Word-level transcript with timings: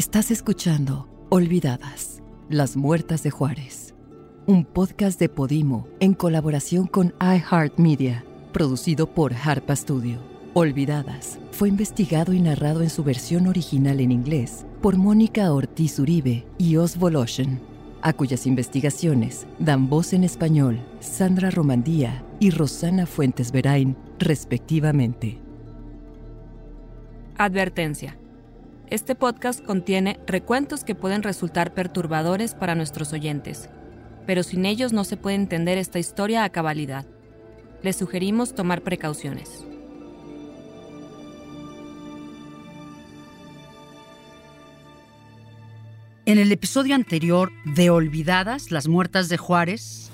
Estás 0.00 0.30
escuchando 0.30 1.08
Olvidadas, 1.28 2.22
las 2.48 2.76
muertas 2.76 3.22
de 3.22 3.30
Juárez, 3.30 3.94
un 4.46 4.64
podcast 4.64 5.20
de 5.20 5.28
Podimo 5.28 5.88
en 6.00 6.14
colaboración 6.14 6.86
con 6.86 7.12
iHeartMedia, 7.20 8.24
producido 8.52 9.12
por 9.12 9.34
Harpa 9.34 9.76
Studio. 9.76 10.18
Olvidadas 10.54 11.38
fue 11.52 11.68
investigado 11.68 12.32
y 12.32 12.40
narrado 12.40 12.82
en 12.82 12.88
su 12.88 13.04
versión 13.04 13.46
original 13.46 14.00
en 14.00 14.10
inglés 14.10 14.64
por 14.80 14.96
Mónica 14.96 15.52
Ortiz 15.52 15.98
Uribe 15.98 16.46
y 16.56 16.76
Osvo 16.76 17.10
Loshen, 17.10 17.60
a 18.02 18.12
cuyas 18.12 18.46
investigaciones 18.46 19.46
dan 19.58 19.88
voz 19.88 20.12
en 20.12 20.24
español 20.24 20.80
Sandra 21.00 21.50
Romandía 21.50 22.24
y 22.38 22.50
Rosana 22.50 23.06
Fuentes 23.06 23.52
Verain, 23.52 23.96
respectivamente. 24.18 25.38
Advertencia. 27.36 28.16
Este 28.88 29.14
podcast 29.14 29.64
contiene 29.64 30.18
recuentos 30.26 30.84
que 30.84 30.94
pueden 30.94 31.22
resultar 31.22 31.74
perturbadores 31.74 32.54
para 32.54 32.74
nuestros 32.74 33.12
oyentes, 33.12 33.70
pero 34.26 34.42
sin 34.42 34.66
ellos 34.66 34.92
no 34.92 35.04
se 35.04 35.16
puede 35.16 35.36
entender 35.36 35.78
esta 35.78 35.98
historia 35.98 36.44
a 36.44 36.50
cabalidad. 36.50 37.06
Les 37.82 37.96
sugerimos 37.96 38.54
tomar 38.54 38.82
precauciones. 38.82 39.64
En 46.26 46.38
el 46.38 46.52
episodio 46.52 46.94
anterior 46.94 47.50
de 47.64 47.88
Olvidadas, 47.88 48.70
las 48.70 48.88
muertas 48.88 49.28
de 49.30 49.38
Juárez, 49.38 50.10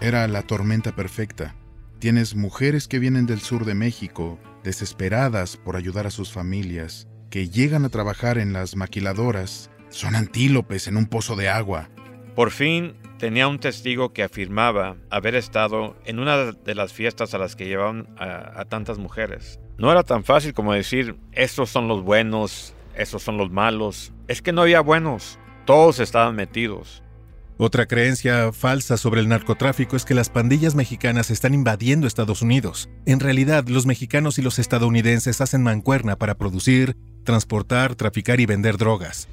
Era 0.00 0.26
la 0.26 0.42
tormenta 0.42 0.96
perfecta. 0.96 1.54
Tienes 2.00 2.34
mujeres 2.34 2.88
que 2.88 2.98
vienen 2.98 3.26
del 3.26 3.40
sur 3.40 3.64
de 3.64 3.74
México, 3.74 4.40
desesperadas 4.64 5.56
por 5.56 5.76
ayudar 5.76 6.08
a 6.08 6.10
sus 6.10 6.32
familias, 6.32 7.06
que 7.30 7.48
llegan 7.48 7.84
a 7.84 7.88
trabajar 7.88 8.36
en 8.36 8.52
las 8.52 8.74
maquiladoras. 8.74 9.70
Son 9.90 10.16
antílopes 10.16 10.88
en 10.88 10.96
un 10.96 11.06
pozo 11.06 11.36
de 11.36 11.48
agua. 11.48 11.88
Por 12.34 12.50
fin 12.50 12.94
tenía 13.18 13.46
un 13.46 13.60
testigo 13.60 14.12
que 14.12 14.24
afirmaba 14.24 14.96
haber 15.08 15.36
estado 15.36 15.96
en 16.04 16.18
una 16.18 16.50
de 16.50 16.74
las 16.74 16.92
fiestas 16.92 17.32
a 17.32 17.38
las 17.38 17.54
que 17.54 17.66
llevaban 17.68 18.08
a, 18.18 18.60
a 18.60 18.64
tantas 18.64 18.98
mujeres. 18.98 19.60
No 19.78 19.92
era 19.92 20.02
tan 20.02 20.24
fácil 20.24 20.52
como 20.52 20.72
decir, 20.72 21.16
estos 21.30 21.70
son 21.70 21.86
los 21.86 22.02
buenos, 22.02 22.74
estos 22.96 23.22
son 23.22 23.36
los 23.36 23.50
malos. 23.50 24.12
Es 24.28 24.42
que 24.42 24.52
no 24.52 24.62
había 24.62 24.80
buenos, 24.80 25.38
todos 25.66 26.00
estaban 26.00 26.34
metidos. 26.36 27.02
Otra 27.58 27.86
creencia 27.86 28.52
falsa 28.52 28.96
sobre 28.96 29.20
el 29.20 29.28
narcotráfico 29.28 29.94
es 29.94 30.04
que 30.04 30.14
las 30.14 30.30
pandillas 30.30 30.74
mexicanas 30.74 31.30
están 31.30 31.54
invadiendo 31.54 32.06
Estados 32.06 32.42
Unidos. 32.42 32.88
En 33.06 33.20
realidad, 33.20 33.68
los 33.68 33.86
mexicanos 33.86 34.38
y 34.38 34.42
los 34.42 34.58
estadounidenses 34.58 35.40
hacen 35.40 35.62
mancuerna 35.62 36.16
para 36.16 36.36
producir, 36.36 36.96
transportar, 37.24 37.94
traficar 37.94 38.40
y 38.40 38.46
vender 38.46 38.78
drogas. 38.78 39.28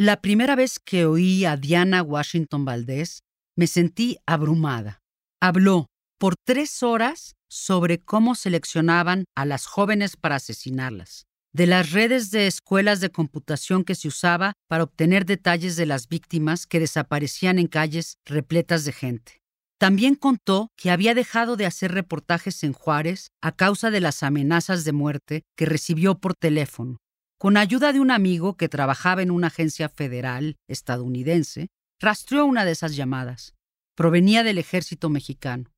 la 0.00 0.22
primera 0.22 0.56
vez 0.56 0.78
que 0.78 1.04
oí 1.04 1.44
a 1.44 1.58
Diana 1.58 2.02
Washington 2.02 2.64
Valdés, 2.64 3.22
me 3.54 3.66
sentí 3.66 4.16
abrumada. 4.24 5.02
Habló 5.42 5.88
por 6.18 6.36
tres 6.42 6.82
horas 6.82 7.36
sobre 7.50 7.98
cómo 7.98 8.34
seleccionaban 8.34 9.24
a 9.34 9.44
las 9.44 9.66
jóvenes 9.66 10.16
para 10.16 10.36
asesinarlas, 10.36 11.26
de 11.52 11.66
las 11.66 11.90
redes 11.90 12.30
de 12.30 12.46
escuelas 12.46 13.00
de 13.00 13.10
computación 13.10 13.84
que 13.84 13.96
se 13.96 14.08
usaba 14.08 14.54
para 14.68 14.84
obtener 14.84 15.26
detalles 15.26 15.76
de 15.76 15.86
las 15.86 16.08
víctimas 16.08 16.66
que 16.66 16.80
desaparecían 16.80 17.58
en 17.58 17.66
calles 17.66 18.18
repletas 18.24 18.84
de 18.84 18.92
gente. 18.92 19.40
También 19.78 20.14
contó 20.14 20.68
que 20.76 20.90
había 20.90 21.14
dejado 21.14 21.56
de 21.56 21.66
hacer 21.66 21.92
reportajes 21.92 22.62
en 22.64 22.72
Juárez 22.72 23.30
a 23.40 23.52
causa 23.52 23.90
de 23.90 24.00
las 24.00 24.22
amenazas 24.22 24.84
de 24.84 24.92
muerte 24.92 25.42
que 25.56 25.66
recibió 25.66 26.18
por 26.18 26.34
teléfono. 26.34 26.98
Con 27.38 27.56
ayuda 27.56 27.94
de 27.94 28.00
un 28.00 28.10
amigo 28.10 28.58
que 28.58 28.68
trabajaba 28.68 29.22
en 29.22 29.30
una 29.30 29.46
agencia 29.46 29.88
federal 29.88 30.58
estadounidense, 30.68 31.68
rastreó 31.98 32.44
una 32.44 32.66
de 32.66 32.72
esas 32.72 32.94
llamadas. 32.94 33.54
Provenía 33.96 34.42
del 34.44 34.58
ejército 34.58 35.08
mexicano. 35.08 35.70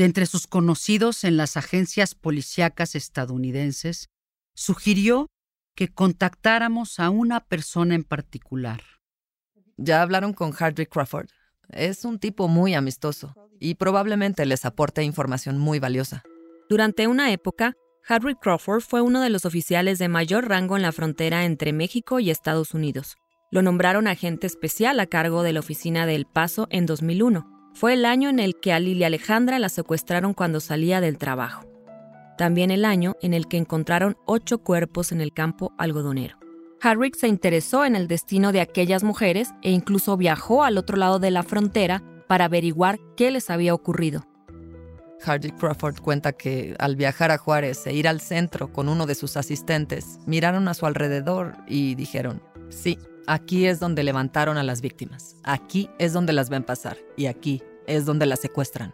De 0.00 0.06
entre 0.06 0.24
sus 0.24 0.46
conocidos 0.46 1.24
en 1.24 1.36
las 1.36 1.58
agencias 1.58 2.14
policíacas 2.14 2.94
estadounidenses, 2.94 4.08
sugirió 4.54 5.26
que 5.76 5.88
contactáramos 5.88 6.98
a 6.98 7.10
una 7.10 7.40
persona 7.40 7.96
en 7.96 8.04
particular. 8.04 8.82
Ya 9.76 10.00
hablaron 10.00 10.32
con 10.32 10.52
Hardwick 10.52 10.88
Crawford. 10.88 11.28
Es 11.68 12.06
un 12.06 12.18
tipo 12.18 12.48
muy 12.48 12.72
amistoso 12.72 13.34
y 13.60 13.74
probablemente 13.74 14.46
les 14.46 14.64
aporte 14.64 15.02
información 15.02 15.58
muy 15.58 15.80
valiosa. 15.80 16.22
Durante 16.70 17.06
una 17.06 17.30
época, 17.30 17.74
Harry 18.08 18.36
Crawford 18.36 18.80
fue 18.80 19.02
uno 19.02 19.20
de 19.20 19.28
los 19.28 19.44
oficiales 19.44 19.98
de 19.98 20.08
mayor 20.08 20.48
rango 20.48 20.78
en 20.78 20.82
la 20.82 20.92
frontera 20.92 21.44
entre 21.44 21.74
México 21.74 22.20
y 22.20 22.30
Estados 22.30 22.72
Unidos. 22.72 23.16
Lo 23.50 23.60
nombraron 23.60 24.08
agente 24.08 24.46
especial 24.46 24.98
a 24.98 25.04
cargo 25.04 25.42
de 25.42 25.52
la 25.52 25.60
oficina 25.60 26.06
de 26.06 26.14
El 26.14 26.24
Paso 26.24 26.68
en 26.70 26.86
2001. 26.86 27.49
Fue 27.72 27.94
el 27.94 28.04
año 28.04 28.28
en 28.28 28.38
el 28.38 28.56
que 28.58 28.72
a 28.72 28.80
Lilia 28.80 29.06
Alejandra 29.06 29.58
la 29.58 29.68
secuestraron 29.68 30.34
cuando 30.34 30.60
salía 30.60 31.00
del 31.00 31.18
trabajo. 31.18 31.64
También 32.36 32.70
el 32.70 32.84
año 32.84 33.16
en 33.22 33.34
el 33.34 33.48
que 33.48 33.56
encontraron 33.56 34.16
ocho 34.26 34.58
cuerpos 34.58 35.12
en 35.12 35.20
el 35.20 35.32
campo 35.32 35.72
algodonero. 35.78 36.38
Harrick 36.82 37.14
se 37.14 37.28
interesó 37.28 37.84
en 37.84 37.94
el 37.94 38.08
destino 38.08 38.52
de 38.52 38.60
aquellas 38.60 39.02
mujeres 39.02 39.50
e 39.62 39.70
incluso 39.70 40.16
viajó 40.16 40.64
al 40.64 40.78
otro 40.78 40.96
lado 40.96 41.18
de 41.18 41.30
la 41.30 41.42
frontera 41.42 42.02
para 42.26 42.46
averiguar 42.46 42.98
qué 43.16 43.30
les 43.30 43.50
había 43.50 43.74
ocurrido. 43.74 44.26
Hardwick 45.22 45.58
Crawford 45.58 46.00
cuenta 46.00 46.32
que 46.32 46.74
al 46.78 46.96
viajar 46.96 47.30
a 47.30 47.38
Juárez 47.38 47.86
e 47.86 47.92
ir 47.92 48.08
al 48.08 48.20
centro 48.20 48.72
con 48.72 48.88
uno 48.88 49.06
de 49.06 49.14
sus 49.14 49.36
asistentes, 49.36 50.18
miraron 50.26 50.68
a 50.68 50.74
su 50.74 50.86
alrededor 50.86 51.56
y 51.66 51.94
dijeron, 51.94 52.42
sí, 52.70 52.98
aquí 53.30 53.66
es 53.66 53.78
donde 53.78 54.02
levantaron 54.02 54.58
a 54.58 54.64
las 54.64 54.80
víctimas, 54.80 55.36
aquí 55.44 55.88
es 56.00 56.12
donde 56.12 56.32
las 56.32 56.50
ven 56.50 56.64
pasar 56.64 56.98
y 57.16 57.26
aquí 57.26 57.62
es 57.86 58.04
donde 58.04 58.26
las 58.26 58.40
secuestran. 58.40 58.92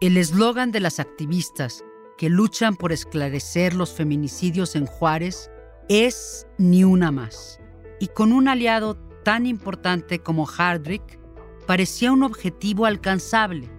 El 0.00 0.16
eslogan 0.16 0.72
de 0.72 0.80
las 0.80 0.98
activistas 0.98 1.84
que 2.18 2.28
luchan 2.28 2.74
por 2.74 2.90
esclarecer 2.90 3.72
los 3.72 3.92
feminicidios 3.92 4.74
en 4.74 4.86
Juárez 4.86 5.48
es 5.88 6.48
Ni 6.58 6.82
una 6.82 7.12
más. 7.12 7.60
Y 8.00 8.08
con 8.08 8.32
un 8.32 8.48
aliado 8.48 8.96
tan 9.22 9.46
importante 9.46 10.18
como 10.18 10.44
Hardrick, 10.44 11.20
parecía 11.68 12.10
un 12.10 12.24
objetivo 12.24 12.84
alcanzable, 12.84 13.70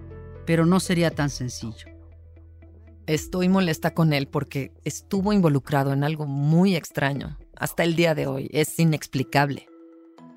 pero 0.46 0.66
no 0.66 0.80
sería 0.80 1.12
tan 1.12 1.30
sencillo. 1.30 1.88
Estoy 3.06 3.50
molesta 3.50 3.94
con 3.94 4.14
él 4.14 4.30
porque 4.30 4.72
estuvo 4.86 5.34
involucrado 5.34 5.92
en 5.92 6.06
algo 6.06 6.26
muy 6.26 6.76
extraño. 6.76 7.38
Hasta 7.60 7.84
el 7.84 7.96
día 7.96 8.14
de 8.16 8.28
hoy 8.28 8.50
es 8.52 8.78
inexplicable. 8.80 9.68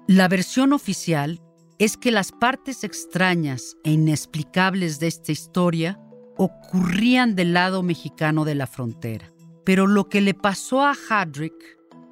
La 0.07 0.29
versión 0.29 0.73
oficial 0.73 1.41
es 1.79 1.97
que 1.97 2.11
las 2.11 2.33
partes 2.33 2.85
extrañas 2.85 3.77
e 3.85 3.93
inexplicables 3.93 5.01
de 5.01 5.07
esta 5.07 5.33
historia 5.33 6.01
ocurrían 6.37 7.35
del 7.35 7.53
lado 7.53 7.83
mexicano 7.83 8.45
de 8.45 8.55
la 8.55 8.67
frontera. 8.67 9.33
Pero 9.65 9.87
lo 9.87 10.09
que 10.09 10.21
le 10.21 10.35
pasó 10.35 10.83
a 10.83 10.95
Hadrick 11.09 11.55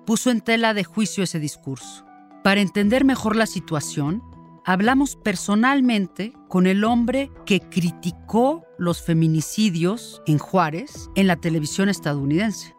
puso 0.07 0.31
en 0.31 0.43
tela 0.43 0.75
de 0.75 0.85
juicio 0.85 1.25
ese 1.25 1.41
discurso. 1.41 2.05
Para 2.45 2.61
entender 2.61 3.05
mejor 3.05 3.37
la 3.37 3.47
situación, 3.47 4.23
hablamos 4.65 5.17
personalmente 5.17 6.33
con 6.49 6.67
el 6.67 6.85
hombre 6.85 7.31
que 7.47 7.61
criticó 7.61 8.65
los 8.79 9.03
feminicidios 9.03 10.23
en 10.27 10.39
Juárez 10.39 11.11
en 11.15 11.27
la 11.27 11.37
televisión 11.37 11.89
estadounidense. 11.89 12.78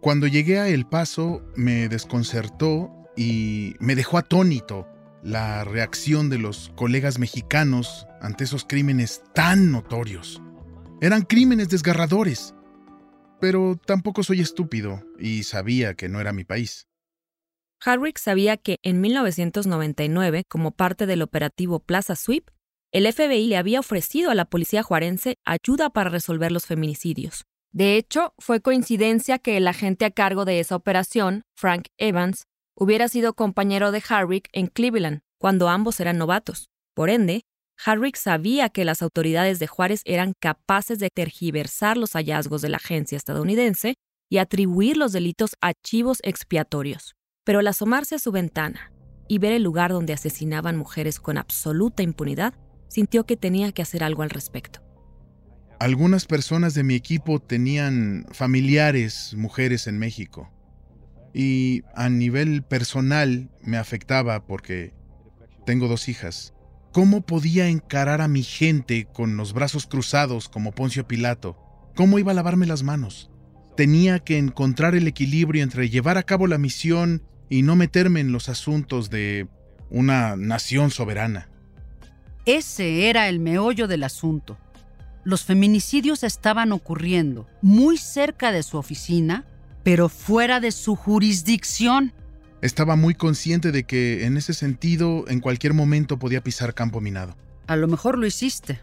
Cuando 0.00 0.28
llegué 0.28 0.60
a 0.60 0.68
El 0.68 0.86
Paso 0.86 1.42
me 1.56 1.88
desconcertó 1.88 2.92
y 3.16 3.74
me 3.80 3.96
dejó 3.96 4.18
atónito 4.18 4.86
la 5.24 5.64
reacción 5.64 6.30
de 6.30 6.38
los 6.38 6.70
colegas 6.76 7.18
mexicanos 7.18 8.06
ante 8.20 8.44
esos 8.44 8.64
crímenes 8.64 9.24
tan 9.34 9.72
notorios. 9.72 10.40
Eran 11.00 11.22
crímenes 11.22 11.68
desgarradores. 11.68 12.54
Pero 13.40 13.76
tampoco 13.86 14.22
soy 14.22 14.40
estúpido 14.40 15.02
y 15.18 15.42
sabía 15.44 15.94
que 15.94 16.08
no 16.08 16.20
era 16.20 16.32
mi 16.32 16.44
país. 16.44 16.88
Harrick 17.84 18.18
sabía 18.18 18.56
que 18.56 18.76
en 18.82 19.00
1999, 19.00 20.44
como 20.48 20.72
parte 20.72 21.06
del 21.06 21.22
operativo 21.22 21.80
Plaza 21.80 22.16
Sweep, 22.16 22.50
El 22.90 23.12
FBI 23.12 23.46
le 23.46 23.56
había 23.56 23.80
ofrecido 23.80 24.30
a 24.30 24.34
la 24.34 24.46
policía 24.46 24.82
juarense 24.82 25.36
ayuda 25.44 25.90
para 25.90 26.08
resolver 26.10 26.50
los 26.50 26.66
feminicidios. 26.66 27.47
De 27.72 27.96
hecho, 27.96 28.34
fue 28.38 28.60
coincidencia 28.60 29.38
que 29.38 29.56
el 29.56 29.68
agente 29.68 30.04
a 30.04 30.10
cargo 30.10 30.44
de 30.44 30.60
esa 30.60 30.76
operación, 30.76 31.42
Frank 31.54 31.88
Evans, 31.98 32.44
hubiera 32.74 33.08
sido 33.08 33.34
compañero 33.34 33.92
de 33.92 34.02
Harrick 34.08 34.48
en 34.52 34.68
Cleveland, 34.68 35.20
cuando 35.38 35.68
ambos 35.68 36.00
eran 36.00 36.18
novatos. 36.18 36.68
Por 36.94 37.10
ende, 37.10 37.42
Harrick 37.84 38.16
sabía 38.16 38.70
que 38.70 38.84
las 38.84 39.02
autoridades 39.02 39.58
de 39.58 39.66
Juárez 39.66 40.02
eran 40.04 40.32
capaces 40.40 40.98
de 40.98 41.10
tergiversar 41.10 41.96
los 41.96 42.12
hallazgos 42.12 42.62
de 42.62 42.70
la 42.70 42.78
agencia 42.78 43.16
estadounidense 43.16 43.94
y 44.28 44.38
atribuir 44.38 44.96
los 44.96 45.12
delitos 45.12 45.56
a 45.60 45.74
chivos 45.74 46.18
expiatorios. 46.22 47.14
Pero 47.44 47.60
al 47.60 47.68
asomarse 47.68 48.16
a 48.16 48.18
su 48.18 48.32
ventana 48.32 48.92
y 49.28 49.38
ver 49.38 49.52
el 49.52 49.62
lugar 49.62 49.92
donde 49.92 50.12
asesinaban 50.12 50.76
mujeres 50.76 51.20
con 51.20 51.38
absoluta 51.38 52.02
impunidad, 52.02 52.54
sintió 52.88 53.24
que 53.24 53.36
tenía 53.36 53.72
que 53.72 53.82
hacer 53.82 54.02
algo 54.02 54.22
al 54.22 54.30
respecto. 54.30 54.87
Algunas 55.80 56.26
personas 56.26 56.74
de 56.74 56.82
mi 56.82 56.94
equipo 56.94 57.38
tenían 57.38 58.26
familiares 58.32 59.34
mujeres 59.36 59.86
en 59.86 59.98
México. 59.98 60.50
Y 61.32 61.82
a 61.94 62.08
nivel 62.08 62.64
personal 62.64 63.48
me 63.62 63.76
afectaba 63.76 64.44
porque 64.44 64.92
tengo 65.66 65.86
dos 65.86 66.08
hijas. 66.08 66.52
¿Cómo 66.92 67.20
podía 67.20 67.68
encarar 67.68 68.20
a 68.20 68.28
mi 68.28 68.42
gente 68.42 69.06
con 69.12 69.36
los 69.36 69.52
brazos 69.52 69.86
cruzados 69.86 70.48
como 70.48 70.72
Poncio 70.72 71.06
Pilato? 71.06 71.56
¿Cómo 71.94 72.18
iba 72.18 72.32
a 72.32 72.34
lavarme 72.34 72.66
las 72.66 72.82
manos? 72.82 73.30
Tenía 73.76 74.18
que 74.18 74.36
encontrar 74.36 74.96
el 74.96 75.06
equilibrio 75.06 75.62
entre 75.62 75.90
llevar 75.90 76.18
a 76.18 76.24
cabo 76.24 76.48
la 76.48 76.58
misión 76.58 77.22
y 77.48 77.62
no 77.62 77.76
meterme 77.76 78.18
en 78.18 78.32
los 78.32 78.48
asuntos 78.48 79.10
de 79.10 79.46
una 79.90 80.34
nación 80.34 80.90
soberana. 80.90 81.48
Ese 82.46 83.08
era 83.08 83.28
el 83.28 83.38
meollo 83.38 83.86
del 83.86 84.02
asunto. 84.02 84.58
Los 85.24 85.44
feminicidios 85.44 86.22
estaban 86.22 86.72
ocurriendo 86.72 87.46
muy 87.60 87.98
cerca 87.98 88.52
de 88.52 88.62
su 88.62 88.78
oficina, 88.78 89.44
pero 89.82 90.08
fuera 90.08 90.60
de 90.60 90.72
su 90.72 90.96
jurisdicción. 90.96 92.12
Estaba 92.62 92.96
muy 92.96 93.14
consciente 93.14 93.72
de 93.72 93.84
que 93.84 94.24
en 94.24 94.36
ese 94.36 94.54
sentido 94.54 95.24
en 95.28 95.40
cualquier 95.40 95.74
momento 95.74 96.18
podía 96.18 96.42
pisar 96.42 96.74
campo 96.74 97.00
minado. 97.00 97.36
A 97.66 97.76
lo 97.76 97.88
mejor 97.88 98.18
lo 98.18 98.26
hiciste. 98.26 98.80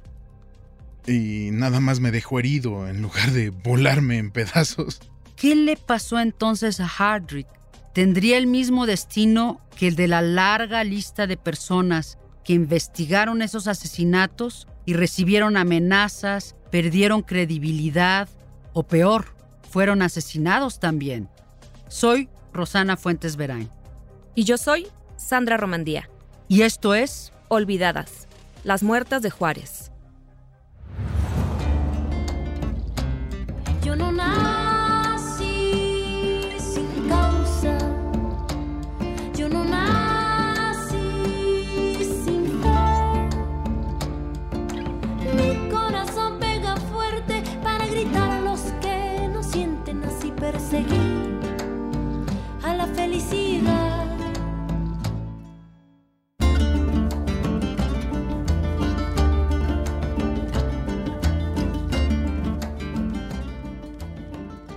Y 1.07 1.49
nada 1.51 1.79
más 1.79 1.99
me 1.99 2.11
dejó 2.11 2.39
herido 2.39 2.87
en 2.87 3.01
lugar 3.01 3.31
de 3.31 3.49
volarme 3.49 4.17
en 4.17 4.31
pedazos. 4.31 4.99
¿Qué 5.35 5.55
le 5.55 5.75
pasó 5.75 6.19
entonces 6.19 6.79
a 6.79 6.87
Hardrick? 6.87 7.47
¿Tendría 7.93 8.37
el 8.37 8.47
mismo 8.47 8.85
destino 8.85 9.61
que 9.77 9.87
el 9.87 9.95
de 9.95 10.07
la 10.07 10.21
larga 10.21 10.83
lista 10.83 11.27
de 11.27 11.37
personas 11.37 12.17
que 12.45 12.53
investigaron 12.53 13.41
esos 13.41 13.67
asesinatos 13.67 14.67
y 14.85 14.93
recibieron 14.93 15.57
amenazas, 15.57 16.55
perdieron 16.69 17.23
credibilidad 17.23 18.29
o 18.71 18.83
peor, 18.83 19.25
fueron 19.69 20.03
asesinados 20.03 20.79
también. 20.79 21.27
Soy 21.89 22.29
Rosana 22.53 22.95
Fuentes 22.95 23.35
Verain. 23.35 23.69
Y 24.35 24.43
yo 24.43 24.57
soy 24.57 24.87
Sandra 25.17 25.57
Romandía. 25.57 26.09
Y 26.47 26.61
esto 26.61 26.93
es 26.93 27.33
Olvidadas, 27.47 28.27
las 28.63 28.83
muertas 28.83 29.23
de 29.23 29.31
Juárez. 29.31 29.91
Yo 33.83 33.95
no 33.95 34.11
nací 34.11 34.64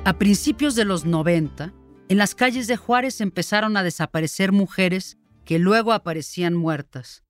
A 0.08 0.16
principios 0.16 0.74
de 0.74 0.86
los 0.86 1.04
90, 1.04 1.74
en 2.08 2.16
las 2.16 2.34
calles 2.34 2.66
de 2.66 2.78
Juárez 2.78 3.20
empezaron 3.20 3.76
a 3.76 3.82
desaparecer 3.82 4.52
mujeres 4.52 5.18
que 5.44 5.58
luego 5.58 5.92
aparecían 5.92 6.54
muertas, 6.54 7.24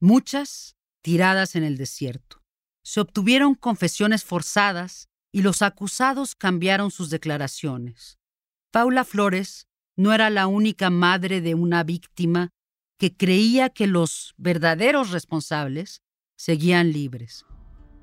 muchas 0.00 0.74
tiradas 1.02 1.56
en 1.56 1.62
el 1.62 1.76
desierto. 1.76 2.42
Se 2.82 3.00
obtuvieron 3.00 3.54
confesiones 3.54 4.24
forzadas 4.24 5.10
y 5.30 5.42
los 5.42 5.60
acusados 5.60 6.34
cambiaron 6.34 6.90
sus 6.90 7.10
declaraciones. 7.10 8.18
Paula 8.70 9.04
Flores 9.04 9.66
no 9.94 10.14
era 10.14 10.30
la 10.30 10.46
única 10.46 10.88
madre 10.88 11.42
de 11.42 11.54
una 11.54 11.84
víctima 11.84 12.48
que 12.98 13.14
creía 13.14 13.68
que 13.68 13.86
los 13.86 14.32
verdaderos 14.38 15.10
responsables 15.10 16.00
seguían 16.38 16.92
libres. 16.92 17.44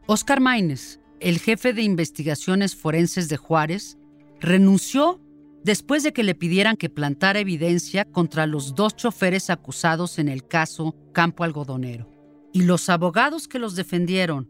Oscar 0.05 0.39
Maines, 0.39 0.99
el 1.19 1.39
jefe 1.39 1.73
de 1.73 1.81
investigaciones 1.81 2.75
forenses 2.75 3.27
de 3.27 3.37
Juárez, 3.37 3.97
renunció 4.39 5.19
después 5.63 6.03
de 6.03 6.13
que 6.13 6.23
le 6.23 6.35
pidieran 6.35 6.77
que 6.77 6.89
plantara 6.89 7.39
evidencia 7.39 8.05
contra 8.05 8.45
los 8.45 8.75
dos 8.75 8.95
choferes 8.95 9.49
acusados 9.49 10.19
en 10.19 10.29
el 10.29 10.47
caso 10.47 10.95
Campo 11.11 11.43
Algodonero. 11.43 12.09
Y 12.53 12.63
los 12.63 12.89
abogados 12.89 13.47
que 13.47 13.59
los 13.59 13.75
defendieron, 13.75 14.49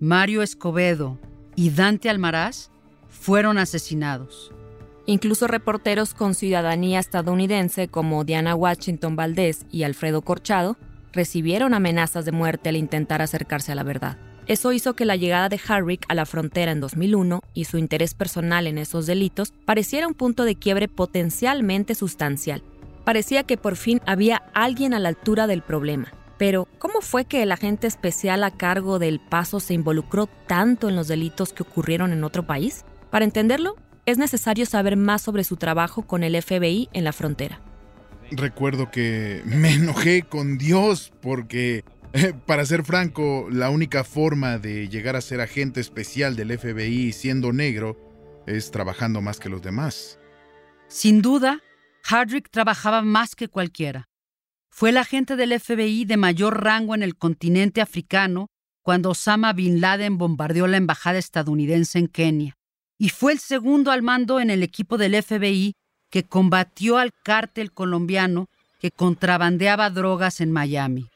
Mario 0.00 0.42
Escobedo 0.42 1.18
y 1.54 1.70
Dante 1.70 2.10
Almaraz, 2.10 2.70
fueron 3.08 3.58
asesinados. 3.58 4.52
Incluso 5.06 5.46
reporteros 5.46 6.14
con 6.14 6.34
ciudadanía 6.34 6.98
estadounidense 6.98 7.88
como 7.88 8.24
Diana 8.24 8.54
Washington 8.56 9.14
Valdés 9.14 9.64
y 9.70 9.84
Alfredo 9.84 10.22
Corchado 10.22 10.76
recibieron 11.12 11.74
amenazas 11.74 12.24
de 12.24 12.32
muerte 12.32 12.68
al 12.68 12.76
intentar 12.76 13.22
acercarse 13.22 13.72
a 13.72 13.76
la 13.76 13.84
verdad. 13.84 14.18
Eso 14.46 14.72
hizo 14.72 14.94
que 14.94 15.04
la 15.04 15.16
llegada 15.16 15.48
de 15.48 15.60
Harrick 15.66 16.04
a 16.08 16.14
la 16.14 16.24
frontera 16.24 16.70
en 16.70 16.78
2001 16.78 17.42
y 17.52 17.64
su 17.64 17.78
interés 17.78 18.14
personal 18.14 18.68
en 18.68 18.78
esos 18.78 19.06
delitos 19.06 19.52
pareciera 19.64 20.06
un 20.06 20.14
punto 20.14 20.44
de 20.44 20.54
quiebre 20.54 20.86
potencialmente 20.86 21.96
sustancial. 21.96 22.62
Parecía 23.04 23.42
que 23.42 23.56
por 23.56 23.74
fin 23.74 24.00
había 24.06 24.36
alguien 24.54 24.94
a 24.94 25.00
la 25.00 25.08
altura 25.08 25.48
del 25.48 25.62
problema. 25.62 26.12
Pero, 26.38 26.68
¿cómo 26.78 27.00
fue 27.00 27.24
que 27.24 27.42
el 27.42 27.50
agente 27.50 27.88
especial 27.88 28.44
a 28.44 28.52
cargo 28.52 29.00
del 29.00 29.18
paso 29.18 29.58
se 29.58 29.74
involucró 29.74 30.28
tanto 30.46 30.88
en 30.88 30.94
los 30.94 31.08
delitos 31.08 31.52
que 31.52 31.64
ocurrieron 31.64 32.12
en 32.12 32.22
otro 32.22 32.46
país? 32.46 32.84
Para 33.10 33.24
entenderlo, 33.24 33.74
es 34.04 34.16
necesario 34.16 34.64
saber 34.66 34.96
más 34.96 35.22
sobre 35.22 35.42
su 35.42 35.56
trabajo 35.56 36.02
con 36.02 36.22
el 36.22 36.40
FBI 36.40 36.88
en 36.92 37.02
la 37.02 37.12
frontera. 37.12 37.60
Recuerdo 38.30 38.90
que 38.90 39.42
me 39.44 39.74
enojé 39.74 40.22
con 40.22 40.58
Dios 40.58 41.12
porque, 41.22 41.84
para 42.46 42.64
ser 42.64 42.84
franco, 42.84 43.48
la 43.50 43.70
única 43.70 44.04
forma 44.04 44.58
de 44.58 44.88
llegar 44.88 45.16
a 45.16 45.20
ser 45.20 45.40
agente 45.40 45.80
especial 45.80 46.36
del 46.36 46.58
FBI 46.58 47.12
siendo 47.12 47.52
negro 47.52 47.96
es 48.46 48.70
trabajando 48.70 49.20
más 49.20 49.38
que 49.38 49.48
los 49.48 49.62
demás. 49.62 50.18
Sin 50.88 51.20
duda, 51.20 51.60
Hardrick 52.04 52.48
trabajaba 52.50 53.02
más 53.02 53.34
que 53.34 53.48
cualquiera. 53.48 54.08
Fue 54.70 54.90
el 54.90 54.98
agente 54.98 55.36
del 55.36 55.58
FBI 55.58 56.04
de 56.04 56.16
mayor 56.16 56.62
rango 56.62 56.94
en 56.94 57.02
el 57.02 57.16
continente 57.16 57.80
africano 57.80 58.48
cuando 58.82 59.10
Osama 59.10 59.52
Bin 59.52 59.80
Laden 59.80 60.16
bombardeó 60.16 60.66
la 60.66 60.76
embajada 60.76 61.18
estadounidense 61.18 61.98
en 61.98 62.06
Kenia. 62.06 62.54
Y 62.98 63.08
fue 63.08 63.32
el 63.32 63.40
segundo 63.40 63.90
al 63.90 64.02
mando 64.02 64.38
en 64.38 64.50
el 64.50 64.62
equipo 64.62 64.96
del 64.96 65.20
FBI 65.20 65.74
que 66.10 66.22
combatió 66.22 66.98
al 66.98 67.10
cártel 67.24 67.72
colombiano 67.72 68.46
que 68.78 68.90
contrabandeaba 68.90 69.90
drogas 69.90 70.40
en 70.40 70.52
Miami. 70.52 71.08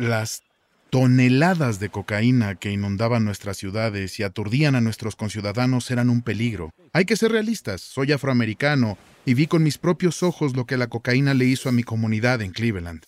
Las 0.00 0.42
toneladas 0.88 1.78
de 1.78 1.90
cocaína 1.90 2.54
que 2.54 2.72
inundaban 2.72 3.22
nuestras 3.26 3.58
ciudades 3.58 4.18
y 4.18 4.22
aturdían 4.22 4.74
a 4.74 4.80
nuestros 4.80 5.14
conciudadanos 5.14 5.90
eran 5.90 6.08
un 6.08 6.22
peligro. 6.22 6.70
Hay 6.94 7.04
que 7.04 7.16
ser 7.16 7.32
realistas, 7.32 7.82
soy 7.82 8.10
afroamericano 8.12 8.96
y 9.26 9.34
vi 9.34 9.46
con 9.46 9.62
mis 9.62 9.76
propios 9.76 10.22
ojos 10.22 10.56
lo 10.56 10.64
que 10.64 10.78
la 10.78 10.86
cocaína 10.86 11.34
le 11.34 11.44
hizo 11.44 11.68
a 11.68 11.72
mi 11.72 11.82
comunidad 11.82 12.40
en 12.40 12.52
Cleveland. 12.52 13.04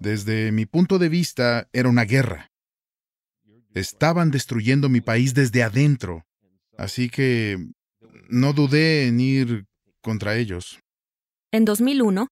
Desde 0.00 0.52
mi 0.52 0.64
punto 0.64 0.98
de 0.98 1.10
vista, 1.10 1.68
era 1.74 1.90
una 1.90 2.04
guerra. 2.04 2.50
Estaban 3.74 4.30
destruyendo 4.30 4.88
mi 4.88 5.02
país 5.02 5.34
desde 5.34 5.62
adentro, 5.62 6.24
así 6.78 7.10
que 7.10 7.58
no 8.30 8.54
dudé 8.54 9.06
en 9.06 9.20
ir 9.20 9.66
contra 10.00 10.36
ellos. 10.36 10.80
En 11.52 11.66
2001, 11.66 12.28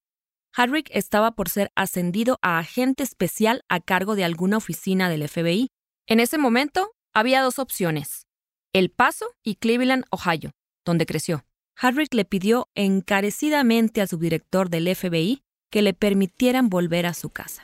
Harrick 0.55 0.91
estaba 0.93 1.33
por 1.33 1.49
ser 1.49 1.73
ascendido 1.75 2.39
a 2.43 2.59
agente 2.59 3.03
especial 3.03 3.63
a 3.69 3.81
cargo 3.81 4.15
de 4.15 4.25
alguna 4.25 4.59
oficina 4.59 5.09
del 5.09 5.27
FBI. 5.27 5.69
En 6.07 6.21
ese 6.21 6.37
momento, 6.37 6.93
había 7.15 7.43
dos 7.43 7.59
opciones, 7.59 8.27
El 8.73 8.91
Paso 8.91 9.27
y 9.43 9.57
Cleveland, 9.57 10.05
Ohio, 10.11 10.51
donde 10.85 11.07
creció. 11.07 11.45
Harrick 11.77 12.13
le 12.13 12.25
pidió 12.25 12.69
encarecidamente 12.75 14.03
al 14.03 14.09
subdirector 14.09 14.69
del 14.69 14.95
FBI 14.95 15.41
que 15.71 15.83
le 15.83 15.95
permitieran 15.95 16.69
volver 16.69 17.07
a 17.07 17.15
su 17.15 17.31
casa. 17.31 17.63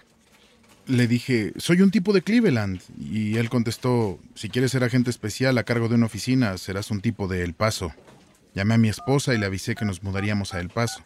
Le 0.86 1.06
dije, 1.06 1.52
soy 1.58 1.82
un 1.82 1.90
tipo 1.90 2.14
de 2.14 2.22
Cleveland. 2.22 2.80
Y 2.98 3.36
él 3.36 3.50
contestó, 3.50 4.18
si 4.34 4.48
quieres 4.48 4.70
ser 4.70 4.82
agente 4.82 5.10
especial 5.10 5.58
a 5.58 5.64
cargo 5.64 5.88
de 5.88 5.96
una 5.96 6.06
oficina, 6.06 6.56
serás 6.56 6.90
un 6.90 7.02
tipo 7.02 7.28
de 7.28 7.44
El 7.44 7.52
Paso. 7.52 7.92
Llamé 8.54 8.74
a 8.74 8.78
mi 8.78 8.88
esposa 8.88 9.34
y 9.34 9.38
le 9.38 9.44
avisé 9.44 9.74
que 9.74 9.84
nos 9.84 10.02
mudaríamos 10.02 10.54
a 10.54 10.60
El 10.60 10.70
Paso. 10.70 11.04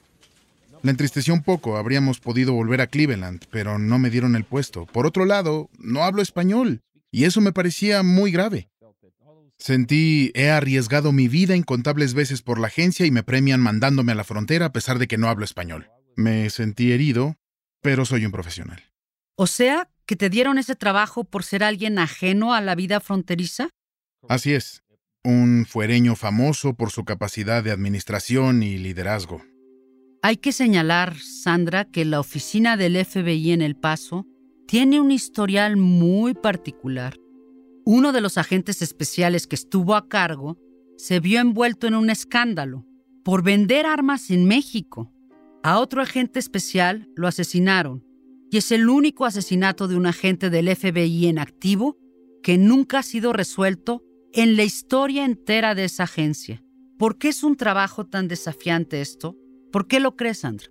La 0.82 0.90
entristeció 0.90 1.32
un 1.32 1.42
poco, 1.42 1.76
habríamos 1.76 2.18
podido 2.18 2.54
volver 2.54 2.80
a 2.80 2.88
Cleveland, 2.88 3.44
pero 3.50 3.78
no 3.78 4.00
me 4.00 4.10
dieron 4.10 4.34
el 4.34 4.44
puesto. 4.44 4.84
Por 4.86 5.06
otro 5.06 5.24
lado, 5.24 5.70
no 5.78 6.02
hablo 6.02 6.22
español, 6.22 6.82
y 7.12 7.24
eso 7.24 7.40
me 7.40 7.52
parecía 7.52 8.02
muy 8.02 8.32
grave. 8.32 8.68
Sentí, 9.58 10.32
he 10.34 10.50
arriesgado 10.50 11.12
mi 11.12 11.28
vida 11.28 11.54
incontables 11.54 12.14
veces 12.14 12.42
por 12.42 12.58
la 12.58 12.66
agencia 12.66 13.06
y 13.06 13.12
me 13.12 13.22
premian 13.22 13.60
mandándome 13.60 14.10
a 14.10 14.16
la 14.16 14.24
frontera 14.24 14.66
a 14.66 14.72
pesar 14.72 14.98
de 14.98 15.06
que 15.06 15.18
no 15.18 15.28
hablo 15.28 15.44
español. 15.44 15.88
Me 16.16 16.50
sentí 16.50 16.90
herido, 16.90 17.36
pero 17.80 18.04
soy 18.04 18.26
un 18.26 18.32
profesional. 18.32 18.82
O 19.36 19.46
sea, 19.46 19.88
que 20.04 20.16
te 20.16 20.30
dieron 20.30 20.58
ese 20.58 20.74
trabajo 20.74 21.22
por 21.22 21.44
ser 21.44 21.62
alguien 21.62 22.00
ajeno 22.00 22.54
a 22.54 22.60
la 22.60 22.74
vida 22.74 22.98
fronteriza. 22.98 23.70
Así 24.28 24.52
es, 24.52 24.82
un 25.22 25.64
fuereño 25.64 26.16
famoso 26.16 26.74
por 26.74 26.90
su 26.90 27.04
capacidad 27.04 27.62
de 27.62 27.70
administración 27.70 28.64
y 28.64 28.78
liderazgo. 28.78 29.42
Hay 30.24 30.36
que 30.36 30.52
señalar, 30.52 31.16
Sandra, 31.18 31.84
que 31.84 32.04
la 32.04 32.20
oficina 32.20 32.76
del 32.76 32.94
FBI 33.04 33.50
en 33.50 33.60
El 33.60 33.74
Paso 33.74 34.24
tiene 34.68 35.00
un 35.00 35.10
historial 35.10 35.76
muy 35.76 36.32
particular. 36.32 37.18
Uno 37.84 38.12
de 38.12 38.20
los 38.20 38.38
agentes 38.38 38.82
especiales 38.82 39.48
que 39.48 39.56
estuvo 39.56 39.96
a 39.96 40.08
cargo 40.08 40.58
se 40.96 41.18
vio 41.18 41.40
envuelto 41.40 41.88
en 41.88 41.96
un 41.96 42.08
escándalo 42.08 42.86
por 43.24 43.42
vender 43.42 43.84
armas 43.84 44.30
en 44.30 44.46
México. 44.46 45.12
A 45.64 45.80
otro 45.80 46.00
agente 46.00 46.38
especial 46.38 47.08
lo 47.16 47.26
asesinaron 47.26 48.04
y 48.48 48.58
es 48.58 48.70
el 48.70 48.88
único 48.88 49.24
asesinato 49.24 49.88
de 49.88 49.96
un 49.96 50.06
agente 50.06 50.50
del 50.50 50.68
FBI 50.68 51.26
en 51.26 51.40
activo 51.40 51.98
que 52.44 52.58
nunca 52.58 53.00
ha 53.00 53.02
sido 53.02 53.32
resuelto 53.32 54.04
en 54.32 54.56
la 54.56 54.62
historia 54.62 55.24
entera 55.24 55.74
de 55.74 55.86
esa 55.86 56.04
agencia. 56.04 56.62
¿Por 56.96 57.18
qué 57.18 57.30
es 57.30 57.42
un 57.42 57.56
trabajo 57.56 58.06
tan 58.06 58.28
desafiante 58.28 59.00
esto? 59.00 59.36
¿Por 59.72 59.88
qué 59.88 60.00
lo 60.00 60.16
crees, 60.16 60.40
Sandra? 60.40 60.68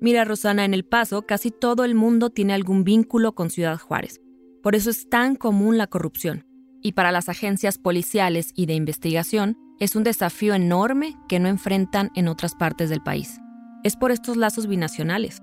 Mira, 0.00 0.24
Rosana, 0.24 0.64
en 0.64 0.74
El 0.74 0.84
Paso 0.84 1.22
casi 1.22 1.52
todo 1.52 1.84
el 1.84 1.94
mundo 1.94 2.30
tiene 2.30 2.52
algún 2.52 2.82
vínculo 2.82 3.34
con 3.34 3.48
Ciudad 3.48 3.78
Juárez. 3.78 4.20
Por 4.62 4.74
eso 4.74 4.90
es 4.90 5.08
tan 5.08 5.36
común 5.36 5.78
la 5.78 5.86
corrupción. 5.86 6.44
Y 6.82 6.92
para 6.92 7.12
las 7.12 7.28
agencias 7.28 7.78
policiales 7.78 8.52
y 8.56 8.66
de 8.66 8.74
investigación 8.74 9.56
es 9.78 9.94
un 9.94 10.02
desafío 10.02 10.54
enorme 10.54 11.16
que 11.28 11.38
no 11.38 11.48
enfrentan 11.48 12.10
en 12.16 12.26
otras 12.26 12.54
partes 12.54 12.90
del 12.90 13.02
país. 13.02 13.38
Es 13.84 13.96
por 13.96 14.10
estos 14.10 14.36
lazos 14.36 14.66
binacionales. 14.66 15.38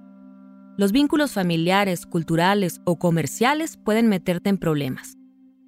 Los 0.78 0.92
vínculos 0.92 1.32
familiares, 1.32 2.06
culturales 2.06 2.82
o 2.84 3.00
comerciales 3.00 3.78
pueden 3.78 4.08
meterte 4.08 4.50
en 4.50 4.58
problemas. 4.58 5.18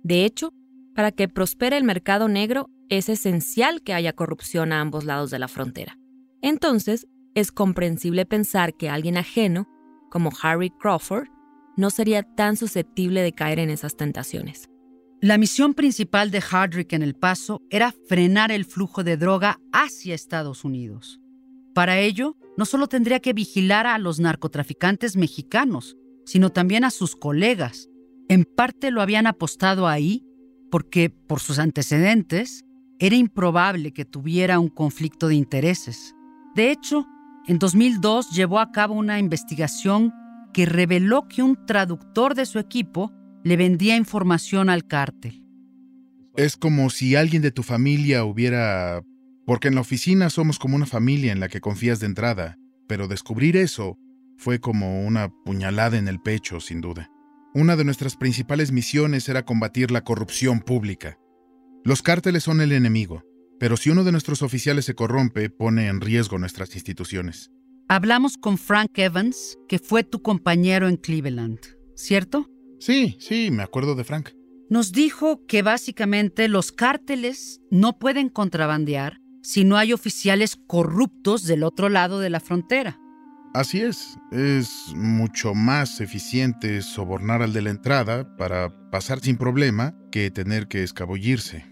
De 0.03 0.25
hecho, 0.25 0.51
para 0.93 1.11
que 1.11 1.29
prospere 1.29 1.77
el 1.77 1.83
mercado 1.83 2.27
negro 2.27 2.69
es 2.89 3.07
esencial 3.07 3.81
que 3.81 3.93
haya 3.93 4.13
corrupción 4.13 4.73
a 4.73 4.81
ambos 4.81 5.05
lados 5.05 5.31
de 5.31 5.39
la 5.39 5.47
frontera. 5.47 5.97
Entonces, 6.41 7.07
es 7.35 7.51
comprensible 7.51 8.25
pensar 8.25 8.75
que 8.75 8.89
alguien 8.89 9.17
ajeno, 9.17 9.67
como 10.09 10.31
Harry 10.41 10.69
Crawford, 10.69 11.27
no 11.77 11.89
sería 11.89 12.23
tan 12.23 12.57
susceptible 12.57 13.21
de 13.21 13.33
caer 13.33 13.59
en 13.59 13.69
esas 13.69 13.95
tentaciones. 13.95 14.69
La 15.21 15.37
misión 15.37 15.73
principal 15.73 16.31
de 16.31 16.41
Hardrick 16.41 16.93
en 16.93 17.03
El 17.03 17.13
Paso 17.13 17.61
era 17.69 17.93
frenar 18.07 18.51
el 18.51 18.65
flujo 18.65 19.03
de 19.03 19.17
droga 19.17 19.59
hacia 19.71 20.15
Estados 20.15 20.63
Unidos. 20.63 21.19
Para 21.73 21.99
ello, 21.99 22.37
no 22.57 22.65
solo 22.65 22.87
tendría 22.87 23.19
que 23.19 23.33
vigilar 23.33 23.85
a 23.85 23.97
los 23.97 24.19
narcotraficantes 24.19 25.15
mexicanos, 25.15 25.97
sino 26.25 26.51
también 26.51 26.83
a 26.83 26.91
sus 26.91 27.15
colegas. 27.15 27.89
En 28.27 28.45
parte 28.45 28.91
lo 28.91 29.01
habían 29.01 29.27
apostado 29.27 29.87
ahí 29.87 30.25
porque, 30.71 31.09
por 31.09 31.39
sus 31.39 31.59
antecedentes, 31.59 32.63
era 32.99 33.15
improbable 33.15 33.91
que 33.91 34.05
tuviera 34.05 34.59
un 34.59 34.69
conflicto 34.69 35.27
de 35.27 35.35
intereses. 35.35 36.15
De 36.55 36.71
hecho, 36.71 37.07
en 37.49 37.57
2002 37.57 38.29
llevó 38.29 38.59
a 38.59 38.71
cabo 38.71 38.93
una 38.93 39.17
investigación 39.17 40.13
que 40.53 40.67
reveló 40.67 41.27
que 41.27 41.41
un 41.41 41.65
traductor 41.65 42.35
de 42.35 42.45
su 42.45 42.59
equipo 42.59 43.11
le 43.43 43.57
vendía 43.57 43.95
información 43.95 44.69
al 44.69 44.85
cártel. 44.85 45.43
Es 46.35 46.57
como 46.57 46.91
si 46.91 47.15
alguien 47.15 47.41
de 47.41 47.49
tu 47.49 47.63
familia 47.63 48.23
hubiera... 48.23 49.01
Porque 49.47 49.67
en 49.67 49.73
la 49.73 49.81
oficina 49.81 50.29
somos 50.29 50.59
como 50.59 50.75
una 50.75 50.85
familia 50.85 51.31
en 51.31 51.39
la 51.39 51.49
que 51.49 51.59
confías 51.59 51.99
de 51.99 52.05
entrada, 52.05 52.55
pero 52.87 53.07
descubrir 53.07 53.57
eso 53.57 53.97
fue 54.37 54.59
como 54.59 55.03
una 55.03 55.29
puñalada 55.43 55.97
en 55.97 56.07
el 56.07 56.19
pecho, 56.19 56.59
sin 56.59 56.81
duda. 56.81 57.09
Una 57.55 57.75
de 57.75 57.83
nuestras 57.83 58.15
principales 58.15 58.71
misiones 58.71 59.27
era 59.27 59.43
combatir 59.43 59.89
la 59.89 60.03
corrupción 60.03 60.59
pública. 60.59 61.17
Los 61.83 62.03
cárteles 62.03 62.43
son 62.43 62.61
el 62.61 62.73
enemigo, 62.73 63.23
pero 63.59 63.77
si 63.77 63.89
uno 63.89 64.03
de 64.03 64.11
nuestros 64.11 64.41
oficiales 64.41 64.85
se 64.85 64.95
corrompe, 64.95 65.49
pone 65.49 65.87
en 65.87 66.01
riesgo 66.01 66.39
nuestras 66.39 66.73
instituciones. 66.75 67.51
Hablamos 67.87 68.37
con 68.37 68.57
Frank 68.57 68.97
Evans, 68.97 69.57
que 69.67 69.79
fue 69.79 70.03
tu 70.03 70.21
compañero 70.21 70.87
en 70.87 70.97
Cleveland, 70.97 71.59
¿cierto? 71.95 72.47
Sí, 72.79 73.17
sí, 73.19 73.51
me 73.51 73.63
acuerdo 73.63 73.95
de 73.95 74.03
Frank. 74.03 74.29
Nos 74.69 74.91
dijo 74.91 75.45
que 75.47 75.63
básicamente 75.63 76.47
los 76.47 76.71
cárteles 76.71 77.61
no 77.71 77.97
pueden 77.97 78.29
contrabandear 78.29 79.19
si 79.41 79.65
no 79.65 79.77
hay 79.77 79.93
oficiales 79.93 80.57
corruptos 80.67 81.43
del 81.45 81.63
otro 81.63 81.89
lado 81.89 82.19
de 82.19 82.29
la 82.29 82.39
frontera. 82.39 82.99
Así 83.55 83.81
es, 83.81 84.19
es 84.31 84.93
mucho 84.95 85.55
más 85.55 86.01
eficiente 86.01 86.83
sobornar 86.83 87.41
al 87.41 87.51
de 87.51 87.63
la 87.63 87.71
entrada 87.71 88.35
para 88.37 88.91
pasar 88.91 89.21
sin 89.21 89.37
problema 89.37 89.97
que 90.11 90.29
tener 90.29 90.67
que 90.67 90.83
escabullirse. 90.83 91.65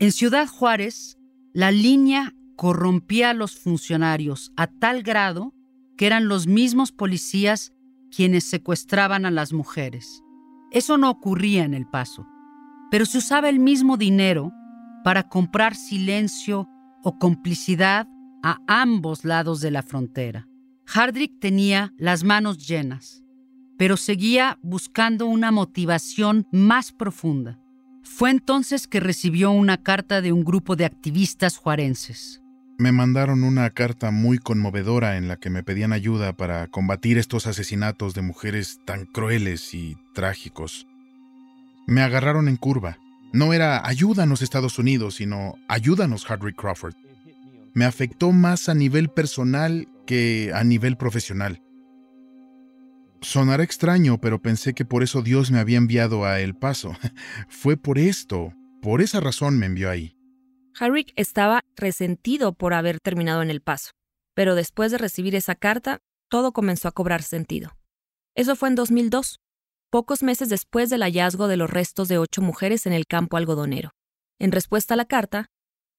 En 0.00 0.10
Ciudad 0.10 0.48
Juárez, 0.48 1.19
la 1.52 1.70
línea 1.70 2.34
corrompía 2.56 3.30
a 3.30 3.34
los 3.34 3.56
funcionarios 3.56 4.52
a 4.56 4.66
tal 4.66 5.02
grado 5.02 5.54
que 5.96 6.06
eran 6.06 6.28
los 6.28 6.46
mismos 6.46 6.92
policías 6.92 7.72
quienes 8.14 8.44
secuestraban 8.44 9.24
a 9.24 9.30
las 9.30 9.52
mujeres. 9.52 10.22
Eso 10.70 10.98
no 10.98 11.10
ocurría 11.10 11.64
en 11.64 11.74
El 11.74 11.86
Paso, 11.86 12.26
pero 12.90 13.06
se 13.06 13.18
usaba 13.18 13.48
el 13.48 13.58
mismo 13.58 13.96
dinero 13.96 14.52
para 15.04 15.28
comprar 15.28 15.74
silencio 15.74 16.68
o 17.02 17.18
complicidad 17.18 18.08
a 18.42 18.58
ambos 18.66 19.24
lados 19.24 19.60
de 19.60 19.70
la 19.70 19.82
frontera. 19.82 20.46
Hardrick 20.86 21.40
tenía 21.40 21.92
las 21.96 22.24
manos 22.24 22.66
llenas, 22.66 23.22
pero 23.76 23.96
seguía 23.96 24.58
buscando 24.62 25.26
una 25.26 25.50
motivación 25.50 26.46
más 26.52 26.92
profunda. 26.92 27.58
Fue 28.02 28.30
entonces 28.30 28.86
que 28.86 29.00
recibió 29.00 29.50
una 29.50 29.82
carta 29.82 30.20
de 30.20 30.32
un 30.32 30.44
grupo 30.44 30.76
de 30.76 30.84
activistas 30.84 31.56
juarenses. 31.56 32.42
Me 32.78 32.92
mandaron 32.92 33.44
una 33.44 33.68
carta 33.70 34.10
muy 34.10 34.38
conmovedora 34.38 35.18
en 35.18 35.28
la 35.28 35.36
que 35.36 35.50
me 35.50 35.62
pedían 35.62 35.92
ayuda 35.92 36.32
para 36.32 36.66
combatir 36.66 37.18
estos 37.18 37.46
asesinatos 37.46 38.14
de 38.14 38.22
mujeres 38.22 38.80
tan 38.86 39.04
crueles 39.04 39.74
y 39.74 39.98
trágicos. 40.14 40.86
Me 41.86 42.00
agarraron 42.00 42.48
en 42.48 42.56
curva. 42.56 42.98
No 43.32 43.52
era 43.52 43.86
ayúdanos 43.86 44.40
Estados 44.40 44.78
Unidos, 44.78 45.16
sino 45.16 45.56
ayúdanos 45.68 46.24
Hardwick 46.24 46.56
Crawford. 46.56 46.94
Me 47.74 47.84
afectó 47.84 48.32
más 48.32 48.68
a 48.68 48.74
nivel 48.74 49.10
personal 49.10 49.86
que 50.06 50.50
a 50.54 50.64
nivel 50.64 50.96
profesional. 50.96 51.60
Sonará 53.22 53.62
extraño, 53.62 54.18
pero 54.18 54.40
pensé 54.40 54.72
que 54.74 54.86
por 54.86 55.02
eso 55.02 55.20
Dios 55.20 55.50
me 55.50 55.58
había 55.58 55.76
enviado 55.76 56.24
a 56.24 56.40
El 56.40 56.56
Paso. 56.56 56.96
Fue 57.48 57.76
por 57.76 57.98
esto, 57.98 58.54
por 58.80 59.02
esa 59.02 59.20
razón 59.20 59.58
me 59.58 59.66
envió 59.66 59.90
ahí. 59.90 60.16
Harrick 60.78 61.12
estaba 61.16 61.60
resentido 61.76 62.54
por 62.54 62.72
haber 62.72 62.98
terminado 63.00 63.42
en 63.42 63.50
El 63.50 63.60
Paso, 63.60 63.90
pero 64.34 64.54
después 64.54 64.90
de 64.90 64.98
recibir 64.98 65.34
esa 65.34 65.54
carta, 65.54 65.98
todo 66.30 66.52
comenzó 66.52 66.88
a 66.88 66.92
cobrar 66.92 67.22
sentido. 67.22 67.76
Eso 68.34 68.56
fue 68.56 68.70
en 68.70 68.74
2002, 68.76 69.40
pocos 69.90 70.22
meses 70.22 70.48
después 70.48 70.88
del 70.88 71.02
hallazgo 71.02 71.46
de 71.46 71.58
los 71.58 71.68
restos 71.68 72.08
de 72.08 72.16
ocho 72.16 72.40
mujeres 72.40 72.86
en 72.86 72.94
el 72.94 73.06
campo 73.06 73.36
algodonero. 73.36 73.90
En 74.38 74.52
respuesta 74.52 74.94
a 74.94 74.96
la 74.96 75.04
carta, 75.04 75.50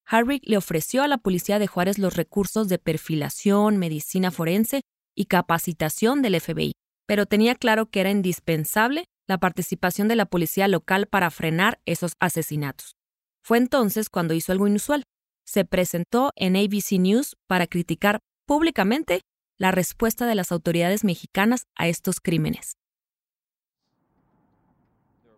Harrick 0.08 0.42
le 0.48 0.58
ofreció 0.58 1.04
a 1.04 1.08
la 1.08 1.20
policía 1.20 1.60
de 1.60 1.68
Juárez 1.68 2.00
los 2.00 2.16
recursos 2.16 2.68
de 2.68 2.80
perfilación, 2.80 3.78
medicina 3.78 4.32
forense 4.32 4.82
y 5.16 5.26
capacitación 5.26 6.24
del 6.24 6.42
FBI 6.42 6.72
pero 7.06 7.26
tenía 7.26 7.56
claro 7.56 7.88
que 7.88 8.02
era 8.02 8.12
indispensable 8.12 9.06
la 9.28 9.38
participación 9.38 10.08
de 10.08 10.16
la 10.16 10.26
policía 10.26 10.68
local 10.68 11.08
para 11.08 11.32
frenar 11.32 11.80
esos 11.86 12.14
asesinatos. 12.20 12.96
Fue 13.44 13.58
entonces 13.58 14.10
cuando 14.10 14.34
hizo 14.34 14.52
algo 14.52 14.68
inusual. 14.68 15.04
Se 15.46 15.66
presentó 15.66 16.32
en 16.36 16.56
ABC 16.56 17.00
News 17.00 17.36
para 17.48 17.68
criticar 17.68 18.20
públicamente 18.46 19.22
la 19.58 19.72
respuesta 19.72 20.26
de 20.26 20.36
las 20.36 20.52
autoridades 20.52 21.04
mexicanas 21.04 21.66
a 21.76 21.88
estos 21.88 22.20
crímenes 22.20 22.76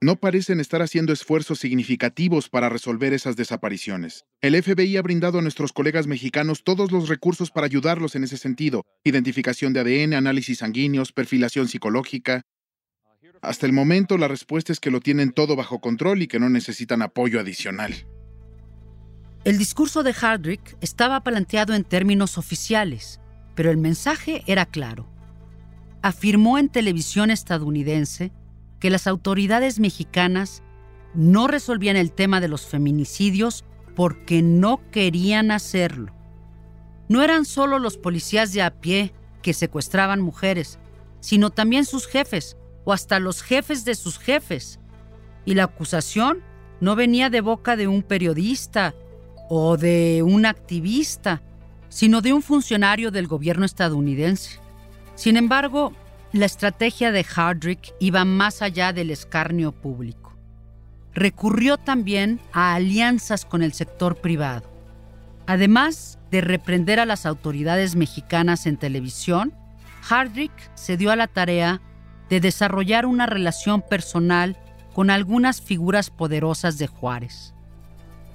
no 0.04 0.18
parecen 0.18 0.60
estar 0.60 0.82
haciendo 0.82 1.14
esfuerzos 1.14 1.60
significativos 1.60 2.50
para 2.50 2.70
resolver 2.70 3.14
esas 3.14 3.36
desapariciones. 3.36 4.26
El 4.42 4.62
FBI 4.62 4.98
ha 4.98 5.02
brindado 5.02 5.40
a 5.40 5.42
nuestros 5.42 5.72
colegas 5.72 6.08
mexicanos 6.08 6.64
todos 6.64 6.92
los 6.92 7.10
recursos 7.10 7.52
para 7.52 7.66
ayudarlos 7.66 8.16
en 8.16 8.26
ese 8.26 8.38
sentido. 8.38 8.86
Identificación 9.04 9.74
de 9.74 9.80
ADN, 9.80 10.14
análisis 10.14 10.60
sanguíneos, 10.60 11.12
perfilación 11.12 11.68
psicológica. 11.68 12.44
Hasta 13.42 13.66
el 13.66 13.74
momento 13.74 14.18
la 14.18 14.28
respuesta 14.28 14.72
es 14.72 14.80
que 14.80 14.92
lo 14.92 15.00
tienen 15.00 15.32
todo 15.32 15.56
bajo 15.56 15.80
control 15.80 16.22
y 16.22 16.28
que 16.28 16.40
no 16.40 16.50
necesitan 16.50 17.02
apoyo 17.02 17.40
adicional. 17.40 18.06
El 19.44 19.58
discurso 19.58 20.04
de 20.04 20.14
Hardrick 20.14 20.78
estaba 20.82 21.22
planteado 21.22 21.74
en 21.74 21.84
términos 21.84 22.38
oficiales, 22.38 23.20
pero 23.56 23.72
el 23.72 23.78
mensaje 23.78 24.44
era 24.48 24.66
claro. 24.66 25.10
Afirmó 26.02 26.58
en 26.58 26.70
televisión 26.70 27.32
estadounidense 27.32 28.32
que 28.84 28.90
las 28.90 29.08
autoridades 29.08 29.80
mexicanas 29.80 30.62
no 31.14 31.48
resolvían 31.48 31.96
el 31.96 32.12
tema 32.12 32.42
de 32.42 32.50
los 32.50 32.66
feminicidios 32.66 33.64
porque 33.96 34.42
no 34.42 34.82
querían 34.92 35.52
hacerlo. 35.52 36.14
No 37.08 37.24
eran 37.24 37.46
solo 37.46 37.80
los 37.80 37.96
policías 37.96 38.52
de 38.52 38.62
a 38.62 38.82
pie 38.82 39.14
que 39.42 39.54
secuestraban 39.54 40.20
mujeres, 40.20 40.80
sino 41.22 41.50
también 41.50 41.86
sus 41.86 42.08
jefes 42.08 42.58
o 42.84 42.92
hasta 42.92 43.22
los 43.22 43.42
jefes 43.42 43.86
de 43.86 43.96
sus 43.96 44.20
jefes. 44.20 44.82
Y 45.46 45.54
la 45.54 45.64
acusación 45.64 46.44
no 46.82 46.98
venía 46.98 47.30
de 47.30 47.40
boca 47.40 47.78
de 47.78 47.88
un 47.88 48.04
periodista 48.04 48.94
o 49.48 49.78
de 49.78 50.24
un 50.24 50.46
activista, 50.46 51.42
sino 51.88 52.20
de 52.20 52.34
un 52.34 52.42
funcionario 52.42 53.12
del 53.12 53.28
gobierno 53.28 53.64
estadounidense. 53.64 54.60
Sin 55.16 55.38
embargo, 55.38 55.94
la 56.34 56.48
estrategia 56.48 57.12
de 57.12 57.24
Hardrick 57.24 57.94
iba 58.00 58.26
más 58.26 58.64
allá 58.64 58.92
del 58.92 59.12
escarnio 59.12 59.72
público. 59.72 60.36
Recurrió 61.14 61.78
también 61.78 62.40
a 62.52 62.74
alianzas 62.74 63.46
con 63.46 63.62
el 63.62 63.74
sector 63.74 64.16
privado. 64.20 64.68
Además 65.46 66.18
de 66.32 66.42
reprender 66.42 67.00
a 67.00 67.06
las 67.06 67.28
autoridades 67.28 67.96
mexicanas 67.96 68.66
en 68.66 68.78
televisión, 68.78 69.54
Hardrick 70.02 70.52
se 70.74 70.98
dio 70.98 71.12
a 71.12 71.16
la 71.16 71.28
tarea 71.28 71.82
de 72.30 72.40
desarrollar 72.40 73.06
una 73.06 73.28
relación 73.28 73.84
personal 73.88 74.58
con 74.96 75.12
algunas 75.12 75.62
figuras 75.62 76.10
poderosas 76.10 76.80
de 76.80 76.88
Juárez. 76.88 77.54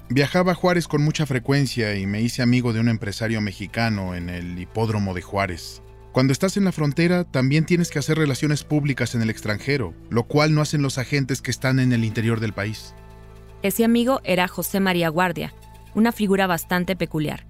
Viajaba 0.08 0.52
a 0.52 0.54
Juárez 0.54 0.86
con 0.86 1.02
mucha 1.02 1.26
frecuencia 1.26 1.96
y 1.96 2.06
me 2.06 2.22
hice 2.22 2.42
amigo 2.42 2.72
de 2.72 2.78
un 2.78 2.88
empresario 2.88 3.40
mexicano 3.40 4.14
en 4.14 4.30
el 4.30 4.56
hipódromo 4.56 5.14
de 5.14 5.22
Juárez. 5.22 5.82
Cuando 6.18 6.32
estás 6.32 6.56
en 6.56 6.64
la 6.64 6.72
frontera, 6.72 7.22
también 7.22 7.64
tienes 7.64 7.90
que 7.90 8.00
hacer 8.00 8.18
relaciones 8.18 8.64
públicas 8.64 9.14
en 9.14 9.22
el 9.22 9.30
extranjero, 9.30 9.94
lo 10.10 10.24
cual 10.24 10.52
no 10.52 10.60
hacen 10.60 10.82
los 10.82 10.98
agentes 10.98 11.40
que 11.40 11.52
están 11.52 11.78
en 11.78 11.92
el 11.92 12.02
interior 12.02 12.40
del 12.40 12.52
país. 12.52 12.92
Ese 13.62 13.84
amigo 13.84 14.20
era 14.24 14.48
José 14.48 14.80
María 14.80 15.10
Guardia, 15.10 15.54
una 15.94 16.10
figura 16.10 16.48
bastante 16.48 16.96
peculiar. 16.96 17.46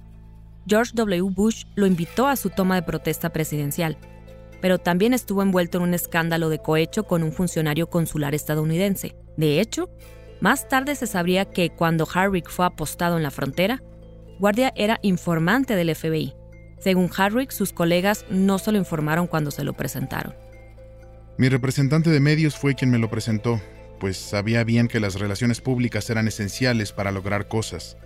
George 0.66 0.92
W. 0.96 1.30
Bush 1.30 1.64
lo 1.76 1.86
invitó 1.86 2.26
a 2.26 2.36
su 2.36 2.50
toma 2.50 2.74
de 2.74 2.82
protesta 2.82 3.30
presidencial, 3.30 3.96
pero 4.60 4.76
también 4.76 5.14
estuvo 5.14 5.40
envuelto 5.40 5.78
en 5.78 5.84
un 5.84 5.94
escándalo 5.94 6.50
de 6.50 6.58
cohecho 6.58 7.04
con 7.04 7.22
un 7.22 7.32
funcionario 7.32 7.88
consular 7.88 8.34
estadounidense. 8.34 9.16
De 9.38 9.62
hecho, 9.62 9.88
más 10.42 10.68
tarde 10.68 10.94
se 10.94 11.06
sabría 11.06 11.46
que 11.46 11.70
cuando 11.70 12.06
Harrick 12.12 12.50
fue 12.50 12.66
apostado 12.66 13.16
en 13.16 13.22
la 13.22 13.30
frontera, 13.30 13.82
Guardia 14.38 14.74
era 14.76 14.98
informante 15.00 15.74
del 15.74 15.94
FBI. 15.96 16.37
Según 16.78 17.10
Harrick, 17.16 17.50
sus 17.50 17.72
colegas 17.72 18.24
no 18.30 18.58
se 18.58 18.72
lo 18.72 18.78
informaron 18.78 19.26
cuando 19.26 19.50
se 19.50 19.64
lo 19.64 19.72
presentaron. 19.72 20.34
Mi 21.36 21.48
representante 21.48 22.10
de 22.10 22.20
medios 22.20 22.56
fue 22.56 22.74
quien 22.74 22.90
me 22.90 22.98
lo 22.98 23.10
presentó, 23.10 23.60
pues 23.98 24.16
sabía 24.16 24.64
bien 24.64 24.88
que 24.88 25.00
las 25.00 25.16
relaciones 25.16 25.60
públicas 25.60 26.08
eran 26.10 26.28
esenciales 26.28 26.92
para 26.92 27.12
lograr 27.12 27.48
cosas. 27.48 27.96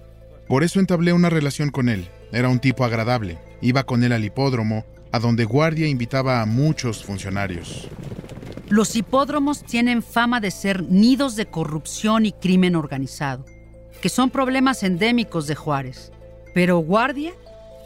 Por 0.48 0.64
eso 0.64 0.80
entablé 0.80 1.12
una 1.12 1.30
relación 1.30 1.70
con 1.70 1.88
él. 1.88 2.08
Era 2.32 2.48
un 2.48 2.58
tipo 2.58 2.84
agradable. 2.84 3.38
Iba 3.60 3.84
con 3.84 4.04
él 4.04 4.12
al 4.12 4.24
hipódromo, 4.24 4.84
a 5.12 5.18
donde 5.18 5.44
Guardia 5.44 5.86
invitaba 5.86 6.40
a 6.40 6.46
muchos 6.46 7.04
funcionarios. 7.04 7.88
Los 8.68 8.96
hipódromos 8.96 9.62
tienen 9.62 10.02
fama 10.02 10.40
de 10.40 10.50
ser 10.50 10.82
nidos 10.82 11.36
de 11.36 11.46
corrupción 11.46 12.24
y 12.24 12.32
crimen 12.32 12.74
organizado, 12.74 13.44
que 14.00 14.08
son 14.08 14.30
problemas 14.30 14.82
endémicos 14.82 15.46
de 15.46 15.54
Juárez. 15.54 16.10
Pero 16.54 16.78
Guardia 16.78 17.32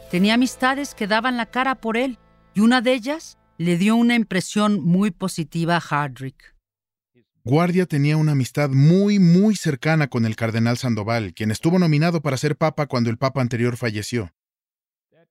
tenía 0.09 0.35
amistades 0.35 0.93
que 0.95 1.07
daban 1.07 1.37
la 1.37 1.45
cara 1.45 1.75
por 1.75 1.97
él, 1.97 2.17
y 2.53 2.61
una 2.61 2.81
de 2.81 2.93
ellas 2.93 3.37
le 3.57 3.77
dio 3.77 3.95
una 3.95 4.15
impresión 4.15 4.81
muy 4.81 5.11
positiva 5.11 5.77
a 5.77 5.81
Hardrick. 5.81 6.55
Guardia 7.43 7.85
tenía 7.85 8.17
una 8.17 8.33
amistad 8.33 8.69
muy, 8.69 9.19
muy 9.19 9.55
cercana 9.55 10.07
con 10.07 10.25
el 10.25 10.35
cardenal 10.35 10.77
Sandoval, 10.77 11.33
quien 11.33 11.49
estuvo 11.49 11.79
nominado 11.79 12.21
para 12.21 12.35
ser 12.35 12.57
papa 12.57 12.87
cuando 12.87 13.09
el 13.09 13.17
papa 13.17 13.41
anterior 13.41 13.77
falleció. 13.77 14.33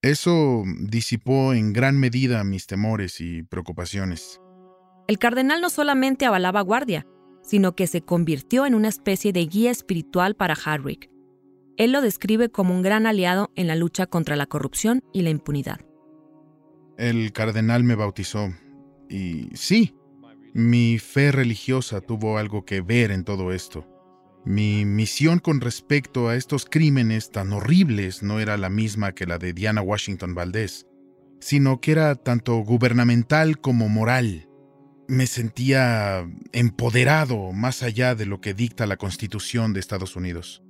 Eso 0.03 0.65
disipó 0.81 1.53
en 1.53 1.73
gran 1.73 1.99
medida 1.99 2.43
mis 2.45 2.67
temores 2.67 3.21
y 3.21 3.43
preocupaciones. 3.43 4.41
El 5.09 5.19
cardenal 5.19 5.61
no 5.61 5.69
solamente 5.69 6.25
avalaba 6.25 6.63
guardia, 6.63 7.07
sino 7.43 7.75
que 7.75 7.87
se 7.87 8.01
convirtió 8.01 8.67
en 8.67 8.75
una 8.75 8.89
especie 8.89 9.33
de 9.33 9.47
guía 9.47 9.71
espiritual 9.71 10.35
para 10.37 10.55
Hardwick. 10.55 11.11
Él 11.77 11.93
lo 11.93 12.01
describe 12.01 12.49
como 12.49 12.75
un 12.75 12.83
gran 12.83 13.07
aliado 13.07 13.51
en 13.55 13.67
la 13.67 13.77
lucha 13.77 14.07
contra 14.07 14.37
la 14.37 14.47
corrupción 14.47 15.03
y 15.13 15.23
la 15.23 15.31
impunidad. 15.31 15.81
El 16.97 17.33
cardenal 17.33 17.85
me 17.85 17.95
bautizó. 17.95 18.53
Y 19.09 19.51
sí, 19.55 19.95
mi 20.55 20.99
fe 20.99 21.33
religiosa 21.33 22.01
tuvo 22.01 22.39
algo 22.39 22.65
que 22.65 22.81
ver 22.81 23.11
en 23.11 23.25
todo 23.25 23.53
esto. 23.53 23.87
Mi 24.45 24.85
misión 24.85 25.39
con 25.39 25.61
respecto 25.61 26.29
a 26.29 26.37
estos 26.37 26.65
crímenes 26.65 27.31
tan 27.31 27.53
horribles 27.53 28.23
no 28.23 28.41
era 28.41 28.57
la 28.57 28.71
misma 28.71 29.13
que 29.13 29.27
la 29.27 29.39
de 29.39 29.53
Diana 29.53 29.83
Washington 29.83 30.35
Valdés, 30.35 30.87
sino 31.41 31.81
que 31.81 31.93
era 31.93 32.15
tanto 32.15 32.57
gubernamental 32.59 33.61
como 33.61 33.89
moral 33.89 34.49
me 35.09 35.27
sentía 35.27 36.29
empoderado 36.53 37.53
más 37.53 37.83
allá 37.83 38.15
de 38.15 38.27
lo 38.27 38.41
que 38.41 38.55
dicta 38.55 38.87
la 38.87 38.97
Constitución 38.97 39.73
de 39.73 39.81
Estados 39.81 40.17
Unidos. 40.17 40.63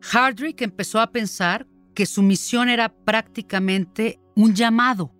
Hardrick 0.00 0.62
empezó 0.62 1.00
a 1.00 1.10
pensar 1.10 1.66
que 1.94 2.06
su 2.06 2.22
misión 2.22 2.68
era 2.68 2.90
prácticamente 2.90 4.20
un 4.36 4.54
llamado 4.54 5.12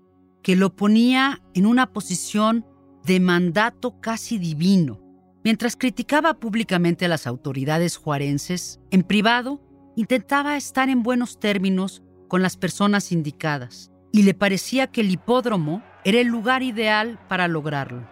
que 0.43 0.57
lo 0.57 0.77
ponía 0.77 1.43
en 1.55 1.67
una 1.67 1.93
posición 1.93 2.65
de 3.05 3.21
mandato 3.21 4.01
casi 4.01 4.39
divino. 4.39 5.01
Mientras 5.45 5.77
criticaba 5.77 6.35
públicamente 6.35 7.05
a 7.05 7.09
las 7.09 7.27
autoridades 7.27 7.97
juarenses, 7.97 8.81
en 8.91 9.03
privado 9.03 9.61
intentaba 9.97 10.57
estar 10.57 10.89
en 10.89 11.03
buenos 11.03 11.41
términos 11.41 12.03
con 12.29 12.43
las 12.43 12.57
personas 12.57 13.11
indicadas 13.11 13.91
y 14.13 14.23
le 14.23 14.35
parecía 14.35 14.87
que 14.87 15.01
el 15.01 15.11
hipódromo 15.11 15.83
era 16.05 16.21
el 16.21 16.29
lugar 16.29 16.63
ideal 16.63 17.19
para 17.29 17.49
lograrlo. 17.49 18.09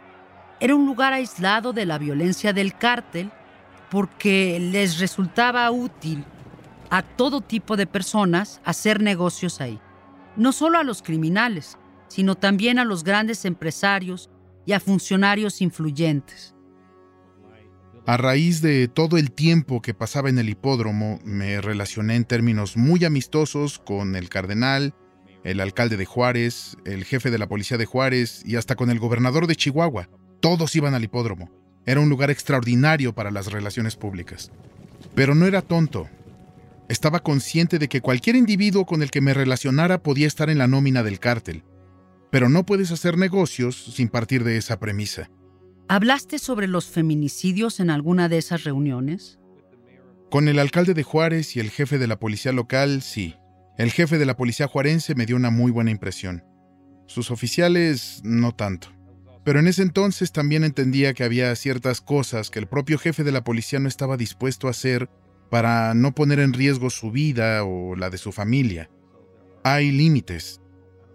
Era 0.59 0.75
un 0.75 0.87
lugar 0.87 1.13
aislado 1.13 1.73
de 1.73 1.87
la 1.87 1.99
violencia 1.99 2.53
del 2.53 2.75
cártel 2.77 3.31
porque 3.91 4.59
les 4.59 4.99
resultaba 4.99 5.71
útil 5.71 6.25
a 6.91 7.03
todo 7.03 7.41
tipo 7.41 7.77
de 7.77 7.87
personas 7.87 8.61
hacer 8.65 9.03
negocios 9.03 9.61
ahí. 9.61 9.81
No 10.37 10.53
solo 10.53 10.79
a 10.79 10.85
los 10.85 11.03
criminales, 11.03 11.79
sino 12.09 12.35
también 12.35 12.79
a 12.79 12.85
los 12.85 13.05
grandes 13.05 13.45
empresarios 13.45 14.31
y 14.65 14.73
a 14.73 14.81
funcionarios 14.81 15.63
influyentes. 15.63 16.55
A 18.07 18.17
raíz 18.17 18.63
de 18.63 18.87
todo 18.87 19.17
el 19.17 19.33
tiempo 19.33 19.83
que 19.83 19.93
pasaba 19.93 20.29
en 20.29 20.39
el 20.39 20.49
hipódromo, 20.49 21.19
me 21.25 21.61
relacioné 21.61 22.15
en 22.15 22.25
términos 22.25 22.77
muy 22.77 23.05
amistosos 23.05 23.81
con 23.81 24.15
el 24.15 24.29
cardenal, 24.29 24.95
el 25.43 25.61
alcalde 25.61 25.97
de 25.97 26.05
Juárez, 26.05 26.77
el 26.85 27.05
jefe 27.05 27.31
de 27.31 27.39
la 27.39 27.49
policía 27.49 27.79
de 27.79 27.87
Juárez 27.87 28.43
y 28.45 28.57
hasta 28.57 28.77
con 28.77 28.91
el 28.91 29.01
gobernador 29.01 29.49
de 29.49 29.57
Chihuahua. 29.57 30.09
Todos 30.41 30.77
iban 30.77 30.95
al 30.95 31.03
hipódromo. 31.03 31.51
Era 31.85 32.01
un 32.01 32.09
lugar 32.09 32.31
extraordinario 32.31 33.13
para 33.15 33.31
las 33.31 33.51
relaciones 33.51 33.97
públicas. 33.97 34.53
Pero 35.17 35.35
no 35.35 35.47
era 35.47 35.63
tonto. 35.63 36.09
Estaba 36.89 37.21
consciente 37.21 37.79
de 37.79 37.89
que 37.89 38.01
cualquier 38.01 38.37
individuo 38.37 38.87
con 38.87 39.03
el 39.03 39.11
que 39.11 39.21
me 39.21 39.35
relacionara 39.35 40.03
podía 40.03 40.27
estar 40.27 40.51
en 40.51 40.59
la 40.59 40.69
nómina 40.69 41.03
del 41.03 41.19
cártel. 41.19 41.65
Pero 42.31 42.49
no 42.49 42.65
puedes 42.65 42.93
hacer 42.93 43.19
negocios 43.19 43.77
sin 43.77 44.09
partir 44.09 44.45
de 44.45 44.57
esa 44.57 44.79
premisa. 44.79 45.31
¿Hablaste 45.89 46.39
sobre 46.39 46.69
los 46.69 46.87
feminicidios 46.87 47.81
en 47.81 47.91
alguna 47.91 48.29
de 48.29 48.39
esas 48.39 48.65
reuniones? 48.65 49.39
Con 50.31 50.49
el 50.49 50.59
alcalde 50.59 50.95
de 50.95 51.03
Juárez 51.03 51.57
y 51.57 51.61
el 51.61 51.71
jefe 51.71 51.99
de 51.99 52.07
la 52.07 52.19
policía 52.19 52.53
local, 52.53 53.03
sí. 53.03 53.37
El 53.79 53.93
jefe 53.93 54.19
de 54.19 54.27
la 54.27 54.37
policía 54.37 54.67
juarense 54.67 55.15
me 55.15 55.27
dio 55.27 55.37
una 55.37 55.51
muy 55.51 55.71
buena 55.71 55.91
impresión. 55.91 56.45
Sus 57.07 57.31
oficiales, 57.31 58.21
no 58.25 58.53
tanto. 58.53 58.89
Pero 59.45 59.61
en 59.61 59.69
ese 59.69 59.83
entonces 59.83 60.33
también 60.33 60.65
entendía 60.65 61.15
que 61.15 61.23
había 61.23 61.55
ciertas 61.55 62.01
cosas 62.01 62.51
que 62.51 62.59
el 62.59 62.67
propio 62.67 62.99
jefe 62.99 63.23
de 63.23 63.31
la 63.31 63.45
policía 63.45 63.79
no 63.79 63.89
estaba 63.89 64.17
dispuesto 64.17 64.67
a 64.67 64.71
hacer 64.71 65.09
para 65.51 65.95
no 65.95 66.15
poner 66.15 66.41
en 66.41 66.53
riesgo 66.53 66.91
su 66.91 67.11
vida 67.11 67.65
o 67.65 67.97
la 67.97 68.11
de 68.11 68.19
su 68.19 68.33
familia. 68.33 68.91
Hay 69.65 69.91
límites. 69.91 70.61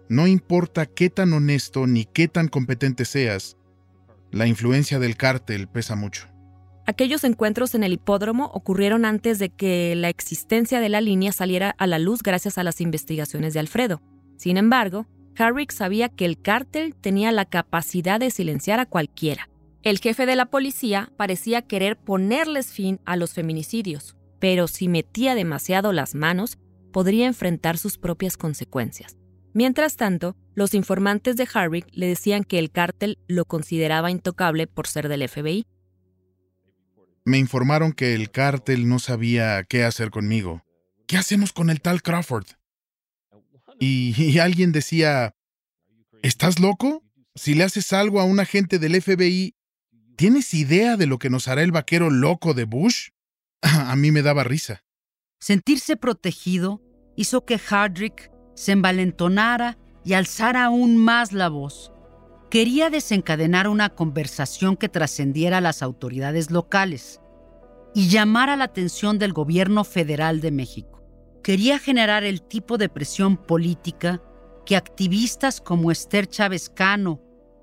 No 0.08 0.26
importa 0.26 0.86
qué 0.86 1.10
tan 1.10 1.32
honesto 1.32 1.86
ni 1.86 2.04
qué 2.04 2.28
tan 2.28 2.48
competente 2.48 3.04
seas, 3.04 3.56
la 4.30 4.46
influencia 4.46 4.98
del 4.98 5.16
cártel 5.16 5.68
pesa 5.68 5.94
mucho. 5.94 6.26
Aquellos 6.84 7.22
encuentros 7.22 7.74
en 7.74 7.84
el 7.84 7.92
hipódromo 7.92 8.46
ocurrieron 8.46 9.04
antes 9.04 9.38
de 9.38 9.50
que 9.50 9.94
la 9.94 10.08
existencia 10.08 10.80
de 10.80 10.88
la 10.88 11.00
línea 11.00 11.30
saliera 11.30 11.74
a 11.78 11.86
la 11.86 11.98
luz 11.98 12.22
gracias 12.22 12.58
a 12.58 12.64
las 12.64 12.80
investigaciones 12.80 13.54
de 13.54 13.60
Alfredo. 13.60 14.02
Sin 14.36 14.56
embargo, 14.56 15.06
Harrick 15.38 15.70
sabía 15.70 16.08
que 16.08 16.24
el 16.24 16.40
cártel 16.40 16.94
tenía 16.96 17.30
la 17.30 17.44
capacidad 17.44 18.18
de 18.18 18.30
silenciar 18.30 18.80
a 18.80 18.86
cualquiera. 18.86 19.48
El 19.82 19.98
jefe 19.98 20.26
de 20.26 20.36
la 20.36 20.46
policía 20.46 21.12
parecía 21.16 21.62
querer 21.62 21.96
ponerles 21.96 22.72
fin 22.72 23.00
a 23.04 23.16
los 23.16 23.32
feminicidios, 23.32 24.16
pero 24.42 24.66
si 24.66 24.88
metía 24.88 25.36
demasiado 25.36 25.92
las 25.92 26.16
manos, 26.16 26.58
podría 26.92 27.28
enfrentar 27.28 27.78
sus 27.78 27.96
propias 27.96 28.36
consecuencias. 28.36 29.16
Mientras 29.54 29.94
tanto, 29.94 30.34
los 30.56 30.74
informantes 30.74 31.36
de 31.36 31.46
Harvick 31.54 31.86
le 31.92 32.08
decían 32.08 32.42
que 32.42 32.58
el 32.58 32.72
cártel 32.72 33.20
lo 33.28 33.44
consideraba 33.44 34.10
intocable 34.10 34.66
por 34.66 34.88
ser 34.88 35.08
del 35.08 35.28
FBI. 35.28 35.64
Me 37.24 37.38
informaron 37.38 37.92
que 37.92 38.16
el 38.16 38.32
cártel 38.32 38.88
no 38.88 38.98
sabía 38.98 39.62
qué 39.62 39.84
hacer 39.84 40.10
conmigo. 40.10 40.64
¿Qué 41.06 41.18
hacemos 41.18 41.52
con 41.52 41.70
el 41.70 41.80
tal 41.80 42.02
Crawford? 42.02 42.46
Y, 43.78 44.12
y 44.20 44.40
alguien 44.40 44.72
decía, 44.72 45.36
¿estás 46.22 46.58
loco? 46.58 47.04
Si 47.36 47.54
le 47.54 47.62
haces 47.62 47.92
algo 47.92 48.20
a 48.20 48.24
un 48.24 48.40
agente 48.40 48.80
del 48.80 49.00
FBI, 49.00 49.54
¿tienes 50.16 50.52
idea 50.52 50.96
de 50.96 51.06
lo 51.06 51.20
que 51.20 51.30
nos 51.30 51.46
hará 51.46 51.62
el 51.62 51.70
vaquero 51.70 52.10
loco 52.10 52.54
de 52.54 52.64
Bush? 52.64 53.10
A 53.90 53.96
mí 53.96 54.10
me 54.10 54.22
daba 54.22 54.44
risa. 54.44 54.84
Sentirse 55.40 55.96
protegido 55.96 56.82
hizo 57.16 57.44
que 57.44 57.58
Hardrick 57.58 58.30
se 58.54 58.72
envalentonara 58.72 59.78
y 60.04 60.14
alzara 60.14 60.64
aún 60.64 60.96
más 60.96 61.32
la 61.32 61.48
voz. 61.48 61.92
Quería 62.50 62.90
desencadenar 62.90 63.68
una 63.68 63.88
conversación 63.90 64.76
que 64.76 64.88
trascendiera 64.88 65.58
a 65.58 65.62
las 65.62 65.82
autoridades 65.82 66.50
locales 66.50 67.20
y 67.94 68.08
llamara 68.08 68.56
la 68.56 68.64
atención 68.64 69.18
del 69.18 69.32
gobierno 69.32 69.84
federal 69.84 70.40
de 70.40 70.50
México. 70.50 71.02
Quería 71.42 71.78
generar 71.78 72.24
el 72.24 72.42
tipo 72.42 72.78
de 72.78 72.88
presión 72.88 73.36
política 73.36 74.22
que 74.66 74.76
activistas 74.76 75.60
como 75.60 75.90
Esther 75.90 76.26
Chávez 76.26 76.68
Cano 76.68 77.20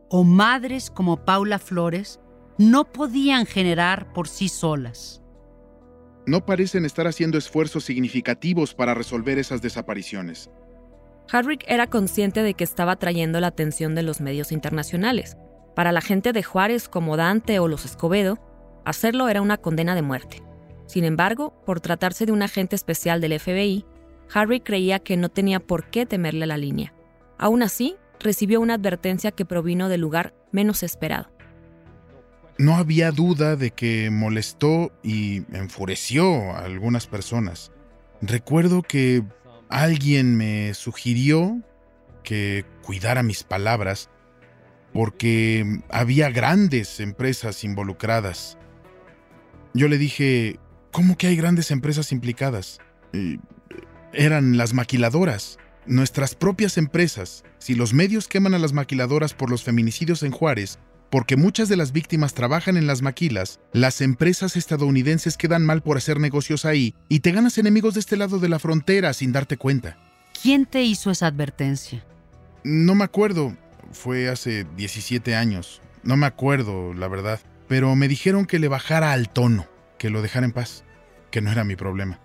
o 0.10 0.24
madres 0.24 0.90
como 0.90 1.24
Paula 1.24 1.60
Flores 1.60 2.20
no 2.58 2.92
podían 2.92 3.46
generar 3.46 4.12
por 4.12 4.28
sí 4.28 4.50
solas. 4.50 5.18
No 6.30 6.46
parecen 6.46 6.86
estar 6.86 7.08
haciendo 7.08 7.39
esfuerzos 7.39 7.86
significativos 7.86 8.76
para 8.76 8.94
resolver 8.94 9.39
esas 9.39 9.63
desapariciones. 9.63 10.52
Harrick 11.32 11.63
era 11.68 11.88
consciente 11.88 12.44
de 12.44 12.54
que 12.54 12.63
estaba 12.63 12.98
trayendo 12.98 13.39
la 13.39 13.48
atención 13.48 13.96
de 13.96 14.04
los 14.04 14.22
medios 14.22 14.52
internacionales. 14.52 15.38
Para 15.76 15.92
la 15.92 16.02
gente 16.02 16.32
de 16.32 16.44
Juárez 16.44 16.88
como 16.88 17.18
Dante 17.18 17.58
o 17.58 17.68
los 17.68 17.84
Escobedo, 17.84 18.38
hacerlo 18.86 19.28
era 19.28 19.42
una 19.42 19.58
condena 19.58 19.96
de 19.96 20.04
muerte. 20.04 20.44
Sin 20.86 21.04
embargo, 21.04 21.63
por 21.65 21.82
tratarse 21.82 22.28
de 22.28 22.32
un 22.32 22.44
agente 22.44 22.76
especial 22.76 23.22
del 23.22 23.39
FBI, 23.39 23.88
Harry 24.32 24.60
creía 24.60 25.00
que 25.00 25.18
no 25.18 25.30
tenía 25.30 25.60
por 25.60 25.89
qué 25.89 26.06
temerle 26.06 26.46
la 26.46 26.58
línea. 26.58 26.94
Aún 27.39 27.63
así, 27.63 27.96
recibió 28.20 28.62
una 28.62 28.76
advertencia 28.76 29.32
que 29.32 29.46
provino 29.46 29.89
del 29.89 30.02
lugar 30.02 30.36
menos 30.52 30.84
esperado. 30.84 31.32
No 32.60 32.76
había 32.76 33.12
duda 33.12 33.56
de 33.56 33.72
que 33.72 34.10
molestó 34.12 34.91
y 35.02 35.43
enfureció 35.54 36.52
a 36.52 36.65
algunas 36.65 37.08
personas. 37.08 37.72
Recuerdo 38.22 38.84
que 38.84 39.24
alguien 39.69 40.36
me 40.36 40.74
sugirió 40.74 41.62
que 42.22 42.65
cuidara 42.84 43.24
mis 43.24 43.43
palabras 43.43 44.10
porque 44.93 45.82
había 45.89 46.30
grandes 46.32 47.00
empresas 47.00 47.63
involucradas. 47.63 48.58
Yo 49.74 49.88
le 49.88 49.98
dije, 49.98 50.60
¿cómo 50.91 51.17
que 51.17 51.28
hay 51.28 51.38
grandes 51.38 51.72
empresas 51.72 52.12
implicadas? 52.12 52.80
eran 54.12 54.58
las 54.58 54.74
maquiladoras, 54.74 55.60
nuestras 55.86 56.36
propias 56.36 56.78
empresas. 56.78 57.43
Si 57.58 57.74
los 57.76 57.93
medios 57.93 58.28
queman 58.28 58.54
a 58.54 58.60
las 58.60 58.74
maquiladoras 58.74 59.34
por 59.34 59.50
los 59.50 59.63
feminicidios 59.63 60.24
en 60.24 60.32
Juárez, 60.32 60.78
porque 61.10 61.36
muchas 61.36 61.69
de 61.69 61.78
las 61.78 61.91
víctimas 61.91 62.34
trabajan 62.34 62.78
en 62.78 62.88
las 62.88 63.02
maquilas, 63.02 63.60
las 63.74 64.02
empresas 64.02 64.56
estadounidenses 64.56 65.38
quedan 65.38 65.65
mal 65.65 65.82
por 65.82 65.98
hacer 65.98 66.19
negocios 66.19 66.65
ahí 66.65 66.93
y 67.08 67.22
te 67.22 67.32
ganas 67.32 67.58
enemigos 67.58 67.95
de 67.95 68.00
este 68.00 68.17
lado 68.17 68.39
de 68.39 68.50
la 68.50 68.60
frontera 68.60 69.13
sin 69.13 69.32
darte 69.32 69.58
cuenta. 69.58 69.98
¿Quién 70.41 70.65
te 70.65 70.84
hizo 70.84 71.12
esa 71.12 71.28
advertencia? 71.28 72.06
No 72.63 72.95
me 72.95 73.04
acuerdo. 73.04 73.56
Fue 73.91 74.30
hace 74.30 74.65
17 74.78 75.36
años. 75.36 75.82
No 76.04 76.15
me 76.15 76.28
acuerdo, 76.28 76.93
la 76.93 77.08
verdad. 77.08 77.39
Pero 77.67 77.95
me 77.95 78.08
dijeron 78.08 78.45
que 78.45 78.60
le 78.60 78.67
bajara 78.67 79.12
al 79.12 79.30
tono, 79.30 79.67
que 79.98 80.10
lo 80.10 80.22
dejara 80.22 80.45
en 80.45 80.52
paz, 80.52 80.84
que 81.32 81.41
no 81.41 81.52
era 81.52 81.63
mi 81.63 81.76
problema. 81.76 82.19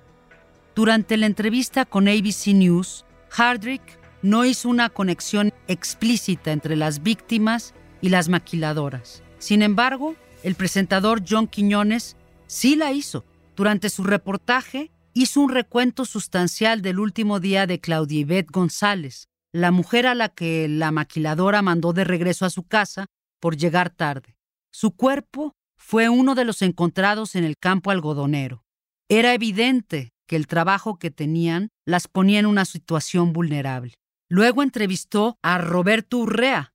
Durante 0.74 1.16
la 1.16 1.26
entrevista 1.26 1.84
con 1.84 2.08
ABC 2.08 2.48
News, 2.48 3.04
Hardrick 3.30 3.82
no 4.22 4.44
hizo 4.44 4.68
una 4.68 4.90
conexión 4.90 5.52
explícita 5.68 6.52
entre 6.52 6.76
las 6.76 7.02
víctimas 7.02 7.73
y 8.04 8.10
las 8.10 8.28
maquiladoras. 8.28 9.22
Sin 9.38 9.62
embargo, 9.62 10.14
el 10.42 10.56
presentador 10.56 11.22
John 11.26 11.46
Quiñones 11.46 12.18
sí 12.46 12.76
la 12.76 12.92
hizo. 12.92 13.24
Durante 13.56 13.88
su 13.88 14.04
reportaje, 14.04 14.90
hizo 15.14 15.40
un 15.40 15.48
recuento 15.48 16.04
sustancial 16.04 16.82
del 16.82 16.98
último 16.98 17.40
día 17.40 17.66
de 17.66 17.80
Claudia 17.80 18.20
Yvette 18.20 18.50
González, 18.50 19.28
la 19.54 19.70
mujer 19.70 20.06
a 20.06 20.14
la 20.14 20.28
que 20.28 20.68
la 20.68 20.90
maquiladora 20.90 21.62
mandó 21.62 21.94
de 21.94 22.04
regreso 22.04 22.44
a 22.44 22.50
su 22.50 22.64
casa 22.64 23.06
por 23.40 23.56
llegar 23.56 23.88
tarde. 23.88 24.36
Su 24.70 24.90
cuerpo 24.90 25.54
fue 25.78 26.10
uno 26.10 26.34
de 26.34 26.44
los 26.44 26.60
encontrados 26.60 27.34
en 27.36 27.44
el 27.44 27.56
campo 27.56 27.90
algodonero. 27.90 28.66
Era 29.08 29.32
evidente 29.32 30.12
que 30.28 30.36
el 30.36 30.46
trabajo 30.46 30.98
que 30.98 31.10
tenían 31.10 31.70
las 31.86 32.06
ponía 32.06 32.38
en 32.38 32.46
una 32.46 32.66
situación 32.66 33.32
vulnerable. 33.32 33.94
Luego 34.28 34.62
entrevistó 34.62 35.38
a 35.40 35.56
Roberto 35.56 36.18
Urrea, 36.18 36.73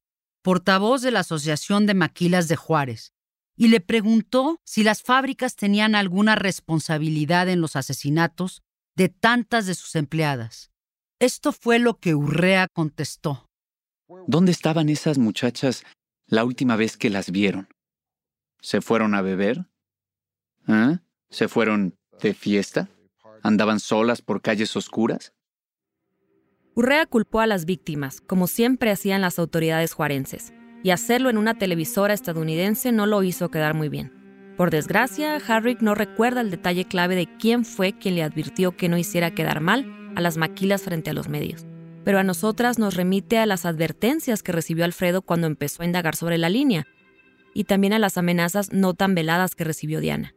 portavoz 0.49 1.03
de 1.03 1.11
la 1.11 1.19
Asociación 1.19 1.85
de 1.85 1.93
Maquilas 1.93 2.47
de 2.47 2.55
Juárez, 2.55 3.13
y 3.55 3.67
le 3.67 3.81
preguntó 3.81 4.57
si 4.65 4.81
las 4.81 5.03
fábricas 5.03 5.55
tenían 5.55 5.93
alguna 5.93 6.33
responsabilidad 6.33 7.47
en 7.49 7.61
los 7.61 7.75
asesinatos 7.75 8.63
de 8.95 9.09
tantas 9.09 9.67
de 9.67 9.75
sus 9.75 9.95
empleadas. 9.95 10.71
Esto 11.19 11.51
fue 11.51 11.77
lo 11.77 11.99
que 11.99 12.15
Urrea 12.15 12.67
contestó. 12.73 13.45
¿Dónde 14.25 14.51
estaban 14.51 14.89
esas 14.89 15.19
muchachas 15.19 15.83
la 16.25 16.43
última 16.45 16.75
vez 16.75 16.97
que 16.97 17.11
las 17.11 17.29
vieron? 17.29 17.69
¿Se 18.59 18.81
fueron 18.81 19.13
a 19.13 19.21
beber? 19.21 19.67
¿Ah? 20.65 21.03
¿Se 21.29 21.47
fueron 21.47 21.95
de 22.23 22.33
fiesta? 22.33 22.89
¿Andaban 23.43 23.79
solas 23.79 24.23
por 24.23 24.41
calles 24.41 24.75
oscuras? 24.75 25.31
Urrea 26.79 27.05
culpó 27.05 27.41
a 27.41 27.45
las 27.45 27.65
víctimas, 27.65 28.21
como 28.21 28.47
siempre 28.47 28.89
hacían 28.89 29.19
las 29.19 29.37
autoridades 29.37 29.91
juarenses, 29.91 30.53
y 30.81 30.91
hacerlo 30.91 31.29
en 31.29 31.37
una 31.37 31.57
televisora 31.57 32.13
estadounidense 32.13 32.93
no 32.93 33.05
lo 33.05 33.21
hizo 33.21 33.51
quedar 33.51 33.73
muy 33.73 33.89
bien. 33.89 34.13
Por 34.55 34.71
desgracia, 34.71 35.35
Harrick 35.45 35.81
no 35.81 35.93
recuerda 35.93 36.39
el 36.39 36.51
detalle 36.51 36.85
clave 36.85 37.17
de 37.17 37.27
quién 37.37 37.65
fue 37.65 37.99
quien 37.99 38.15
le 38.15 38.23
advirtió 38.23 38.77
que 38.77 38.87
no 38.87 38.97
hiciera 38.97 39.31
quedar 39.31 39.59
mal 39.59 39.93
a 40.15 40.21
las 40.21 40.37
maquilas 40.37 40.83
frente 40.83 41.09
a 41.09 41.13
los 41.13 41.27
medios. 41.27 41.65
Pero 42.05 42.17
a 42.17 42.23
nosotras 42.23 42.79
nos 42.79 42.95
remite 42.95 43.39
a 43.39 43.45
las 43.45 43.65
advertencias 43.65 44.41
que 44.41 44.53
recibió 44.53 44.85
Alfredo 44.85 45.21
cuando 45.21 45.47
empezó 45.47 45.83
a 45.83 45.85
indagar 45.85 46.15
sobre 46.15 46.37
la 46.37 46.47
línea, 46.47 46.87
y 47.53 47.65
también 47.65 47.91
a 47.91 47.99
las 47.99 48.17
amenazas 48.17 48.71
no 48.71 48.93
tan 48.93 49.15
veladas 49.15 49.53
que 49.53 49.65
recibió 49.65 49.99
Diana. 49.99 50.33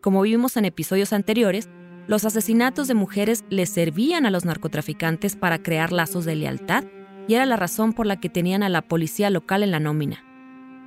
Como 0.00 0.22
vimos 0.22 0.56
en 0.56 0.64
episodios 0.64 1.12
anteriores, 1.12 1.68
los 2.06 2.24
asesinatos 2.24 2.88
de 2.88 2.94
mujeres 2.94 3.44
les 3.50 3.70
servían 3.70 4.26
a 4.26 4.30
los 4.30 4.44
narcotraficantes 4.44 5.36
para 5.36 5.62
crear 5.62 5.92
lazos 5.92 6.24
de 6.24 6.36
lealtad 6.36 6.84
y 7.28 7.34
era 7.34 7.46
la 7.46 7.56
razón 7.56 7.92
por 7.92 8.06
la 8.06 8.20
que 8.20 8.28
tenían 8.28 8.62
a 8.62 8.68
la 8.68 8.82
policía 8.82 9.30
local 9.30 9.62
en 9.62 9.72
la 9.72 9.80
nómina. 9.80 10.24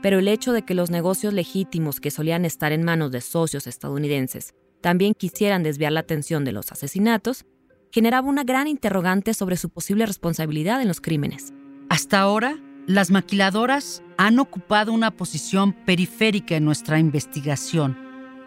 Pero 0.01 0.19
el 0.19 0.29
hecho 0.29 0.53
de 0.53 0.61
que 0.61 0.73
los 0.73 0.89
negocios 0.89 1.33
legítimos 1.33 1.99
que 1.99 2.11
solían 2.11 2.45
estar 2.45 2.71
en 2.71 2.83
manos 2.83 3.11
de 3.11 3.19
socios 3.19 3.67
estadounidenses 3.67 4.53
también 4.79 5.13
quisieran 5.13 5.61
desviar 5.61 5.91
la 5.91 5.99
atención 5.99 6.45
de 6.45 6.53
los 6.53 6.71
asesinatos, 6.71 7.45
generaba 7.91 8.29
una 8.29 8.45
gran 8.45 8.67
interrogante 8.67 9.33
sobre 9.33 9.57
su 9.57 9.69
posible 9.69 10.05
responsabilidad 10.05 10.81
en 10.81 10.87
los 10.87 11.01
crímenes. 11.01 11.53
Hasta 11.89 12.19
ahora, 12.19 12.57
las 12.87 13.11
maquiladoras 13.11 14.01
han 14.17 14.39
ocupado 14.39 14.93
una 14.93 15.11
posición 15.11 15.73
periférica 15.73 16.55
en 16.55 16.63
nuestra 16.63 16.97
investigación. 16.97 17.97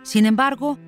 Sin 0.05 0.25
embargo, 0.25 0.79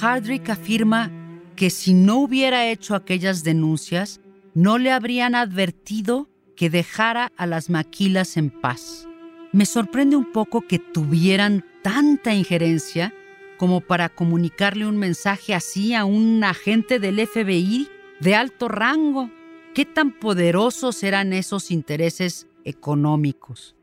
Hardrick 0.00 0.48
afirma 0.48 1.10
que 1.56 1.70
si 1.70 1.94
no 1.94 2.18
hubiera 2.18 2.68
hecho 2.68 2.94
aquellas 2.94 3.44
denuncias, 3.44 4.20
no 4.54 4.78
le 4.78 4.90
habrían 4.90 5.34
advertido 5.34 6.28
que 6.56 6.70
dejara 6.70 7.32
a 7.36 7.46
las 7.46 7.70
maquilas 7.70 8.36
en 8.36 8.50
paz. 8.50 9.08
Me 9.52 9.66
sorprende 9.66 10.16
un 10.16 10.32
poco 10.32 10.62
que 10.62 10.78
tuvieran 10.78 11.64
tanta 11.82 12.34
injerencia 12.34 13.14
como 13.56 13.80
para 13.80 14.08
comunicarle 14.08 14.86
un 14.86 14.96
mensaje 14.96 15.54
así 15.54 15.94
a 15.94 16.04
un 16.04 16.42
agente 16.44 16.98
del 16.98 17.24
FBI 17.26 17.88
de 18.20 18.34
alto 18.34 18.68
rango. 18.68 19.30
¿Qué 19.74 19.84
tan 19.84 20.12
poderosos 20.12 21.02
eran 21.02 21.32
esos 21.32 21.70
intereses 21.70 22.46
económicos? 22.64 23.74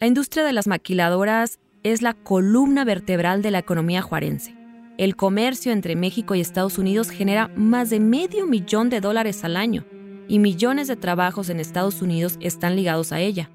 La 0.00 0.06
industria 0.06 0.44
de 0.44 0.52
las 0.52 0.66
maquiladoras 0.66 1.58
es 1.82 2.02
la 2.02 2.14
columna 2.14 2.84
vertebral 2.84 3.42
de 3.42 3.50
la 3.50 3.58
economía 3.58 4.02
juarense. 4.02 4.63
El 4.96 5.16
comercio 5.16 5.72
entre 5.72 5.96
México 5.96 6.36
y 6.36 6.40
Estados 6.40 6.78
Unidos 6.78 7.10
genera 7.10 7.48
más 7.56 7.90
de 7.90 7.98
medio 7.98 8.46
millón 8.46 8.90
de 8.90 9.00
dólares 9.00 9.42
al 9.42 9.56
año 9.56 9.84
y 10.28 10.38
millones 10.38 10.86
de 10.86 10.94
trabajos 10.94 11.50
en 11.50 11.58
Estados 11.58 12.00
Unidos 12.00 12.36
están 12.40 12.76
ligados 12.76 13.10
a 13.10 13.18
ella. 13.18 13.50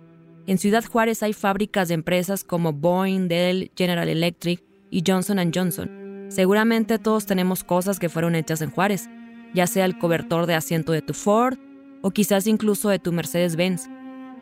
En 0.47 0.57
Ciudad 0.57 0.83
Juárez 0.83 1.23
hay 1.23 1.31
fábricas 1.31 1.87
de 1.87 1.93
empresas 1.93 2.43
como 2.43 2.73
Boeing, 2.73 3.29
Dell, 3.29 3.71
General 3.73 4.09
Electric 4.09 4.61
y 4.91 5.01
Johnson⁇ 5.07 5.37
Johnson. 5.55 6.25
Seguramente 6.27 6.99
todos 6.99 7.25
tenemos 7.25 7.63
cosas 7.63 7.99
que 7.99 8.09
fueron 8.09 8.35
hechas 8.35 8.61
en 8.61 8.71
Juárez, 8.71 9.09
ya 9.53 9.65
sea 9.65 9.85
el 9.85 9.97
cobertor 9.97 10.45
de 10.45 10.55
asiento 10.55 10.91
de 10.91 11.01
tu 11.01 11.13
Ford 11.13 11.57
o 12.01 12.11
quizás 12.11 12.47
incluso 12.47 12.89
de 12.89 12.99
tu 12.99 13.13
Mercedes-Benz, 13.13 13.87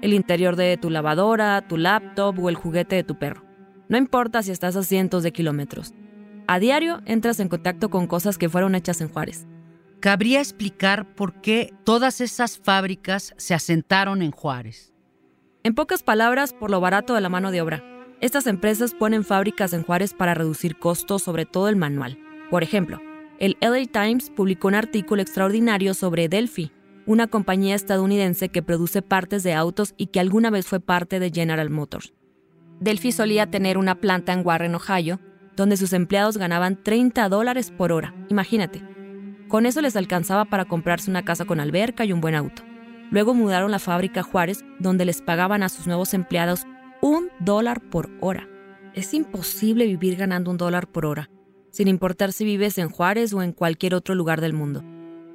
el 0.01 0.13
interior 0.13 0.55
de 0.55 0.77
tu 0.77 0.89
lavadora, 0.89 1.67
tu 1.67 1.77
laptop 1.77 2.39
o 2.39 2.49
el 2.49 2.55
juguete 2.55 2.95
de 2.95 3.03
tu 3.03 3.19
perro. 3.19 3.43
No 3.87 3.97
importa 3.97 4.41
si 4.41 4.51
estás 4.51 4.75
a 4.75 4.81
cientos 4.81 5.21
de 5.21 5.31
kilómetros. 5.31 5.93
A 6.49 6.59
diario 6.59 7.01
entras 7.05 7.41
en 7.41 7.49
contacto 7.49 7.89
con 7.89 8.07
cosas 8.07 8.37
que 8.37 8.47
fueron 8.47 8.73
hechas 8.73 9.01
en 9.01 9.09
Juárez. 9.09 9.45
Cabría 9.99 10.39
explicar 10.39 11.13
por 11.13 11.41
qué 11.41 11.73
todas 11.83 12.21
esas 12.21 12.57
fábricas 12.57 13.33
se 13.35 13.53
asentaron 13.53 14.21
en 14.21 14.31
Juárez. 14.31 14.93
En 15.63 15.75
pocas 15.75 16.03
palabras, 16.03 16.53
por 16.53 16.71
lo 16.71 16.79
barato 16.79 17.13
de 17.15 17.19
la 17.19 17.27
mano 17.27 17.51
de 17.51 17.61
obra. 17.61 17.83
Estas 18.21 18.47
empresas 18.47 18.93
ponen 18.93 19.25
fábricas 19.25 19.73
en 19.73 19.83
Juárez 19.83 20.13
para 20.13 20.35
reducir 20.35 20.79
costos, 20.79 21.21
sobre 21.23 21.45
todo 21.45 21.67
el 21.67 21.75
manual. 21.75 22.17
Por 22.49 22.63
ejemplo, 22.63 23.01
el 23.39 23.57
LA 23.59 23.85
Times 23.91 24.29
publicó 24.29 24.69
un 24.69 24.75
artículo 24.75 25.21
extraordinario 25.21 25.93
sobre 25.93 26.29
Delphi, 26.29 26.71
una 27.05 27.27
compañía 27.27 27.75
estadounidense 27.75 28.47
que 28.47 28.63
produce 28.63 29.01
partes 29.01 29.43
de 29.43 29.53
autos 29.53 29.95
y 29.97 30.07
que 30.07 30.21
alguna 30.21 30.49
vez 30.49 30.65
fue 30.65 30.79
parte 30.79 31.19
de 31.19 31.29
General 31.29 31.69
Motors. 31.69 32.13
Delphi 32.79 33.11
solía 33.11 33.47
tener 33.47 33.77
una 33.77 33.95
planta 33.95 34.31
en 34.31 34.45
Warren, 34.45 34.75
Ohio, 34.75 35.19
donde 35.57 35.75
sus 35.75 35.91
empleados 35.91 36.37
ganaban 36.37 36.81
30 36.81 37.27
dólares 37.27 37.73
por 37.75 37.91
hora. 37.91 38.13
Imagínate. 38.29 38.81
Con 39.49 39.65
eso 39.65 39.81
les 39.81 39.95
alcanzaba 39.95 40.45
para 40.45 40.65
comprarse 40.65 41.09
una 41.09 41.25
casa 41.25 41.45
con 41.45 41.59
alberca 41.59 42.05
y 42.05 42.13
un 42.13 42.21
buen 42.21 42.35
auto. 42.35 42.61
Luego 43.09 43.33
mudaron 43.33 43.71
la 43.71 43.79
fábrica 43.79 44.19
a 44.19 44.23
Juárez, 44.23 44.63
donde 44.79 45.05
les 45.05 45.21
pagaban 45.21 45.63
a 45.63 45.69
sus 45.69 45.87
nuevos 45.87 46.13
empleados 46.13 46.65
un 47.01 47.29
dólar 47.39 47.81
por 47.81 48.09
hora. 48.21 48.47
Es 48.93 49.13
imposible 49.13 49.85
vivir 49.85 50.15
ganando 50.15 50.51
un 50.51 50.57
dólar 50.57 50.87
por 50.87 51.05
hora, 51.05 51.29
sin 51.71 51.87
importar 51.87 52.33
si 52.33 52.45
vives 52.45 52.77
en 52.77 52.89
Juárez 52.89 53.33
o 53.33 53.41
en 53.41 53.51
cualquier 53.51 53.95
otro 53.95 54.13
lugar 54.13 54.41
del 54.41 54.53
mundo. 54.53 54.83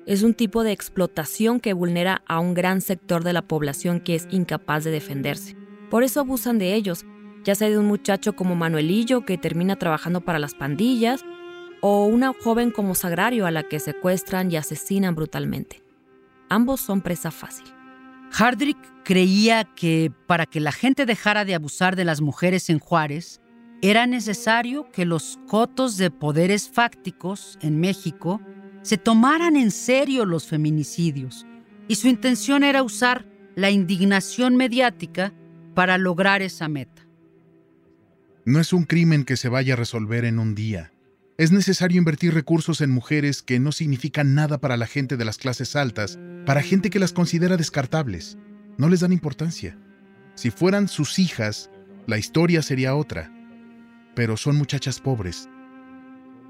Es 0.07 0.23
un 0.23 0.35
tipo 0.35 0.63
de 0.63 0.73
explotación 0.73 1.59
que 1.59 1.73
vulnera 1.73 2.23
a 2.27 2.39
un 2.39 2.55
gran 2.55 2.81
sector 2.81 3.25
de 3.25 3.33
la 3.33 3.43
población 3.43 4.01
que 4.01 4.15
es 4.15 4.29
incapaz 4.31 4.85
de 4.85 4.91
defenderse. 4.91 5.57
Por 5.91 6.05
eso 6.05 6.21
abusan 6.21 6.59
de 6.59 6.75
ellos, 6.75 7.07
ya 7.45 7.55
sea 7.55 7.69
de 7.69 7.79
un 7.79 7.87
muchacho 7.87 8.35
como 8.35 8.55
Manuelillo 8.55 9.25
que 9.25 9.39
termina 9.39 9.77
trabajando 9.77 10.21
para 10.21 10.39
las 10.39 10.55
pandillas, 10.55 11.25
o 11.81 12.07
una 12.07 12.33
joven 12.33 12.71
como 12.71 12.95
Sagrario 12.95 13.47
a 13.47 13.51
la 13.51 13.65
que 13.65 13.81
secuestran 13.81 14.51
y 14.51 14.57
asesinan 14.57 15.15
brutalmente. 15.15 15.83
Ambos 16.49 16.81
son 16.81 17.01
presa 17.01 17.31
fácil. 17.31 17.67
Hardrick 18.31 18.79
creía 19.05 19.65
que 19.65 20.13
para 20.27 20.47
que 20.47 20.61
la 20.61 20.73
gente 20.73 21.07
dejara 21.07 21.45
de 21.45 21.55
abusar 21.55 21.97
de 21.97 22.05
las 22.05 22.21
mujeres 22.21 22.71
en 22.71 22.79
Juárez, 22.79 23.41
era 23.83 24.07
necesario 24.07 24.91
que 24.93 25.05
los 25.05 25.41
cotos 25.49 25.97
de 25.97 26.11
poderes 26.11 26.71
fácticos 26.71 27.59
en 27.63 27.81
México 27.81 28.41
se 28.83 28.97
tomaran 28.97 29.57
en 29.57 29.71
serio 29.71 30.25
los 30.25 30.47
feminicidios, 30.47 31.47
y 31.89 31.97
su 31.97 32.09
intención 32.09 32.63
era 32.63 32.83
usar 32.83 33.27
la 33.55 33.71
indignación 33.71 34.57
mediática 34.57 35.33
para 35.75 35.99
lograr 35.99 36.43
esa 36.43 36.69
meta. 36.69 36.92
No 38.45 38.59
es 38.59 38.73
un 38.73 38.85
crimen 38.85 39.25
que 39.25 39.37
se 39.37 39.49
vaya 39.49 39.75
a 39.75 39.77
resolver 39.77 40.25
en 40.25 40.41
un 40.41 40.57
día. 40.57 40.93
Es 41.39 41.53
necesario 41.53 41.99
invertir 41.99 42.35
recursos 42.35 42.81
en 42.81 42.91
mujeres 42.91 43.41
que 43.41 43.61
no 43.61 43.71
significan 43.71 44.35
nada 44.35 44.59
para 44.59 44.77
la 44.77 44.89
gente 44.89 45.17
de 45.17 45.25
las 45.25 45.39
clases 45.39 45.77
altas, 45.77 46.19
para 46.45 46.61
gente 46.61 46.91
que 46.91 46.99
las 46.99 47.13
considera 47.13 47.57
descartables. 47.57 48.37
No 48.79 48.89
les 48.89 49.01
dan 49.01 49.13
importancia. 49.13 49.79
Si 50.35 50.51
fueran 50.51 50.89
sus 50.89 51.21
hijas, 51.21 51.71
la 52.09 52.19
historia 52.19 52.63
sería 52.63 52.97
otra. 52.97 53.33
Pero 54.17 54.37
son 54.37 54.57
muchachas 54.57 54.99
pobres. 54.99 55.49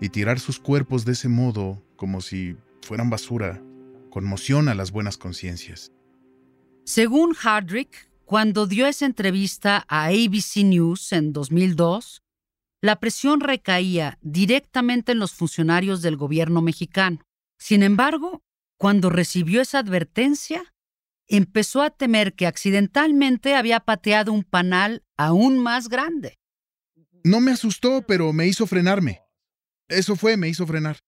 Y 0.01 0.09
tirar 0.09 0.41
sus 0.41 0.59
cuerpos 0.59 1.05
de 1.05 1.13
ese 1.13 1.29
modo, 1.29 1.85
como 1.97 2.23
si 2.23 2.57
fueran 2.81 3.11
basura, 3.11 3.63
conmociona 4.11 4.75
las 4.75 4.93
buenas 4.93 5.19
conciencias. 5.19 5.93
Según 6.85 7.35
Hardrick, 7.35 8.09
cuando 8.33 8.67
dio 8.67 8.87
esa 8.87 9.05
entrevista 9.05 9.85
a 9.89 10.07
ABC 10.07 10.65
News 10.65 11.13
en 11.13 11.35
2002, 11.35 12.23
la 12.81 12.99
presión 12.99 13.41
recaía 13.41 14.17
directamente 14.23 15.13
en 15.13 15.19
los 15.19 15.35
funcionarios 15.35 16.01
del 16.01 16.17
gobierno 16.17 16.63
mexicano. 16.63 17.21
Sin 17.59 17.83
embargo, 17.83 18.41
cuando 18.79 19.11
recibió 19.11 19.61
esa 19.61 19.81
advertencia, 19.81 20.73
empezó 21.29 21.83
a 21.83 21.91
temer 21.91 22.33
que 22.33 22.47
accidentalmente 22.47 23.55
había 23.55 23.81
pateado 23.81 24.33
un 24.33 24.45
panal 24.45 25.05
aún 25.19 25.59
más 25.59 25.91
grande. 25.91 26.39
No 27.25 27.39
me 27.43 27.51
asustó, 27.51 28.01
pero 28.01 28.33
me 28.33 28.47
hizo 28.47 28.67
frenarme. 28.67 29.21
Eso 29.89 30.17
fue, 30.17 30.39
me 30.39 30.49
hizo 30.49 30.67
frenar. 30.67 31.01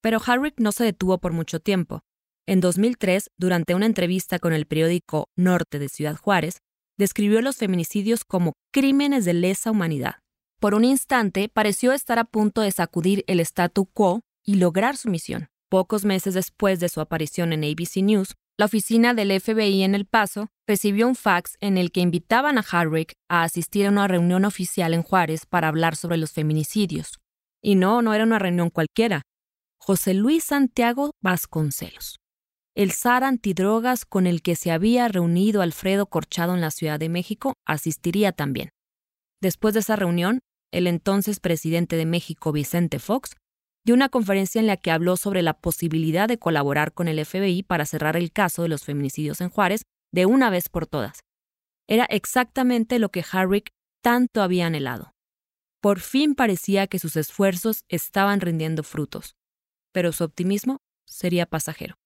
Pero 0.00 0.18
Harrick 0.24 0.58
no 0.60 0.72
se 0.72 0.84
detuvo 0.84 1.18
por 1.18 1.34
mucho 1.34 1.60
tiempo. 1.60 2.00
En 2.48 2.60
2003, 2.60 3.30
durante 3.36 3.74
una 3.74 3.84
entrevista 3.84 4.38
con 4.38 4.54
el 4.54 4.64
periódico 4.64 5.28
Norte 5.36 5.78
de 5.78 5.90
Ciudad 5.90 6.16
Juárez, 6.16 6.62
describió 6.96 7.42
los 7.42 7.56
feminicidios 7.56 8.24
como 8.24 8.54
crímenes 8.72 9.26
de 9.26 9.34
lesa 9.34 9.70
humanidad. 9.70 10.14
Por 10.58 10.72
un 10.72 10.82
instante 10.82 11.50
pareció 11.50 11.92
estar 11.92 12.18
a 12.18 12.24
punto 12.24 12.62
de 12.62 12.72
sacudir 12.72 13.22
el 13.26 13.40
statu 13.40 13.84
quo 13.84 14.22
y 14.42 14.54
lograr 14.54 14.96
su 14.96 15.10
misión. 15.10 15.48
Pocos 15.68 16.06
meses 16.06 16.32
después 16.32 16.80
de 16.80 16.88
su 16.88 17.02
aparición 17.02 17.52
en 17.52 17.64
ABC 17.64 17.96
News, 17.96 18.34
la 18.56 18.64
oficina 18.64 19.12
del 19.12 19.38
FBI 19.38 19.82
en 19.82 19.94
El 19.94 20.06
Paso 20.06 20.48
recibió 20.66 21.06
un 21.06 21.16
fax 21.16 21.58
en 21.60 21.76
el 21.76 21.92
que 21.92 22.00
invitaban 22.00 22.56
a 22.56 22.64
Harrick 22.72 23.12
a 23.28 23.42
asistir 23.42 23.84
a 23.84 23.90
una 23.90 24.08
reunión 24.08 24.46
oficial 24.46 24.94
en 24.94 25.02
Juárez 25.02 25.44
para 25.44 25.68
hablar 25.68 25.96
sobre 25.96 26.16
los 26.16 26.32
feminicidios. 26.32 27.18
Y 27.62 27.74
no, 27.74 28.00
no 28.00 28.14
era 28.14 28.24
una 28.24 28.38
reunión 28.38 28.70
cualquiera. 28.70 29.20
José 29.78 30.14
Luis 30.14 30.44
Santiago 30.44 31.10
Vasconcelos, 31.22 32.16
el 32.78 32.92
zar 32.92 33.24
antidrogas 33.24 34.04
con 34.04 34.28
el 34.28 34.40
que 34.40 34.54
se 34.54 34.70
había 34.70 35.08
reunido 35.08 35.62
Alfredo 35.62 36.06
Corchado 36.06 36.54
en 36.54 36.60
la 36.60 36.70
Ciudad 36.70 37.00
de 37.00 37.08
México, 37.08 37.54
asistiría 37.66 38.30
también. 38.30 38.70
Después 39.42 39.74
de 39.74 39.80
esa 39.80 39.96
reunión, 39.96 40.38
el 40.72 40.86
entonces 40.86 41.40
presidente 41.40 41.96
de 41.96 42.06
México, 42.06 42.52
Vicente 42.52 43.00
Fox, 43.00 43.34
dio 43.84 43.96
una 43.96 44.08
conferencia 44.08 44.60
en 44.60 44.68
la 44.68 44.76
que 44.76 44.92
habló 44.92 45.16
sobre 45.16 45.42
la 45.42 45.54
posibilidad 45.54 46.28
de 46.28 46.38
colaborar 46.38 46.92
con 46.92 47.08
el 47.08 47.24
FBI 47.26 47.64
para 47.64 47.84
cerrar 47.84 48.16
el 48.16 48.30
caso 48.30 48.62
de 48.62 48.68
los 48.68 48.84
feminicidios 48.84 49.40
en 49.40 49.50
Juárez 49.50 49.82
de 50.12 50.26
una 50.26 50.48
vez 50.48 50.68
por 50.68 50.86
todas. 50.86 51.18
Era 51.88 52.04
exactamente 52.04 53.00
lo 53.00 53.08
que 53.08 53.24
Harrick 53.28 53.70
tanto 54.04 54.40
había 54.40 54.66
anhelado. 54.66 55.10
Por 55.82 55.98
fin 55.98 56.36
parecía 56.36 56.86
que 56.86 57.00
sus 57.00 57.16
esfuerzos 57.16 57.82
estaban 57.88 58.40
rindiendo 58.40 58.84
frutos, 58.84 59.34
pero 59.92 60.12
su 60.12 60.22
optimismo 60.22 60.78
sería 61.08 61.44
pasajero. 61.44 61.96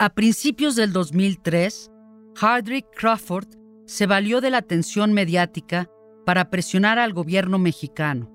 A 0.00 0.10
principios 0.10 0.76
del 0.76 0.92
2003, 0.92 1.90
Hardrick 2.36 2.86
Crawford 2.94 3.48
se 3.84 4.06
valió 4.06 4.40
de 4.40 4.50
la 4.50 4.58
atención 4.58 5.12
mediática 5.12 5.90
para 6.24 6.50
presionar 6.50 7.00
al 7.00 7.12
gobierno 7.12 7.58
mexicano. 7.58 8.30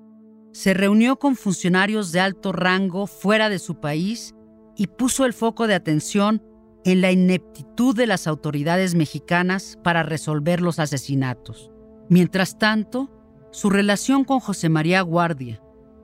Se 0.52 0.74
reunió 0.74 1.18
con 1.18 1.36
funcionarios 1.36 2.12
de 2.12 2.20
alto 2.20 2.52
rango 2.52 3.06
fuera 3.06 3.48
de 3.48 3.58
su 3.58 3.80
país 3.80 4.34
y 4.76 4.88
puso 4.88 5.24
el 5.24 5.32
foco 5.32 5.66
de 5.66 5.74
atención 5.74 6.42
en 6.84 7.00
la 7.00 7.12
ineptitud 7.12 7.96
de 7.96 8.08
las 8.08 8.26
autoridades 8.26 8.94
mexicanas 8.94 9.78
para 9.82 10.02
resolver 10.02 10.60
los 10.60 10.78
asesinatos. 10.78 11.70
Mientras 12.10 12.58
tanto, 12.58 13.10
su 13.52 13.70
relación 13.70 14.24
con 14.24 14.38
José 14.38 14.68
María 14.68 15.00
Guardia, 15.00 15.62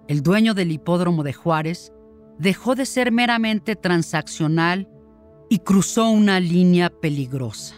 el 0.08 0.22
dueño 0.22 0.54
del 0.54 0.72
hipódromo 0.72 1.22
de 1.22 1.34
Juárez, 1.34 1.92
dejó 2.38 2.76
de 2.76 2.86
ser 2.86 3.12
meramente 3.12 3.76
transaccional 3.76 4.88
y 5.50 5.58
cruzó 5.58 6.08
una 6.08 6.38
línea 6.38 6.88
peligrosa. 6.88 7.74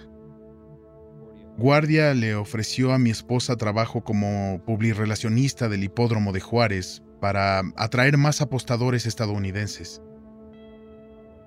Guardia 1.57 2.13
le 2.13 2.35
ofreció 2.35 2.93
a 2.93 2.99
mi 2.99 3.11
esposa 3.11 3.57
trabajo 3.57 4.05
como 4.05 4.63
publirelacionista 4.65 5.69
del 5.71 5.83
hipódromo 5.83 6.33
de 6.33 6.41
Juárez 6.41 7.03
para 7.21 7.63
atraer 7.77 8.19
más 8.19 8.43
apostadores 8.43 9.07
estadounidenses. 9.07 10.03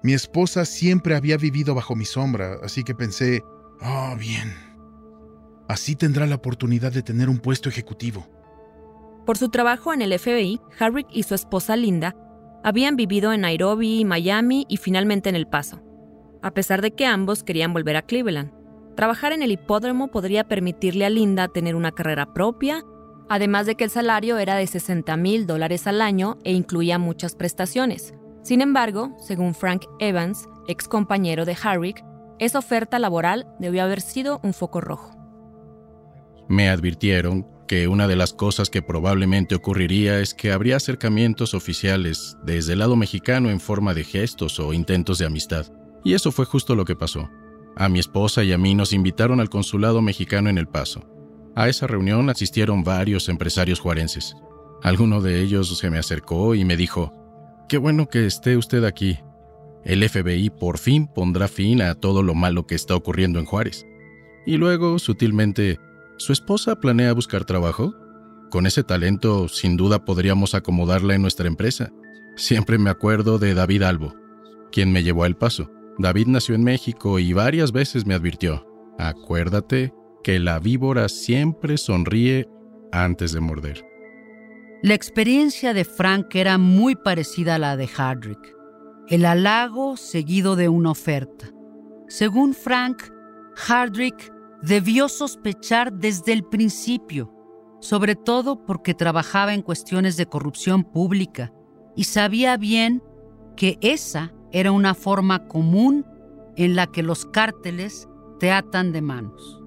Mi 0.01 0.13
esposa 0.13 0.65
siempre 0.65 1.15
había 1.15 1.37
vivido 1.37 1.75
bajo 1.75 1.95
mi 1.95 2.05
sombra, 2.05 2.57
así 2.63 2.83
que 2.83 2.95
pensé, 2.95 3.43
oh, 3.81 4.15
bien, 4.17 4.53
así 5.67 5.95
tendrá 5.95 6.25
la 6.25 6.35
oportunidad 6.35 6.91
de 6.91 7.03
tener 7.03 7.29
un 7.29 7.37
puesto 7.37 7.69
ejecutivo. 7.69 8.27
Por 9.27 9.37
su 9.37 9.49
trabajo 9.49 9.93
en 9.93 10.01
el 10.01 10.17
FBI, 10.17 10.59
Harrick 10.79 11.07
y 11.11 11.23
su 11.23 11.35
esposa 11.35 11.75
Linda 11.75 12.15
habían 12.63 12.95
vivido 12.95 13.31
en 13.31 13.41
Nairobi, 13.41 14.05
Miami 14.05 14.65
y 14.69 14.77
finalmente 14.77 15.29
en 15.29 15.35
El 15.35 15.47
Paso, 15.47 15.81
a 16.45 16.51
pesar 16.51 16.83
de 16.83 16.91
que 16.91 17.07
ambos 17.07 17.41
querían 17.41 17.73
volver 17.73 17.95
a 17.95 18.03
Cleveland. 18.03 18.51
Trabajar 18.95 19.33
en 19.33 19.41
el 19.41 19.51
hipódromo 19.51 20.09
podría 20.09 20.43
permitirle 20.43 21.03
a 21.03 21.09
Linda 21.09 21.47
tener 21.47 21.73
una 21.73 21.91
carrera 21.91 22.35
propia, 22.35 22.83
además 23.27 23.65
de 23.65 23.73
que 23.73 23.83
el 23.83 23.89
salario 23.89 24.37
era 24.37 24.53
de 24.53 24.67
60 24.67 25.17
mil 25.17 25.47
dólares 25.47 25.87
al 25.87 26.03
año 26.03 26.37
e 26.43 26.53
incluía 26.53 26.99
muchas 26.99 27.33
prestaciones. 27.33 28.13
Sin 28.43 28.61
embargo, 28.61 29.17
según 29.17 29.55
Frank 29.55 29.85
Evans, 29.99 30.47
ex 30.67 30.87
compañero 30.87 31.45
de 31.45 31.57
Harrick, 31.63 32.05
esa 32.37 32.59
oferta 32.59 32.99
laboral 32.99 33.47
debió 33.59 33.81
haber 33.81 34.01
sido 34.01 34.39
un 34.43 34.53
foco 34.53 34.81
rojo. 34.81 35.17
Me 36.47 36.69
advirtieron 36.69 37.47
que 37.67 37.87
una 37.87 38.07
de 38.07 38.17
las 38.17 38.33
cosas 38.33 38.69
que 38.69 38.83
probablemente 38.83 39.55
ocurriría 39.55 40.19
es 40.19 40.35
que 40.35 40.51
habría 40.51 40.75
acercamientos 40.75 41.55
oficiales 41.55 42.37
desde 42.43 42.73
el 42.73 42.79
lado 42.79 42.95
mexicano 42.95 43.49
en 43.49 43.59
forma 43.59 43.95
de 43.95 44.03
gestos 44.03 44.59
o 44.59 44.73
intentos 44.73 45.17
de 45.17 45.25
amistad. 45.25 45.65
Y 46.05 46.13
eso 46.13 46.31
fue 46.31 46.45
justo 46.45 46.75
lo 46.75 46.85
que 46.85 46.95
pasó. 46.95 47.29
A 47.75 47.89
mi 47.89 47.99
esposa 47.99 48.45
y 48.45 48.53
a 48.53 48.57
mí 48.57 48.73
nos 48.75 48.93
invitaron 48.93 49.41
al 49.41 49.49
consulado 49.49 50.01
mexicano 50.01 50.49
en 50.49 50.57
El 50.57 50.67
Paso. 50.67 51.03
A 51.55 51.67
esa 51.67 51.87
reunión 51.87 52.29
asistieron 52.29 52.85
varios 52.85 53.27
empresarios 53.27 53.81
juarenses. 53.81 54.35
Alguno 54.81 55.19
de 55.19 55.41
ellos 55.41 55.77
se 55.77 55.89
me 55.89 55.97
acercó 55.97 56.55
y 56.55 56.63
me 56.63 56.77
dijo, 56.77 57.11
Qué 57.67 57.77
bueno 57.77 58.07
que 58.07 58.25
esté 58.25 58.55
usted 58.55 58.85
aquí. 58.85 59.19
El 59.83 60.07
FBI 60.07 60.51
por 60.51 60.77
fin 60.77 61.07
pondrá 61.07 61.47
fin 61.47 61.81
a 61.81 61.95
todo 61.95 62.23
lo 62.23 62.35
malo 62.35 62.65
que 62.65 62.75
está 62.75 62.95
ocurriendo 62.95 63.39
en 63.39 63.45
Juárez. 63.45 63.85
Y 64.45 64.57
luego, 64.57 64.99
sutilmente, 64.99 65.79
¿Su 66.17 66.31
esposa 66.31 66.79
planea 66.79 67.11
buscar 67.13 67.43
trabajo? 67.43 67.93
Con 68.49 68.65
ese 68.65 68.83
talento, 68.83 69.49
sin 69.49 69.75
duda 69.75 70.05
podríamos 70.05 70.55
acomodarla 70.55 71.13
en 71.13 71.21
nuestra 71.21 71.47
empresa. 71.47 71.91
Siempre 72.37 72.77
me 72.77 72.89
acuerdo 72.89 73.37
de 73.37 73.53
David 73.53 73.81
Albo, 73.81 74.15
quien 74.71 74.93
me 74.93 75.03
llevó 75.03 75.25
al 75.25 75.35
paso. 75.35 75.74
David 75.97 76.27
nació 76.27 76.55
en 76.55 76.63
México 76.63 77.19
y 77.19 77.33
varias 77.33 77.71
veces 77.71 78.05
me 78.05 78.13
advirtió, 78.15 78.67
acuérdate 78.99 79.93
que 80.23 80.39
la 80.39 80.59
víbora 80.59 81.07
siempre 81.07 81.77
sonríe 81.77 82.49
antes 82.91 83.31
de 83.31 83.39
morder. 83.39 83.85
La 84.81 84.93
experiencia 84.93 85.73
de 85.73 85.85
Frank 85.85 86.35
era 86.35 86.57
muy 86.57 86.95
parecida 86.95 87.55
a 87.55 87.59
la 87.59 87.77
de 87.77 87.87
Hardrick. 87.87 88.55
El 89.07 89.25
halago 89.25 89.97
seguido 89.97 90.55
de 90.55 90.69
una 90.69 90.91
oferta. 90.91 91.47
Según 92.07 92.53
Frank, 92.53 93.03
Hardrick 93.55 94.31
debió 94.61 95.07
sospechar 95.07 95.93
desde 95.93 96.33
el 96.33 96.43
principio, 96.43 97.31
sobre 97.79 98.15
todo 98.15 98.65
porque 98.65 98.93
trabajaba 98.93 99.53
en 99.53 99.61
cuestiones 99.61 100.17
de 100.17 100.25
corrupción 100.25 100.83
pública 100.83 101.53
y 101.95 102.03
sabía 102.03 102.57
bien 102.57 103.01
que 103.55 103.77
esa 103.81 104.34
era 104.55 104.71
una 104.71 104.93
forma 104.93 105.49
común 105.49 106.05
en 106.55 106.77
la 106.77 106.87
que 106.87 107.03
los 107.03 107.25
cárteles 107.25 108.07
te 108.39 108.53
atan 108.53 108.93
de 108.93 109.01
manos. 109.01 109.61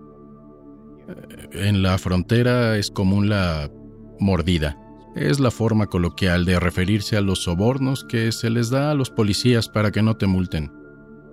En 1.52 1.82
la 1.82 1.98
frontera 1.98 2.78
es 2.78 2.90
común 2.90 3.28
la 3.28 3.70
mordida. 4.18 4.78
Es 5.14 5.40
la 5.40 5.50
forma 5.50 5.88
coloquial 5.88 6.46
de 6.46 6.58
referirse 6.58 7.18
a 7.18 7.20
los 7.20 7.42
sobornos 7.42 8.02
que 8.02 8.32
se 8.32 8.48
les 8.48 8.70
da 8.70 8.90
a 8.90 8.94
los 8.94 9.10
policías 9.10 9.68
para 9.68 9.90
que 9.90 10.02
no 10.02 10.16
te 10.16 10.26
multen. 10.26 10.72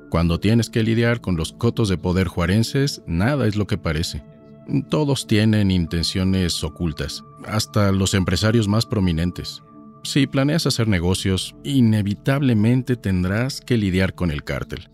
Cuando 0.10 0.38
tienes 0.38 0.70
que 0.70 0.84
lidiar 0.84 1.22
con 1.22 1.38
los 1.38 1.54
cotos 1.54 1.88
de 1.88 1.98
poder 1.98 2.28
juarenses, 2.28 3.04
nada 3.08 3.48
es 3.48 3.56
lo 3.56 3.68
que 3.68 3.78
parece. 3.78 4.22
Todos 4.90 5.28
tienen 5.28 5.72
intenciones 5.72 6.62
ocultas, 6.62 7.24
hasta 7.46 7.94
los 7.94 8.16
empresarios 8.16 8.68
más 8.68 8.86
prominentes. 8.86 9.64
Si 10.06 10.28
planeas 10.28 10.68
hacer 10.68 10.88
negocios, 10.88 11.56
inevitablemente 11.64 12.96
tendrás 12.96 13.60
que 13.60 13.76
lidiar 13.76 14.14
con 14.14 14.30
el 14.30 14.44
cártel. 14.44 14.88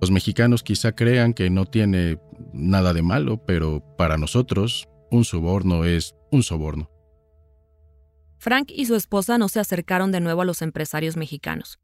Los 0.00 0.10
mexicanos 0.10 0.62
quizá 0.62 0.92
crean 0.92 1.34
que 1.34 1.50
no 1.50 1.66
tiene 1.66 2.18
nada 2.54 2.94
de 2.94 3.02
malo, 3.02 3.44
pero 3.44 3.84
para 3.98 4.16
nosotros, 4.16 4.88
un 5.10 5.26
soborno 5.26 5.84
es 5.84 6.14
un 6.30 6.42
soborno. 6.42 6.90
Frank 8.38 8.70
y 8.70 8.86
su 8.86 8.94
esposa 8.94 9.36
no 9.36 9.50
se 9.50 9.60
acercaron 9.60 10.12
de 10.12 10.20
nuevo 10.20 10.40
a 10.40 10.46
los 10.46 10.62
empresarios 10.62 11.18
mexicanos, 11.18 11.78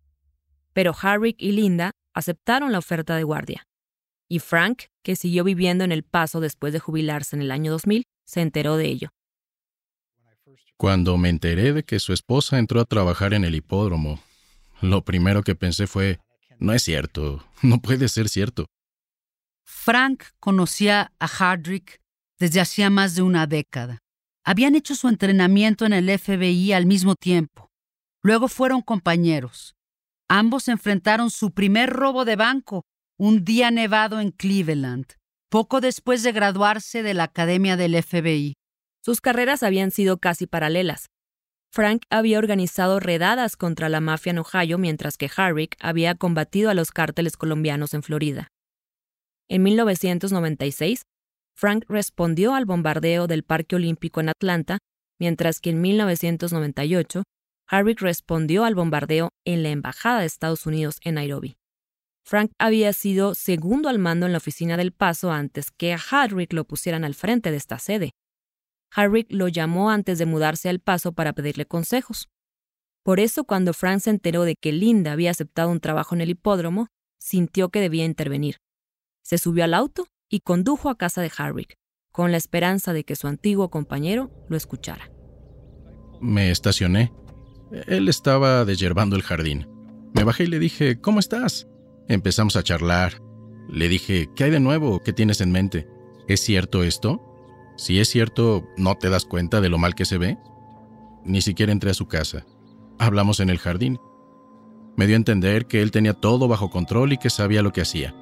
pero 0.73 0.95
Harrick 1.01 1.37
y 1.39 1.53
Linda 1.53 1.91
aceptaron 2.15 2.73
la 2.73 2.79
oferta 2.79 3.15
de 3.15 3.25
guardia. 3.25 3.67
Y 4.27 4.39
Frank, 4.39 4.85
que 5.03 5.17
siguió 5.17 5.45
viviendo 5.45 5.85
en 5.85 5.93
El 5.93 6.03
Paso 6.03 6.41
después 6.41 6.73
de 6.73 6.81
jubilarse 6.81 7.37
en 7.37 7.43
el 7.43 7.51
año 7.51 7.71
2000, 7.71 8.05
se 8.25 8.41
enteró 8.41 8.79
de 8.79 8.87
ello. 8.87 9.11
Cuando 10.79 11.17
me 11.19 11.29
enteré 11.29 11.73
de 11.73 11.83
que 11.83 11.99
su 11.99 12.13
esposa 12.13 12.57
entró 12.57 12.81
a 12.81 12.85
trabajar 12.85 13.35
en 13.35 13.45
el 13.45 13.57
hipódromo, 13.57 14.21
lo 14.81 15.05
primero 15.05 15.43
que 15.43 15.57
pensé 15.57 15.89
fue, 15.89 16.21
no 16.61 16.73
es 16.73 16.85
cierto, 16.85 17.45
no 17.63 17.81
puede 17.81 18.09
ser 18.09 18.29
cierto. 18.29 18.67
Frank 19.65 20.23
conocía 20.39 21.11
a 21.19 21.27
Hardrick 21.27 21.99
desde 22.39 22.61
hacía 22.61 22.91
más 22.91 23.17
de 23.17 23.23
una 23.23 23.49
década. 23.49 23.99
Habían 24.45 24.77
hecho 24.77 24.95
su 24.95 25.09
entrenamiento 25.09 25.85
en 25.85 25.95
el 25.95 26.17
FBI 26.17 26.73
al 26.73 26.87
mismo 26.87 27.17
tiempo. 27.17 27.73
Luego 28.23 28.47
fueron 28.47 28.81
compañeros. 28.81 29.75
Ambos 30.29 30.69
enfrentaron 30.69 31.31
su 31.31 31.51
primer 31.51 31.91
robo 31.91 32.25
de 32.25 32.37
banco 32.37 32.85
un 33.17 33.45
día 33.45 33.73
nevado 33.73 34.21
en 34.21 34.31
Cleveland, 34.31 35.07
poco 35.49 35.81
después 35.81 36.23
de 36.23 36.31
graduarse 36.31 37.03
de 37.03 37.15
la 37.15 37.25
Academia 37.25 37.77
del 37.77 38.01
FBI. 38.01 38.55
Sus 39.05 39.21
carreras 39.21 39.63
habían 39.63 39.91
sido 39.91 40.19
casi 40.19 40.47
paralelas. 40.47 41.07
Frank 41.71 42.03
había 42.11 42.39
organizado 42.39 42.99
redadas 42.99 43.57
contra 43.57 43.89
la 43.89 44.01
mafia 44.01 44.31
en 44.31 44.39
Ohio 44.39 44.79
mientras 44.79 45.17
que 45.17 45.31
Harrick 45.35 45.77
había 45.81 46.15
combatido 46.15 46.71
a 46.71 46.75
los 46.75 46.91
cárteles 46.91 47.37
colombianos 47.37 47.95
en 47.95 48.03
Florida. 48.03 48.49
En 49.49 49.63
1996, 49.63 51.03
Frank 51.57 51.85
respondió 51.89 52.55
al 52.55 52.65
bombardeo 52.65 53.27
del 53.27 53.43
Parque 53.43 53.77
Olímpico 53.77 54.21
en 54.21 54.29
Atlanta, 54.29 54.79
mientras 55.19 55.61
que 55.61 55.71
en 55.71 55.81
1998 55.81 57.25
Harrick 57.69 58.01
respondió 58.01 58.65
al 58.65 58.75
bombardeo 58.75 59.31
en 59.45 59.63
la 59.63 59.71
Embajada 59.71 60.21
de 60.21 60.27
Estados 60.27 60.67
Unidos 60.67 60.99
en 61.03 61.17
Nairobi. 61.17 61.57
Frank 62.25 62.53
había 62.59 62.93
sido 62.93 63.35
segundo 63.35 63.89
al 63.89 63.99
mando 63.99 64.27
en 64.27 64.33
la 64.33 64.39
oficina 64.39 64.77
del 64.77 64.93
Paso 64.93 65.33
antes 65.33 65.71
que 65.71 65.93
a 65.93 65.99
Harrick 66.11 66.53
lo 66.53 66.65
pusieran 66.65 67.05
al 67.05 67.15
frente 67.15 67.51
de 67.51 67.57
esta 67.57 67.79
sede. 67.79 68.13
Harrick 68.95 69.27
lo 69.31 69.49
llamó 69.49 69.91
antes 69.91 70.19
de 70.19 70.27
mudarse 70.27 70.69
al 70.69 70.81
Paso 70.81 71.13
para 71.13 71.33
pedirle 71.33 71.67
consejos. 71.67 72.29
Por 73.03 73.21
eso, 73.21 73.45
cuando 73.45 73.73
Frank 73.73 74.01
se 74.01 74.11
enteró 74.11 74.45
de 74.45 74.57
que 74.57 74.73
Linda 74.73 75.13
había 75.13 75.31
aceptado 75.31 75.71
un 75.71 75.81
trabajo 75.81 76.15
en 76.15 76.21
el 76.21 76.31
hipódromo, 76.31 76.89
sintió 77.19 77.71
que 77.71 77.81
debía 77.81 78.05
intervenir. 78.05 78.57
Se 79.23 79.39
subió 79.39 79.65
al 79.65 79.75
auto 79.75 80.07
y 80.29 80.41
condujo 80.41 80.91
a 80.91 80.99
casa 80.99 81.23
de 81.23 81.31
Harrick, 81.37 81.75
con 82.13 82.33
la 82.33 82.37
esperanza 82.37 82.93
de 82.93 83.05
que 83.05 83.17
su 83.17 83.27
antiguo 83.27 83.71
compañero 83.71 84.31
lo 84.49 84.57
escuchara. 84.57 85.11
Me 86.21 86.51
estacioné 86.51 87.13
él 87.71 88.09
estaba 88.09 88.65
desyerbando 88.65 89.17
el 89.17 89.23
jardín. 89.23 89.67
Me 90.15 90.25
bajé 90.25 90.45
y 90.45 90.49
le 90.49 90.59
dije, 90.59 91.01
¿cómo 91.01 91.21
estás? 91.21 91.69
Empezamos 92.09 92.57
a 92.57 92.63
charlar. 92.63 93.21
Le 93.69 93.89
dije, 93.89 94.31
¿qué 94.35 94.45
hay 94.45 94.51
de 94.51 94.61
nuevo? 94.61 95.03
¿Qué 95.03 95.13
tienes 95.13 95.41
en 95.41 95.53
mente? 95.53 95.87
¿Es 96.27 96.41
cierto 96.41 96.83
esto? 96.83 97.28
Si 97.79 98.01
es 98.01 98.09
cierto, 98.09 98.69
¿no 98.77 98.97
te 98.97 99.09
das 99.09 99.25
cuenta 99.25 99.61
de 99.61 99.69
lo 99.69 99.79
mal 99.79 99.95
que 99.95 100.05
se 100.05 100.19
ve? 100.19 100.37
Ni 101.25 101.41
siquiera 101.43 101.71
entré 101.71 101.93
a 101.93 101.95
su 101.95 102.09
casa. 102.09 102.45
Hablamos 102.99 103.39
en 103.39 103.51
el 103.51 103.59
jardín. 103.59 104.01
Me 104.97 105.07
dio 105.07 105.15
a 105.15 105.19
entender 105.19 105.67
que 105.67 105.81
él 105.81 105.93
tenía 105.93 106.13
todo 106.13 106.49
bajo 106.49 106.71
control 106.71 107.13
y 107.13 107.19
que 107.19 107.31
sabía 107.31 107.63
lo 107.63 107.73
que 107.73 107.83
hacía. 107.83 108.17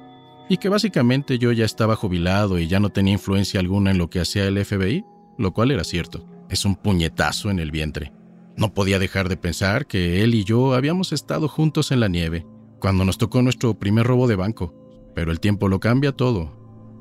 Y 0.47 0.57
que 0.57 0.69
básicamente 0.69 1.39
yo 1.39 1.51
ya 1.53 1.65
estaba 1.65 1.95
jubilado 1.95 2.59
y 2.59 2.67
ya 2.67 2.79
no 2.79 2.91
tenía 2.91 3.13
influencia 3.13 3.59
alguna 3.59 3.89
en 3.89 3.97
lo 3.97 4.11
que 4.11 4.19
hacía 4.19 4.45
el 4.45 4.63
FBI, 4.63 5.03
lo 5.39 5.51
cual 5.53 5.71
era 5.71 5.83
cierto. 5.83 6.23
Es 6.51 6.63
un 6.63 6.75
puñetazo 6.75 7.49
en 7.49 7.57
el 7.57 7.71
vientre. 7.71 8.13
No 8.57 8.75
podía 8.75 8.99
dejar 8.99 9.27
de 9.27 9.37
pensar 9.37 9.87
que 9.87 10.23
él 10.23 10.35
y 10.35 10.43
yo 10.43 10.75
habíamos 10.75 11.13
estado 11.13 11.47
juntos 11.47 11.91
en 11.91 11.99
la 11.99 12.09
nieve, 12.09 12.45
cuando 12.79 13.05
nos 13.05 13.17
tocó 13.17 13.41
nuestro 13.41 13.73
primer 13.79 14.05
robo 14.05 14.27
de 14.27 14.35
banco. 14.35 14.75
Pero 15.15 15.31
el 15.31 15.39
tiempo 15.39 15.67
lo 15.67 15.79
cambia 15.79 16.11
todo. 16.11 16.55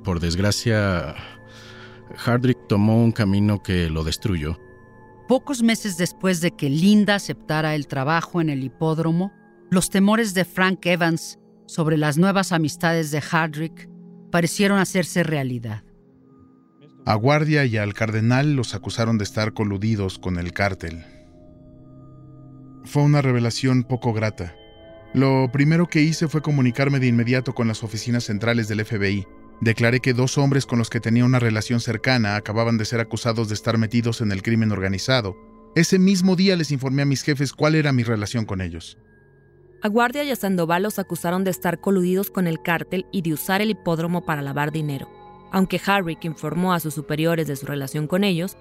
Por 0.04 0.20
desgracia, 0.20 1.14
Hardrick 2.16 2.68
tomó 2.68 3.02
un 3.02 3.12
camino 3.12 3.62
que 3.62 3.90
lo 3.90 4.04
destruyó. 4.04 4.58
Pocos 5.28 5.62
meses 5.62 5.96
después 5.96 6.40
de 6.40 6.52
que 6.52 6.70
Linda 6.70 7.16
aceptara 7.16 7.74
el 7.74 7.88
trabajo 7.88 8.40
en 8.40 8.48
el 8.48 8.62
hipódromo, 8.62 9.32
los 9.70 9.90
temores 9.90 10.34
de 10.34 10.44
Frank 10.44 10.86
Evans 10.86 11.38
sobre 11.66 11.96
las 11.96 12.16
nuevas 12.16 12.52
amistades 12.52 13.10
de 13.10 13.20
Hardrick 13.20 13.88
parecieron 14.30 14.78
hacerse 14.78 15.24
realidad. 15.24 15.82
A 17.04 17.14
Guardia 17.14 17.64
y 17.64 17.76
al 17.76 17.94
Cardenal 17.94 18.54
los 18.54 18.74
acusaron 18.74 19.18
de 19.18 19.24
estar 19.24 19.52
coludidos 19.52 20.18
con 20.18 20.38
el 20.38 20.52
cártel 20.52 21.04
fue 22.86 23.02
una 23.02 23.20
revelación 23.20 23.84
poco 23.84 24.12
grata. 24.12 24.54
Lo 25.12 25.50
primero 25.52 25.86
que 25.86 26.02
hice 26.02 26.28
fue 26.28 26.42
comunicarme 26.42 27.00
de 27.00 27.08
inmediato 27.08 27.54
con 27.54 27.68
las 27.68 27.82
oficinas 27.82 28.24
centrales 28.24 28.68
del 28.68 28.84
FBI. 28.84 29.26
Declaré 29.60 30.00
que 30.00 30.12
dos 30.12 30.36
hombres 30.38 30.66
con 30.66 30.78
los 30.78 30.90
que 30.90 31.00
tenía 31.00 31.24
una 31.24 31.38
relación 31.38 31.80
cercana 31.80 32.36
acababan 32.36 32.76
de 32.76 32.84
ser 32.84 33.00
acusados 33.00 33.48
de 33.48 33.54
estar 33.54 33.78
metidos 33.78 34.20
en 34.20 34.32
el 34.32 34.42
crimen 34.42 34.70
organizado. 34.70 35.34
Ese 35.74 35.98
mismo 35.98 36.36
día 36.36 36.56
les 36.56 36.70
informé 36.70 37.02
a 37.02 37.06
mis 37.06 37.22
jefes 37.22 37.52
cuál 37.52 37.74
era 37.74 37.92
mi 37.92 38.02
relación 38.02 38.44
con 38.44 38.60
ellos. 38.60 38.98
A 39.82 39.88
Guardia 39.88 40.24
y 40.24 40.30
a 40.30 40.36
Sandoval 40.36 40.82
los 40.82 40.98
acusaron 40.98 41.44
de 41.44 41.50
estar 41.50 41.80
coludidos 41.80 42.30
con 42.30 42.46
el 42.46 42.62
cártel 42.62 43.06
y 43.12 43.22
de 43.22 43.34
usar 43.34 43.60
el 43.60 43.70
hipódromo 43.70 44.24
para 44.24 44.42
lavar 44.42 44.72
dinero. 44.72 45.08
Aunque 45.52 45.80
Harry, 45.86 46.16
que 46.16 46.26
informó 46.26 46.72
a 46.72 46.80
sus 46.80 46.94
superiores 46.94 47.46
de 47.46 47.56
su 47.56 47.66
relación 47.66 48.06
con 48.06 48.24
ellos, 48.24 48.56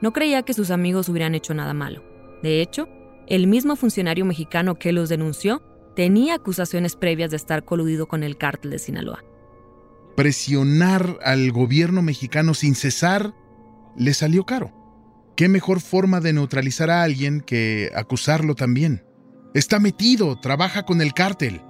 no 0.00 0.12
creía 0.12 0.42
que 0.42 0.54
sus 0.54 0.70
amigos 0.70 1.08
hubieran 1.08 1.34
hecho 1.34 1.52
nada 1.54 1.74
malo. 1.74 2.02
De 2.42 2.62
hecho, 2.62 2.88
el 3.26 3.46
mismo 3.46 3.76
funcionario 3.76 4.24
mexicano 4.24 4.78
que 4.78 4.92
los 4.92 5.08
denunció 5.08 5.62
tenía 5.96 6.34
acusaciones 6.34 6.96
previas 6.96 7.30
de 7.30 7.36
estar 7.36 7.64
coludido 7.64 8.06
con 8.06 8.22
el 8.22 8.38
cártel 8.38 8.70
de 8.70 8.78
Sinaloa. 8.78 9.24
Presionar 10.18 11.20
al 11.22 11.52
gobierno 11.52 12.02
mexicano 12.02 12.52
sin 12.52 12.74
cesar 12.74 13.32
le 13.96 14.12
salió 14.14 14.44
caro. 14.44 14.72
¿Qué 15.36 15.48
mejor 15.48 15.80
forma 15.80 16.18
de 16.18 16.32
neutralizar 16.32 16.90
a 16.90 17.04
alguien 17.04 17.40
que 17.40 17.92
acusarlo 17.94 18.56
también? 18.56 19.04
Está 19.54 19.78
metido, 19.78 20.34
trabaja 20.40 20.82
con 20.82 21.02
el 21.02 21.14
cártel. 21.14 21.62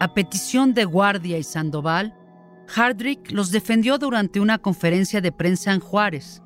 A 0.00 0.14
petición 0.14 0.72
de 0.72 0.86
Guardia 0.86 1.36
y 1.36 1.42
Sandoval, 1.42 2.16
Hardrick 2.68 3.32
los 3.32 3.50
defendió 3.50 3.98
durante 3.98 4.40
una 4.40 4.56
conferencia 4.56 5.20
de 5.20 5.32
prensa 5.32 5.74
en 5.74 5.80
Juárez. 5.80 6.40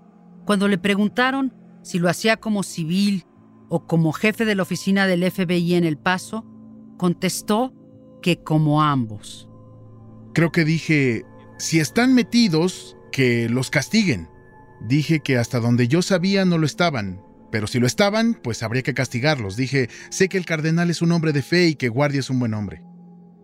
Cuando 0.47 0.67
le 0.67 0.77
preguntaron 0.77 1.55
si 1.83 2.01
lo 2.01 2.09
hacía 2.09 2.37
como 2.37 2.65
civil 2.65 3.27
o 3.69 3.87
como 3.87 4.13
jefe 4.13 4.45
de 4.45 4.57
la 4.57 4.65
oficina 4.65 5.07
del 5.07 5.31
FBI 5.31 5.75
en 5.75 5.85
El 5.85 5.99
Paso, 5.99 6.45
contestó 6.97 7.73
que 8.23 8.43
como 8.43 8.83
ambos. 8.83 9.49
Creo 10.35 10.51
que 10.51 10.65
dije, 10.65 11.25
si 11.59 11.81
están 11.81 12.15
metidos, 12.15 12.97
que 13.13 13.49
los 13.49 13.71
castiguen. 13.71 14.29
Dije 14.81 15.21
que 15.21 15.39
hasta 15.39 15.61
donde 15.61 15.89
yo 15.89 16.03
sabía 16.03 16.45
no 16.45 16.59
lo 16.59 16.67
estaban, 16.67 17.23
pero 17.51 17.67
si 17.67 17.79
lo 17.79 17.87
estaban, 17.87 18.35
pues 18.35 18.63
habría 18.63 18.83
que 18.83 18.95
castigarlos. 18.95 19.57
Dije, 19.57 19.89
sé 20.11 20.29
que 20.29 20.37
el 20.37 20.45
cardenal 20.45 20.91
es 20.91 21.01
un 21.03 21.13
hombre 21.13 21.33
de 21.33 21.43
fe 21.43 21.69
y 21.69 21.75
que 21.77 21.89
Guardia 21.89 22.21
es 22.21 22.31
un 22.31 22.41
buen 22.41 22.55
hombre. 22.55 22.83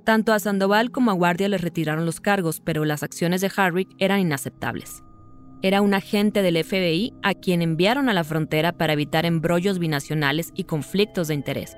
Tanto 0.04 0.32
a 0.32 0.40
Sandoval 0.40 0.90
como 0.90 1.12
a 1.12 1.14
Guardia 1.14 1.48
les 1.48 1.60
retiraron 1.60 2.04
los 2.04 2.20
cargos, 2.20 2.60
pero 2.60 2.84
las 2.84 3.02
acciones 3.04 3.40
de 3.40 3.52
Harrick 3.54 3.88
eran 3.98 4.18
inaceptables. 4.18 5.04
Era 5.62 5.82
un 5.82 5.94
agente 5.94 6.42
del 6.42 6.62
FBI 6.64 7.12
a 7.22 7.34
quien 7.34 7.62
enviaron 7.62 8.08
a 8.08 8.14
la 8.14 8.24
frontera 8.24 8.72
para 8.72 8.94
evitar 8.94 9.26
embrollos 9.26 9.78
binacionales 9.78 10.50
y 10.56 10.64
conflictos 10.64 11.28
de 11.28 11.34
interés. 11.34 11.76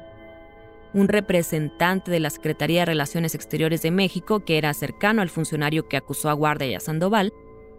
Un 0.94 1.08
representante 1.08 2.10
de 2.10 2.20
la 2.20 2.30
Secretaría 2.30 2.80
de 2.80 2.86
Relaciones 2.86 3.34
Exteriores 3.34 3.82
de 3.82 3.90
México, 3.90 4.44
que 4.44 4.58
era 4.58 4.74
cercano 4.74 5.22
al 5.22 5.30
funcionario 5.30 5.88
que 5.88 5.96
acusó 5.96 6.28
a 6.28 6.34
Guardia 6.34 6.68
y 6.68 6.74
a 6.74 6.80
Sandoval, 6.80 7.32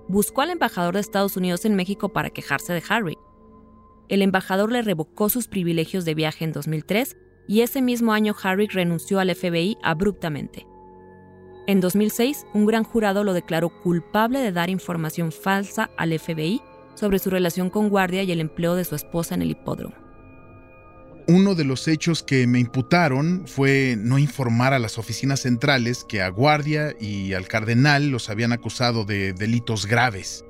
buscó 0.08 0.42
al 0.42 0.50
embajador 0.50 0.96
de 0.96 1.02
Estados 1.02 1.38
Unidos 1.38 1.66
en 1.66 1.76
México 1.76 2.10
para 2.10 2.32
quejarse 2.32 2.74
de 2.74 2.84
Harrick. 2.90 3.20
El 4.10 4.22
embajador 4.22 4.72
le 4.72 4.82
revocó 4.82 5.30
sus 5.30 5.48
privilegios 5.48 6.06
de 6.06 6.16
viaje 6.16 6.44
en 6.44 6.52
2003 6.52 7.18
y 7.48 7.62
ese 7.62 7.82
mismo 7.82 8.14
año 8.14 8.36
Harrick 8.42 8.74
renunció 8.74 9.20
al 9.20 9.34
FBI 9.34 9.78
abruptamente. 9.82 10.68
En 11.66 11.80
2006, 11.80 12.46
un 12.54 12.66
gran 12.66 12.84
jurado 12.84 13.24
lo 13.24 13.34
declaró 13.34 13.70
culpable 13.70 14.40
de 14.40 14.52
dar 14.52 14.70
información 14.70 15.32
falsa 15.32 15.90
al 15.98 16.18
FBI 16.18 16.62
sobre 16.96 17.20
su 17.20 17.30
relación 17.30 17.70
con 17.70 17.90
Guardia 17.90 18.24
y 18.24 18.32
el 18.32 18.42
empleo 18.42 18.76
de 18.76 18.84
su 18.84 18.96
esposa 18.96 19.36
en 19.36 19.44
el 19.44 19.52
hipódromo. 19.52 20.03
Uno 21.28 21.56
de 21.56 21.64
los 21.64 21.88
hechos 21.88 22.22
que 22.24 22.48
me 22.48 22.60
imputaron 22.60 23.44
fue 23.48 23.96
no 23.98 24.20
informar 24.20 24.74
a 24.74 24.80
las 24.80 24.98
oficinas 24.98 25.42
centrales 25.42 26.04
que 26.04 26.22
a 26.22 26.30
Guardia 26.30 26.96
y 27.00 27.34
al 27.34 27.48
Cardenal 27.48 28.10
los 28.10 28.30
habían 28.30 28.52
acusado 28.52 29.06
de 29.06 29.34
delitos 29.34 29.86
graves. 29.86 30.44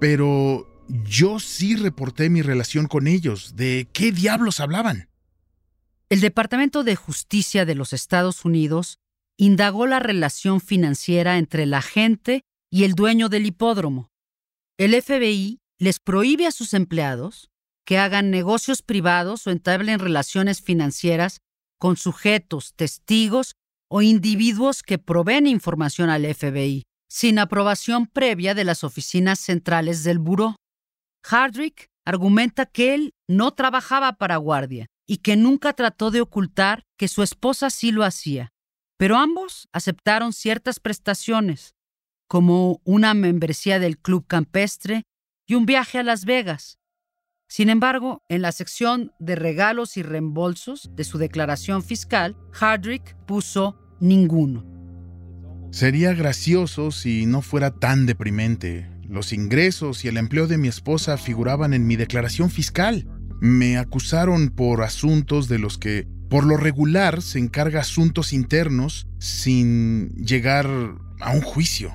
Pero 0.00 0.66
yo 0.88 1.38
sí 1.38 1.76
reporté 1.76 2.30
mi 2.30 2.42
relación 2.42 2.86
con 2.86 3.06
ellos. 3.06 3.56
¿De 3.56 3.88
qué 3.92 4.12
diablos 4.12 4.60
hablaban? 4.60 5.08
El 6.08 6.20
Departamento 6.20 6.84
de 6.84 6.96
Justicia 6.96 7.64
de 7.64 7.74
los 7.74 7.92
Estados 7.92 8.44
Unidos 8.44 8.98
indagó 9.36 9.86
la 9.86 9.98
relación 9.98 10.60
financiera 10.60 11.38
entre 11.38 11.66
la 11.66 11.78
agente 11.78 12.42
y 12.70 12.84
el 12.84 12.94
dueño 12.94 13.28
del 13.28 13.46
hipódromo. 13.46 14.10
El 14.78 15.00
FBI 15.00 15.60
les 15.78 16.00
prohíbe 16.00 16.46
a 16.46 16.52
sus 16.52 16.74
empleados 16.74 17.50
que 17.84 17.98
hagan 17.98 18.30
negocios 18.30 18.82
privados 18.82 19.46
o 19.46 19.50
entablen 19.50 19.98
relaciones 19.98 20.60
financieras 20.60 21.40
con 21.78 21.96
sujetos, 21.96 22.74
testigos 22.74 23.56
o 23.90 24.02
individuos 24.02 24.82
que 24.82 24.98
proveen 24.98 25.46
información 25.46 26.10
al 26.10 26.24
FBI, 26.24 26.84
sin 27.08 27.38
aprobación 27.38 28.06
previa 28.06 28.54
de 28.54 28.64
las 28.64 28.84
oficinas 28.84 29.38
centrales 29.38 30.02
del 30.02 30.18
buró. 30.18 30.56
Hardrick 31.24 31.86
argumenta 32.04 32.66
que 32.66 32.94
él 32.94 33.12
no 33.28 33.52
trabajaba 33.52 34.14
para 34.14 34.36
guardia 34.36 34.86
y 35.06 35.18
que 35.18 35.36
nunca 35.36 35.72
trató 35.74 36.10
de 36.10 36.20
ocultar 36.20 36.82
que 36.98 37.08
su 37.08 37.22
esposa 37.22 37.70
sí 37.70 37.92
lo 37.92 38.04
hacía. 38.04 38.50
Pero 38.96 39.16
ambos 39.16 39.68
aceptaron 39.72 40.32
ciertas 40.32 40.80
prestaciones, 40.80 41.74
como 42.28 42.80
una 42.84 43.12
membresía 43.14 43.78
del 43.78 43.98
Club 43.98 44.26
Campestre 44.26 45.02
y 45.46 45.54
un 45.54 45.66
viaje 45.66 45.98
a 45.98 46.02
Las 46.02 46.24
Vegas. 46.24 46.78
Sin 47.48 47.68
embargo, 47.68 48.22
en 48.28 48.42
la 48.42 48.52
sección 48.52 49.12
de 49.18 49.36
regalos 49.36 49.96
y 49.96 50.02
reembolsos 50.02 50.90
de 50.94 51.04
su 51.04 51.18
declaración 51.18 51.82
fiscal, 51.82 52.36
Hardrick 52.52 53.16
puso 53.26 53.78
ninguno. 54.00 54.64
Sería 55.70 56.14
gracioso 56.14 56.90
si 56.90 57.26
no 57.26 57.42
fuera 57.42 57.70
tan 57.70 58.06
deprimente. 58.06 58.90
Los 59.08 59.32
ingresos 59.32 60.04
y 60.04 60.08
el 60.08 60.16
empleo 60.16 60.46
de 60.46 60.56
mi 60.56 60.68
esposa 60.68 61.18
figuraban 61.18 61.74
en 61.74 61.86
mi 61.86 61.96
declaración 61.96 62.50
fiscal. 62.50 63.06
Me 63.40 63.76
acusaron 63.76 64.48
por 64.48 64.82
asuntos 64.82 65.48
de 65.48 65.58
los 65.58 65.76
que 65.76 66.06
por 66.30 66.44
lo 66.44 66.56
regular 66.56 67.22
se 67.22 67.38
encarga 67.38 67.80
asuntos 67.80 68.32
internos 68.32 69.06
sin 69.18 70.08
llegar 70.14 70.66
a 71.20 71.30
un 71.32 71.42
juicio. 71.42 71.92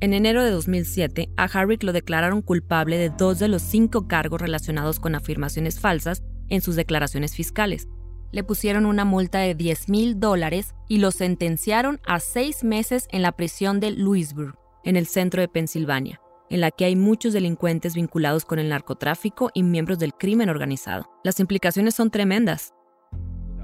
En 0.00 0.14
enero 0.14 0.44
de 0.44 0.52
2007, 0.52 1.30
a 1.36 1.44
Harrick 1.44 1.82
lo 1.82 1.92
declararon 1.92 2.40
culpable 2.40 2.98
de 2.98 3.10
dos 3.10 3.40
de 3.40 3.48
los 3.48 3.62
cinco 3.62 4.06
cargos 4.06 4.40
relacionados 4.40 5.00
con 5.00 5.16
afirmaciones 5.16 5.80
falsas 5.80 6.22
en 6.48 6.60
sus 6.60 6.76
declaraciones 6.76 7.34
fiscales. 7.34 7.88
Le 8.30 8.44
pusieron 8.44 8.86
una 8.86 9.04
multa 9.04 9.40
de 9.40 9.56
10 9.56 9.88
mil 9.88 10.20
dólares 10.20 10.76
y 10.86 10.98
lo 10.98 11.10
sentenciaron 11.10 12.00
a 12.06 12.20
seis 12.20 12.62
meses 12.62 13.08
en 13.10 13.22
la 13.22 13.32
prisión 13.32 13.80
de 13.80 13.90
Louisburg, 13.90 14.54
en 14.84 14.94
el 14.94 15.08
centro 15.08 15.40
de 15.40 15.48
Pensilvania, 15.48 16.20
en 16.48 16.60
la 16.60 16.70
que 16.70 16.84
hay 16.84 16.94
muchos 16.94 17.32
delincuentes 17.32 17.94
vinculados 17.94 18.44
con 18.44 18.60
el 18.60 18.68
narcotráfico 18.68 19.50
y 19.52 19.64
miembros 19.64 19.98
del 19.98 20.14
crimen 20.14 20.48
organizado. 20.48 21.10
Las 21.24 21.40
implicaciones 21.40 21.96
son 21.96 22.12
tremendas. 22.12 22.72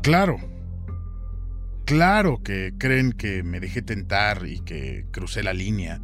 Claro. 0.02 0.38
Claro 1.84 2.42
que 2.42 2.72
creen 2.76 3.12
que 3.12 3.44
me 3.44 3.60
dejé 3.60 3.82
tentar 3.82 4.46
y 4.48 4.58
que 4.60 5.06
crucé 5.12 5.44
la 5.44 5.52
línea, 5.52 6.00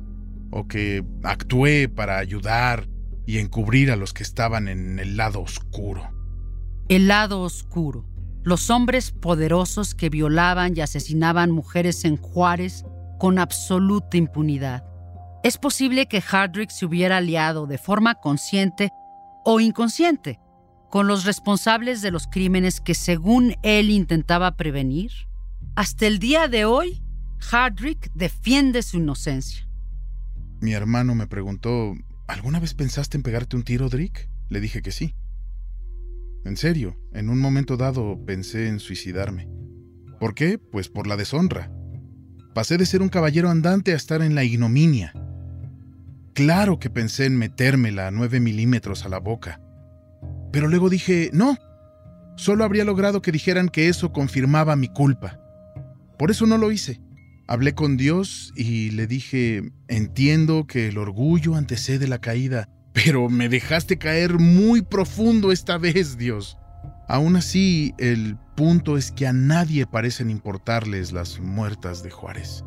o 0.51 0.67
que 0.67 1.05
actué 1.23 1.89
para 1.89 2.19
ayudar 2.19 2.89
y 3.27 3.39
encubrir 3.39 3.91
a 3.91 3.97
los 3.97 4.13
que 4.13 4.23
estaban 4.23 4.69
en 4.69 4.99
el 4.99 5.17
lado 5.17 5.41
oscuro. 5.41 6.11
El 6.89 7.09
lado 7.09 7.43
oscuro. 7.43 8.05
Los 8.43 8.71
hombres 8.71 9.13
poderosos 9.13 9.95
que 9.95 10.09
violaban 10.09 10.77
y 10.77 10.81
asesinaban 10.81 11.51
mujeres 11.51 12.05
en 12.05 12.17
Juárez 12.17 12.85
con 13.19 13.39
absoluta 13.39 14.17
impunidad. 14.17 14.85
Es 15.45 15.59
posible 15.59 16.07
que 16.07 16.21
Hardrick 16.21 16.71
se 16.71 16.87
hubiera 16.87 17.19
aliado 17.19 17.67
de 17.67 17.79
forma 17.79 18.15
consciente 18.17 18.91
o 19.45 19.61
inconsciente 19.61 20.41
con 20.91 21.07
los 21.07 21.25
responsables 21.25 22.03
de 22.03 22.11
los 22.11 22.27
crímenes 22.27 22.81
que 22.81 22.95
según 22.95 23.55
él 23.63 23.91
intentaba 23.91 24.57
prevenir. 24.57 25.13
Hasta 25.77 26.07
el 26.07 26.19
día 26.19 26.49
de 26.49 26.65
hoy, 26.65 27.01
Hardrick 27.39 28.11
defiende 28.15 28.83
su 28.83 28.97
inocencia. 28.97 29.70
Mi 30.61 30.75
hermano 30.75 31.15
me 31.15 31.27
preguntó, 31.27 31.95
¿alguna 32.29 32.61
vez 32.61 32.75
pensaste 32.75 33.17
en 33.17 33.23
pegarte 33.23 33.57
un 33.57 33.63
tiro, 33.63 33.89
Drick? 33.89 34.29
Le 34.51 34.61
dije 34.61 34.83
que 34.83 34.93
sí. 34.93 35.15
En 36.45 36.59
serio, 36.59 36.99
en 37.15 37.31
un 37.31 37.41
momento 37.41 37.79
dado 37.79 38.23
pensé 38.27 38.69
en 38.69 38.79
suicidarme. 38.79 39.49
¿Por 40.19 40.35
qué? 40.35 40.59
Pues 40.59 40.91
por 40.91 41.07
la 41.07 41.17
deshonra. 41.17 41.73
Pasé 42.55 42.77
de 42.77 42.85
ser 42.85 43.01
un 43.01 43.09
caballero 43.09 43.49
andante 43.49 43.93
a 43.93 43.97
estar 43.97 44.21
en 44.21 44.35
la 44.35 44.45
ignominia. 44.45 45.15
Claro 46.35 46.79
que 46.79 46.91
pensé 46.91 47.25
en 47.25 47.39
metérmela 47.39 48.09
a 48.09 48.11
nueve 48.11 48.39
milímetros 48.39 49.07
a 49.07 49.09
la 49.09 49.19
boca. 49.19 49.63
Pero 50.53 50.69
luego 50.69 50.91
dije, 50.91 51.31
no, 51.33 51.57
solo 52.37 52.65
habría 52.65 52.85
logrado 52.85 53.23
que 53.23 53.33
dijeran 53.33 53.71
que 53.71 53.89
eso 53.89 54.13
confirmaba 54.13 54.77
mi 54.77 54.89
culpa. 54.89 55.41
Por 56.19 56.31
eso 56.31 56.45
no 56.45 56.59
lo 56.59 56.71
hice. 56.71 57.01
Hablé 57.51 57.75
con 57.75 57.97
Dios 57.97 58.53
y 58.55 58.93
le 58.93 59.09
dije, 59.09 59.73
entiendo 59.89 60.69
que 60.69 60.87
el 60.87 60.99
orgullo 60.99 61.57
antecede 61.57 62.07
la 62.07 62.21
caída, 62.21 62.69
pero 62.93 63.29
me 63.29 63.49
dejaste 63.49 63.99
caer 63.99 64.39
muy 64.39 64.83
profundo 64.83 65.51
esta 65.51 65.77
vez, 65.77 66.17
Dios. 66.17 66.57
Aún 67.09 67.35
así, 67.35 67.93
el 67.99 68.37
punto 68.57 68.97
es 68.97 69.11
que 69.11 69.27
a 69.27 69.33
nadie 69.33 69.85
parecen 69.85 70.31
importarles 70.31 71.11
las 71.11 71.41
muertas 71.41 72.05
de 72.05 72.13
Juárez. 72.13 72.63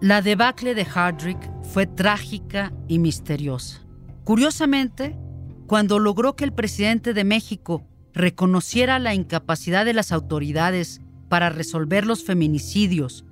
La 0.00 0.22
debacle 0.22 0.76
de 0.76 0.84
Hardrick 0.84 1.50
fue 1.72 1.88
trágica 1.88 2.72
y 2.86 3.00
misteriosa. 3.00 3.84
Curiosamente, 4.22 5.18
cuando 5.66 5.98
logró 5.98 6.36
que 6.36 6.44
el 6.44 6.52
presidente 6.52 7.14
de 7.14 7.24
México 7.24 7.84
reconociera 8.12 9.00
la 9.00 9.12
incapacidad 9.12 9.84
de 9.84 9.92
las 9.92 10.12
autoridades 10.12 11.00
para 11.28 11.50
resolver 11.50 12.06
los 12.06 12.22
feminicidios 12.22 13.24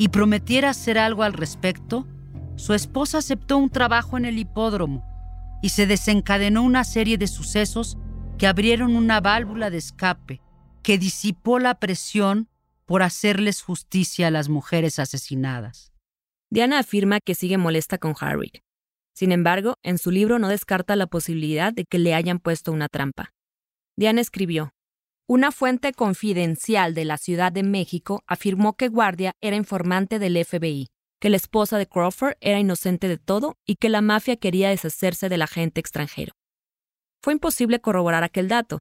y 0.00 0.08
prometiera 0.08 0.70
hacer 0.70 0.96
algo 0.96 1.24
al 1.24 1.34
respecto, 1.34 2.08
su 2.56 2.72
esposa 2.72 3.18
aceptó 3.18 3.58
un 3.58 3.68
trabajo 3.68 4.16
en 4.16 4.24
el 4.24 4.38
hipódromo 4.38 5.04
y 5.60 5.68
se 5.68 5.86
desencadenó 5.86 6.62
una 6.62 6.84
serie 6.84 7.18
de 7.18 7.26
sucesos 7.26 7.98
que 8.38 8.46
abrieron 8.46 8.96
una 8.96 9.20
válvula 9.20 9.68
de 9.68 9.76
escape 9.76 10.40
que 10.82 10.96
disipó 10.96 11.58
la 11.58 11.74
presión 11.74 12.48
por 12.86 13.02
hacerles 13.02 13.60
justicia 13.60 14.28
a 14.28 14.30
las 14.30 14.48
mujeres 14.48 14.98
asesinadas. 14.98 15.92
Diana 16.48 16.78
afirma 16.78 17.18
que 17.20 17.34
sigue 17.34 17.58
molesta 17.58 17.98
con 17.98 18.14
Harry. 18.20 18.52
Sin 19.14 19.32
embargo, 19.32 19.74
en 19.82 19.98
su 19.98 20.10
libro 20.10 20.38
no 20.38 20.48
descarta 20.48 20.96
la 20.96 21.08
posibilidad 21.08 21.74
de 21.74 21.84
que 21.84 21.98
le 21.98 22.14
hayan 22.14 22.38
puesto 22.38 22.72
una 22.72 22.88
trampa. 22.88 23.34
Diana 23.98 24.22
escribió, 24.22 24.72
una 25.32 25.52
fuente 25.52 25.92
confidencial 25.92 26.92
de 26.92 27.04
la 27.04 27.16
Ciudad 27.16 27.52
de 27.52 27.62
México 27.62 28.24
afirmó 28.26 28.72
que 28.72 28.88
Guardia 28.88 29.36
era 29.40 29.54
informante 29.54 30.18
del 30.18 30.44
FBI, 30.44 30.88
que 31.20 31.30
la 31.30 31.36
esposa 31.36 31.78
de 31.78 31.86
Crawford 31.86 32.34
era 32.40 32.58
inocente 32.58 33.06
de 33.06 33.16
todo 33.16 33.54
y 33.64 33.76
que 33.76 33.90
la 33.90 34.00
mafia 34.00 34.34
quería 34.38 34.70
deshacerse 34.70 35.28
del 35.28 35.42
agente 35.42 35.78
extranjero. 35.78 36.32
Fue 37.22 37.32
imposible 37.32 37.80
corroborar 37.80 38.24
aquel 38.24 38.48
dato, 38.48 38.80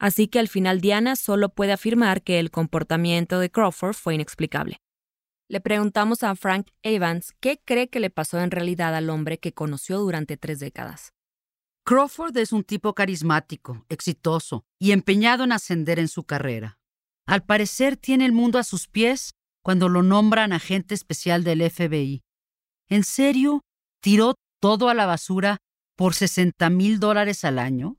así 0.00 0.26
que 0.26 0.40
al 0.40 0.48
final 0.48 0.80
Diana 0.80 1.14
solo 1.14 1.50
puede 1.50 1.70
afirmar 1.70 2.24
que 2.24 2.40
el 2.40 2.50
comportamiento 2.50 3.38
de 3.38 3.52
Crawford 3.52 3.94
fue 3.94 4.16
inexplicable. 4.16 4.78
Le 5.48 5.60
preguntamos 5.60 6.24
a 6.24 6.34
Frank 6.34 6.70
Evans 6.82 7.34
qué 7.38 7.60
cree 7.64 7.88
que 7.88 8.00
le 8.00 8.10
pasó 8.10 8.40
en 8.40 8.50
realidad 8.50 8.96
al 8.96 9.10
hombre 9.10 9.38
que 9.38 9.52
conoció 9.52 10.00
durante 10.00 10.36
tres 10.36 10.58
décadas. 10.58 11.13
Crawford 11.86 12.34
es 12.38 12.52
un 12.52 12.64
tipo 12.64 12.94
carismático, 12.94 13.84
exitoso 13.90 14.64
y 14.78 14.92
empeñado 14.92 15.44
en 15.44 15.52
ascender 15.52 15.98
en 15.98 16.08
su 16.08 16.24
carrera. 16.24 16.78
Al 17.26 17.44
parecer 17.44 17.98
tiene 17.98 18.24
el 18.24 18.32
mundo 18.32 18.58
a 18.58 18.64
sus 18.64 18.88
pies 18.88 19.34
cuando 19.62 19.90
lo 19.90 20.02
nombran 20.02 20.54
agente 20.54 20.94
especial 20.94 21.44
del 21.44 21.70
FBI. 21.70 22.22
¿En 22.88 23.04
serio? 23.04 23.60
¿Tiró 24.00 24.34
todo 24.60 24.88
a 24.88 24.94
la 24.94 25.04
basura 25.04 25.58
por 25.94 26.14
60 26.14 26.70
mil 26.70 27.00
dólares 27.00 27.44
al 27.44 27.58
año? 27.58 27.98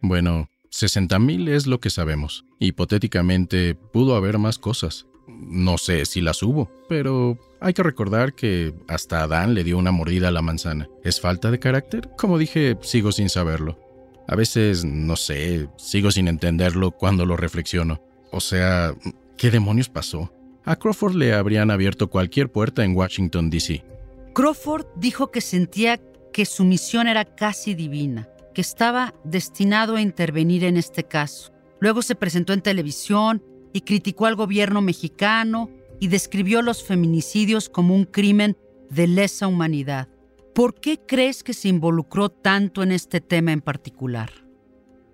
Bueno, 0.00 0.48
60 0.70 1.18
mil 1.18 1.48
es 1.48 1.66
lo 1.66 1.80
que 1.80 1.90
sabemos. 1.90 2.46
Hipotéticamente, 2.58 3.74
pudo 3.74 4.16
haber 4.16 4.38
más 4.38 4.58
cosas. 4.58 5.06
No 5.26 5.78
sé 5.78 6.04
si 6.06 6.20
las 6.20 6.42
hubo, 6.42 6.70
pero 6.88 7.38
hay 7.60 7.72
que 7.72 7.82
recordar 7.82 8.34
que 8.34 8.74
hasta 8.88 9.22
Adán 9.22 9.54
le 9.54 9.64
dio 9.64 9.78
una 9.78 9.92
mordida 9.92 10.28
a 10.28 10.32
la 10.32 10.42
manzana. 10.42 10.88
¿Es 11.02 11.20
falta 11.20 11.50
de 11.50 11.58
carácter? 11.58 12.10
Como 12.16 12.38
dije, 12.38 12.76
sigo 12.82 13.12
sin 13.12 13.28
saberlo. 13.28 13.78
A 14.26 14.36
veces, 14.36 14.84
no 14.84 15.16
sé, 15.16 15.68
sigo 15.76 16.10
sin 16.10 16.28
entenderlo 16.28 16.90
cuando 16.90 17.26
lo 17.26 17.36
reflexiono. 17.36 18.02
O 18.30 18.40
sea, 18.40 18.94
¿qué 19.36 19.50
demonios 19.50 19.88
pasó? 19.88 20.32
A 20.64 20.76
Crawford 20.76 21.14
le 21.14 21.34
habrían 21.34 21.70
abierto 21.70 22.08
cualquier 22.08 22.50
puerta 22.50 22.84
en 22.84 22.96
Washington, 22.96 23.50
D.C. 23.50 23.84
Crawford 24.34 24.86
dijo 24.96 25.30
que 25.30 25.40
sentía 25.40 26.00
que 26.32 26.46
su 26.46 26.64
misión 26.64 27.06
era 27.06 27.24
casi 27.24 27.74
divina, 27.74 28.28
que 28.54 28.62
estaba 28.62 29.14
destinado 29.24 29.96
a 29.96 30.00
intervenir 30.00 30.64
en 30.64 30.76
este 30.76 31.04
caso. 31.04 31.52
Luego 31.80 32.02
se 32.02 32.14
presentó 32.14 32.52
en 32.52 32.62
televisión 32.62 33.42
y 33.74 33.82
criticó 33.82 34.24
al 34.24 34.36
gobierno 34.36 34.80
mexicano 34.80 35.68
y 36.00 36.08
describió 36.08 36.62
los 36.62 36.82
feminicidios 36.82 37.68
como 37.68 37.94
un 37.94 38.04
crimen 38.04 38.56
de 38.88 39.06
lesa 39.06 39.48
humanidad. 39.48 40.08
¿Por 40.54 40.76
qué 40.76 41.00
crees 41.06 41.42
que 41.42 41.52
se 41.52 41.68
involucró 41.68 42.30
tanto 42.30 42.82
en 42.82 42.92
este 42.92 43.20
tema 43.20 43.52
en 43.52 43.60
particular? 43.60 44.30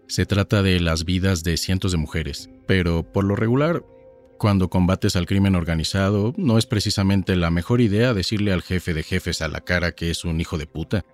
Se 0.06 0.26
trata 0.26 0.62
de 0.62 0.78
las 0.78 1.04
vidas 1.04 1.42
de 1.42 1.56
cientos 1.56 1.92
de 1.92 1.98
mujeres, 1.98 2.50
pero 2.66 3.02
por 3.02 3.24
lo 3.24 3.34
regular, 3.34 3.82
cuando 4.38 4.68
combates 4.68 5.16
al 5.16 5.26
crimen 5.26 5.54
organizado, 5.54 6.34
no 6.36 6.58
es 6.58 6.66
precisamente 6.66 7.36
la 7.36 7.50
mejor 7.50 7.80
idea 7.80 8.12
decirle 8.12 8.52
al 8.52 8.62
jefe 8.62 8.92
de 8.92 9.02
jefes 9.02 9.40
a 9.40 9.48
la 9.48 9.62
cara 9.62 9.92
que 9.92 10.10
es 10.10 10.24
un 10.24 10.40
hijo 10.40 10.58
de 10.58 10.66
puta. 10.66 11.06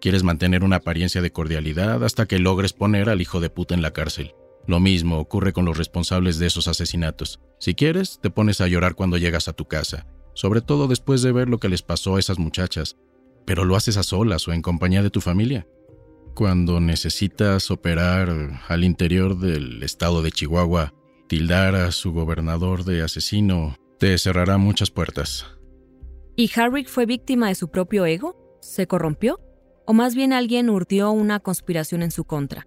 Quieres 0.00 0.24
mantener 0.24 0.64
una 0.64 0.76
apariencia 0.76 1.22
de 1.22 1.30
cordialidad 1.30 2.02
hasta 2.02 2.26
que 2.26 2.38
logres 2.38 2.72
poner 2.72 3.08
al 3.08 3.20
hijo 3.20 3.38
de 3.38 3.50
puta 3.50 3.74
en 3.74 3.82
la 3.82 3.92
cárcel. 3.92 4.34
Lo 4.68 4.80
mismo 4.80 5.18
ocurre 5.18 5.54
con 5.54 5.64
los 5.64 5.78
responsables 5.78 6.38
de 6.38 6.46
esos 6.46 6.68
asesinatos. 6.68 7.40
Si 7.58 7.74
quieres, 7.74 8.20
te 8.20 8.28
pones 8.28 8.60
a 8.60 8.68
llorar 8.68 8.94
cuando 8.94 9.16
llegas 9.16 9.48
a 9.48 9.54
tu 9.54 9.64
casa, 9.64 10.06
sobre 10.34 10.60
todo 10.60 10.88
después 10.88 11.22
de 11.22 11.32
ver 11.32 11.48
lo 11.48 11.58
que 11.58 11.70
les 11.70 11.80
pasó 11.80 12.16
a 12.16 12.20
esas 12.20 12.38
muchachas, 12.38 12.98
pero 13.46 13.64
lo 13.64 13.76
haces 13.76 13.96
a 13.96 14.02
solas 14.02 14.46
o 14.46 14.52
en 14.52 14.60
compañía 14.60 15.02
de 15.02 15.08
tu 15.08 15.22
familia. 15.22 15.66
Cuando 16.34 16.80
necesitas 16.80 17.70
operar 17.70 18.60
al 18.68 18.84
interior 18.84 19.38
del 19.38 19.82
estado 19.82 20.20
de 20.20 20.32
Chihuahua, 20.32 20.92
tildar 21.28 21.74
a 21.74 21.90
su 21.90 22.12
gobernador 22.12 22.84
de 22.84 23.00
asesino 23.00 23.74
te 23.98 24.18
cerrará 24.18 24.58
muchas 24.58 24.90
puertas. 24.90 25.46
¿Y 26.36 26.50
Harrick 26.54 26.88
fue 26.88 27.06
víctima 27.06 27.48
de 27.48 27.54
su 27.54 27.70
propio 27.70 28.04
ego? 28.04 28.36
¿Se 28.60 28.86
corrompió? 28.86 29.40
¿O 29.86 29.94
más 29.94 30.14
bien 30.14 30.34
alguien 30.34 30.68
urdió 30.68 31.10
una 31.10 31.40
conspiración 31.40 32.02
en 32.02 32.10
su 32.10 32.24
contra? 32.24 32.66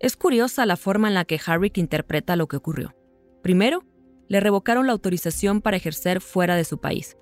Es 0.00 0.16
curiosa 0.16 0.66
la 0.66 0.76
forma 0.76 1.08
en 1.08 1.14
la 1.14 1.24
que 1.24 1.40
Harrick 1.44 1.78
interpreta 1.78 2.36
lo 2.36 2.48
que 2.48 2.56
ocurrió. 2.56 2.94
Primero, 3.42 3.84
le 4.28 4.40
revocaron 4.40 4.86
la 4.86 4.92
autorización 4.92 5.60
para 5.60 5.76
ejercer 5.76 6.20
fuera 6.20 6.56
de 6.56 6.64
su 6.64 6.78
país. 6.78 7.16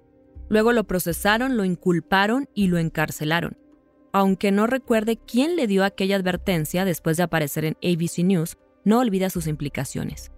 Luego 0.48 0.72
lo 0.72 0.84
procesaron, 0.84 1.56
lo 1.56 1.64
inculparon 1.64 2.48
y 2.54 2.68
lo 2.68 2.78
encarcelaron. 2.78 3.56
Aunque 4.12 4.52
no 4.52 4.66
recuerde 4.66 5.16
quién 5.16 5.56
le 5.56 5.66
dio 5.66 5.84
aquella 5.84 6.16
advertencia 6.16 6.84
después 6.84 7.16
de 7.16 7.22
aparecer 7.22 7.64
en 7.64 7.76
ABC 7.82 8.18
News, 8.18 8.58
no 8.84 8.98
olvida 8.98 9.30
sus 9.30 9.46
implicaciones. 9.46 10.30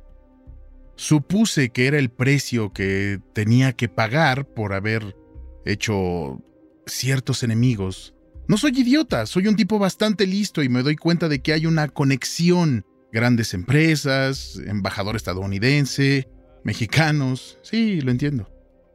Supuse 0.97 1.71
que 1.71 1.89
era 1.89 1.99
el 1.99 2.11
precio 2.11 2.73
que 2.73 3.21
tenía 3.33 3.73
que 3.73 3.89
pagar 3.89 4.47
por 4.47 4.75
haber 4.75 5.17
hecho 5.65 6.41
ciertos 6.87 7.43
enemigos 7.43 8.14
no 8.47 8.57
soy 8.59 8.73
idiota, 8.79 9.27
soy 9.27 9.47
un 9.47 9.57
tipo 9.57 9.79
bastante 9.79 10.27
listo 10.27 10.63
y 10.63 10.69
me 10.69 10.83
doy 10.83 10.97
cuenta 10.97 11.29
de 11.29 11.41
que 11.41 11.53
hay 11.53 11.67
una 11.67 11.89
conexión. 11.89 12.85
Grandes 13.13 13.55
empresas, 13.55 14.61
embajador 14.67 15.15
estadounidense, 15.15 16.29
mexicanos, 16.65 17.59
sí, 17.63 18.01
lo 18.01 18.11
entiendo. 18.11 18.51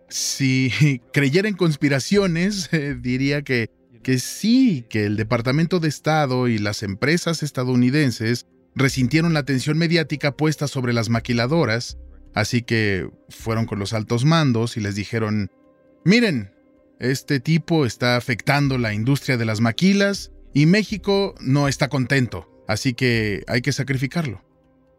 Si 0.09 1.01
creyera 1.13 1.49
conspiraciones, 1.53 2.67
eh, 2.73 2.97
diría 2.99 3.43
que, 3.43 3.69
que 4.03 4.19
sí, 4.19 4.85
que 4.89 5.05
el 5.05 5.15
Departamento 5.15 5.79
de 5.79 5.87
Estado 5.87 6.47
y 6.47 6.57
las 6.57 6.83
empresas 6.83 7.43
estadounidenses 7.43 8.45
resintieron 8.75 9.33
la 9.33 9.39
atención 9.39 9.77
mediática 9.77 10.35
puesta 10.35 10.67
sobre 10.67 10.93
las 10.93 11.09
maquiladoras, 11.09 11.97
así 12.33 12.61
que 12.61 13.09
fueron 13.29 13.65
con 13.65 13.79
los 13.79 13.93
altos 13.93 14.25
mandos 14.25 14.77
y 14.77 14.81
les 14.81 14.95
dijeron, 14.95 15.49
miren, 16.03 16.51
este 16.99 17.39
tipo 17.39 17.85
está 17.85 18.17
afectando 18.17 18.77
la 18.77 18.93
industria 18.93 19.37
de 19.37 19.45
las 19.45 19.61
maquilas 19.61 20.31
y 20.53 20.65
México 20.65 21.33
no 21.39 21.67
está 21.67 21.87
contento, 21.87 22.63
así 22.67 22.93
que 22.93 23.43
hay 23.47 23.61
que 23.61 23.71
sacrificarlo. 23.71 24.43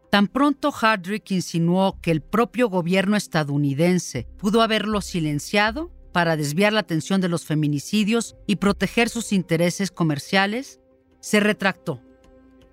Tan 0.09 0.27
pronto 0.27 0.71
Hardrick 0.71 1.31
insinuó 1.31 1.99
que 2.01 2.11
el 2.11 2.21
propio 2.21 2.69
gobierno 2.69 3.15
estadounidense 3.15 4.27
pudo 4.37 4.61
haberlo 4.61 4.99
silenciado 5.01 5.91
para 6.11 6.35
desviar 6.35 6.73
la 6.73 6.81
atención 6.81 7.21
de 7.21 7.29
los 7.29 7.45
feminicidios 7.45 8.35
y 8.45 8.57
proteger 8.57 9.07
sus 9.07 9.31
intereses 9.31 9.91
comerciales, 9.91 10.81
se 11.21 11.39
retractó. 11.39 12.01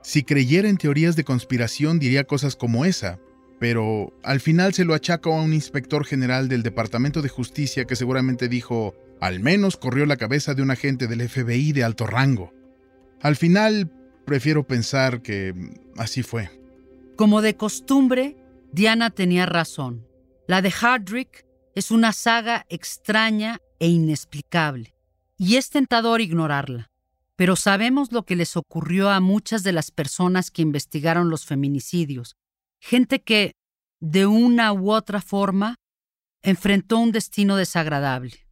Si 0.03 0.25
creyera 0.25 0.69
en 0.69 0.79
teorías 0.79 1.17
de 1.17 1.25
conspiración 1.25 1.99
diría 1.99 2.25
cosas 2.25 2.57
como 2.57 2.85
esa, 2.85 3.21
pero 3.61 4.13
al 4.23 4.41
final 4.41 4.75
se 4.75 4.85
lo 4.85 4.95
achaca 4.95 5.31
a 5.31 5.41
un 5.41 5.53
inspector 5.53 6.05
general 6.05 6.49
del 6.49 6.63
Departamento 6.63 7.23
de 7.23 7.29
Justicia 7.29 7.85
que 7.85 7.97
seguramente 7.97 8.49
dijo, 8.49 8.95
al 9.21 9.41
menos 9.41 9.77
corrió 9.77 10.07
la 10.07 10.17
cabeza 10.17 10.55
de 10.55 10.63
un 10.63 10.71
agente 10.71 11.07
del 11.07 11.29
FBI 11.29 11.73
de 11.73 11.85
alto 11.85 12.07
rango. 12.07 12.53
Al 13.21 13.37
final, 13.37 13.91
prefiero 14.25 14.67
pensar 14.67 15.23
que 15.23 15.55
así 15.97 16.23
fue. 16.23 16.51
Como 17.17 17.43
de 17.43 17.57
costumbre, 17.57 18.37
Diana 18.73 19.11
tenía 19.11 19.47
razón. 19.47 20.07
La 20.47 20.63
de 20.63 20.71
Hardrick 20.71 21.45
es 21.75 21.91
una 21.91 22.13
saga 22.13 22.65
extraña 22.69 23.61
e 23.81 23.89
inexplicable, 23.89 24.95
y 25.37 25.57
es 25.57 25.71
tentador 25.71 26.21
ignorarla. 26.21 26.91
Pero 27.37 27.55
sabemos 27.55 28.13
lo 28.13 28.25
que 28.25 28.37
les 28.37 28.57
ocurrió 28.57 29.11
a 29.11 29.21
muchas 29.21 29.63
de 29.63 29.73
las 29.73 29.91
personas 29.91 30.51
que 30.51 30.63
investigaron 30.63 31.31
los 31.31 31.45
feminicidios, 31.45 32.37
gente 32.81 33.21
que, 33.21 33.53
de 34.01 34.27
una 34.27 34.73
u 34.73 34.91
otra 34.91 35.21
forma, 35.21 35.77
enfrentó 36.43 36.99
un 36.99 37.13
destino 37.13 37.57
desagradable. 37.57 38.48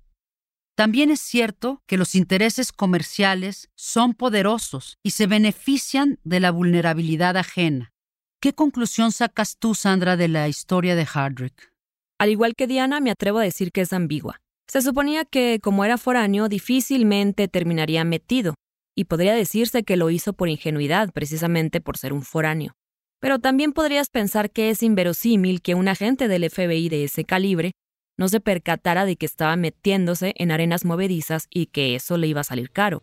También 0.77 1.11
es 1.11 1.20
cierto 1.20 1.83
que 1.87 1.97
los 1.97 2.14
intereses 2.14 2.70
comerciales 2.70 3.70
son 3.74 4.12
poderosos 4.12 4.99
y 5.03 5.12
se 5.12 5.27
benefician 5.27 6.18
de 6.22 6.39
la 6.39 6.51
vulnerabilidad 6.51 7.39
ajena. 7.39 7.95
¿Qué 8.43 8.53
conclusión 8.53 9.11
sacas 9.11 9.57
tú, 9.59 9.74
Sandra, 9.74 10.18
de 10.18 10.29
la 10.29 10.49
historia 10.49 10.95
de 10.95 11.07
Hardrick? 11.07 11.72
Al 12.18 12.29
igual 12.29 12.55
que 12.55 12.66
Diana, 12.66 13.01
me 13.01 13.11
atrevo 13.11 13.39
a 13.39 13.45
decir 13.45 13.72
que 13.72 13.81
es 13.81 13.95
ambigua. 13.95 14.43
Se 14.68 14.83
suponía 14.83 15.24
que, 15.24 15.61
como 15.62 15.83
era 15.83 15.97
foráneo, 15.97 16.51
difícilmente 16.51 17.49
terminaría 17.49 18.05
metido, 18.05 18.55
y 18.95 19.05
podría 19.05 19.35
decirse 19.35 19.83
que 19.83 19.97
lo 19.97 20.11
hizo 20.11 20.35
por 20.35 20.51
ingenuidad, 20.51 21.11
precisamente 21.14 21.81
por 21.81 21.97
ser 21.97 22.12
un 22.12 22.22
foráneo. 22.22 22.74
Pero 23.18 23.39
también 23.39 23.72
podrías 23.72 24.11
pensar 24.11 24.51
que 24.51 24.68
es 24.68 24.83
inverosímil 24.83 25.62
que 25.62 25.74
un 25.74 25.89
agente 25.89 26.29
del 26.29 26.51
FBI 26.51 26.91
de 26.91 27.05
ese 27.05 27.24
calibre 27.24 27.72
no 28.16 28.28
se 28.28 28.40
percatara 28.40 29.04
de 29.04 29.16
que 29.16 29.26
estaba 29.26 29.56
metiéndose 29.56 30.34
en 30.36 30.50
arenas 30.50 30.84
movedizas 30.84 31.46
y 31.50 31.66
que 31.66 31.94
eso 31.94 32.16
le 32.16 32.26
iba 32.26 32.40
a 32.40 32.44
salir 32.44 32.70
caro. 32.70 33.02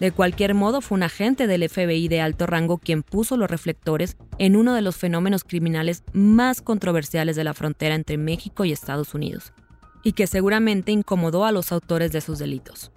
De 0.00 0.12
cualquier 0.12 0.54
modo, 0.54 0.82
fue 0.82 0.96
un 0.96 1.04
agente 1.04 1.46
del 1.46 1.66
FBI 1.68 2.08
de 2.08 2.20
alto 2.20 2.46
rango 2.46 2.76
quien 2.76 3.02
puso 3.02 3.36
los 3.36 3.50
reflectores 3.50 4.16
en 4.38 4.54
uno 4.54 4.74
de 4.74 4.82
los 4.82 4.96
fenómenos 4.96 5.42
criminales 5.42 6.04
más 6.12 6.60
controversiales 6.60 7.34
de 7.34 7.44
la 7.44 7.54
frontera 7.54 7.94
entre 7.94 8.18
México 8.18 8.64
y 8.64 8.72
Estados 8.72 9.14
Unidos, 9.14 9.54
y 10.02 10.12
que 10.12 10.26
seguramente 10.26 10.92
incomodó 10.92 11.46
a 11.46 11.52
los 11.52 11.72
autores 11.72 12.12
de 12.12 12.20
sus 12.20 12.38
delitos. 12.38 12.92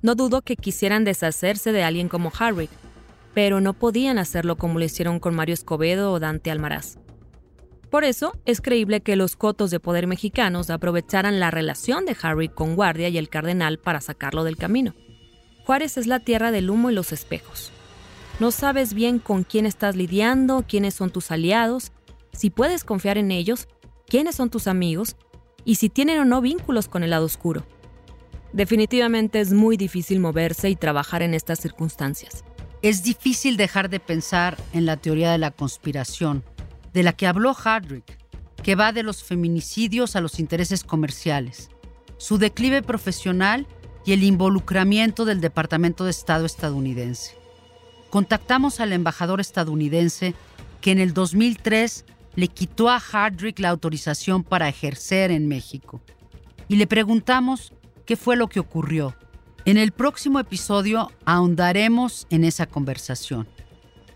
No 0.00 0.14
dudo 0.14 0.42
que 0.42 0.56
quisieran 0.56 1.04
deshacerse 1.04 1.72
de 1.72 1.82
alguien 1.82 2.08
como 2.08 2.32
Harry, 2.38 2.68
pero 3.34 3.60
no 3.60 3.72
podían 3.72 4.18
hacerlo 4.18 4.56
como 4.56 4.78
lo 4.78 4.84
hicieron 4.84 5.18
con 5.18 5.34
Mario 5.34 5.54
Escobedo 5.54 6.12
o 6.12 6.20
Dante 6.20 6.52
Almaraz. 6.52 6.98
Por 7.92 8.04
eso, 8.04 8.32
es 8.46 8.62
creíble 8.62 9.02
que 9.02 9.16
los 9.16 9.36
cotos 9.36 9.70
de 9.70 9.78
poder 9.78 10.06
mexicanos 10.06 10.70
aprovecharan 10.70 11.38
la 11.38 11.50
relación 11.50 12.06
de 12.06 12.16
Harry 12.22 12.48
con 12.48 12.74
Guardia 12.74 13.10
y 13.10 13.18
el 13.18 13.28
Cardenal 13.28 13.78
para 13.78 14.00
sacarlo 14.00 14.44
del 14.44 14.56
camino. 14.56 14.94
Juárez 15.66 15.98
es 15.98 16.06
la 16.06 16.18
tierra 16.18 16.50
del 16.52 16.70
humo 16.70 16.90
y 16.90 16.94
los 16.94 17.12
espejos. 17.12 17.70
No 18.40 18.50
sabes 18.50 18.94
bien 18.94 19.18
con 19.18 19.44
quién 19.44 19.66
estás 19.66 19.94
lidiando, 19.94 20.64
quiénes 20.66 20.94
son 20.94 21.10
tus 21.10 21.30
aliados, 21.30 21.92
si 22.32 22.48
puedes 22.48 22.82
confiar 22.82 23.18
en 23.18 23.30
ellos, 23.30 23.68
quiénes 24.06 24.36
son 24.36 24.48
tus 24.48 24.68
amigos 24.68 25.16
y 25.66 25.74
si 25.74 25.90
tienen 25.90 26.18
o 26.18 26.24
no 26.24 26.40
vínculos 26.40 26.88
con 26.88 27.02
el 27.02 27.10
lado 27.10 27.26
oscuro. 27.26 27.66
Definitivamente 28.54 29.38
es 29.38 29.52
muy 29.52 29.76
difícil 29.76 30.18
moverse 30.18 30.70
y 30.70 30.76
trabajar 30.76 31.20
en 31.20 31.34
estas 31.34 31.60
circunstancias. 31.60 32.42
Es 32.80 33.02
difícil 33.02 33.58
dejar 33.58 33.90
de 33.90 34.00
pensar 34.00 34.56
en 34.72 34.86
la 34.86 34.96
teoría 34.96 35.30
de 35.30 35.36
la 35.36 35.50
conspiración, 35.50 36.42
de 36.92 37.02
la 37.02 37.12
que 37.12 37.26
habló 37.26 37.54
Hardrick, 37.54 38.18
que 38.62 38.74
va 38.74 38.92
de 38.92 39.02
los 39.02 39.22
feminicidios 39.22 40.16
a 40.16 40.20
los 40.20 40.38
intereses 40.38 40.84
comerciales, 40.84 41.70
su 42.16 42.38
declive 42.38 42.82
profesional 42.82 43.66
y 44.04 44.12
el 44.12 44.22
involucramiento 44.22 45.24
del 45.24 45.40
Departamento 45.40 46.04
de 46.04 46.10
Estado 46.10 46.46
estadounidense. 46.46 47.36
Contactamos 48.10 48.80
al 48.80 48.92
embajador 48.92 49.40
estadounidense 49.40 50.34
que 50.80 50.92
en 50.92 50.98
el 50.98 51.14
2003 51.14 52.04
le 52.34 52.48
quitó 52.48 52.90
a 52.90 53.00
Hardrick 53.00 53.58
la 53.58 53.70
autorización 53.70 54.44
para 54.44 54.68
ejercer 54.68 55.30
en 55.30 55.48
México 55.48 56.02
y 56.68 56.76
le 56.76 56.86
preguntamos 56.86 57.72
qué 58.06 58.16
fue 58.16 58.36
lo 58.36 58.48
que 58.48 58.60
ocurrió. 58.60 59.14
En 59.64 59.76
el 59.76 59.92
próximo 59.92 60.40
episodio 60.40 61.12
ahondaremos 61.24 62.26
en 62.30 62.44
esa 62.44 62.66
conversación. 62.66 63.46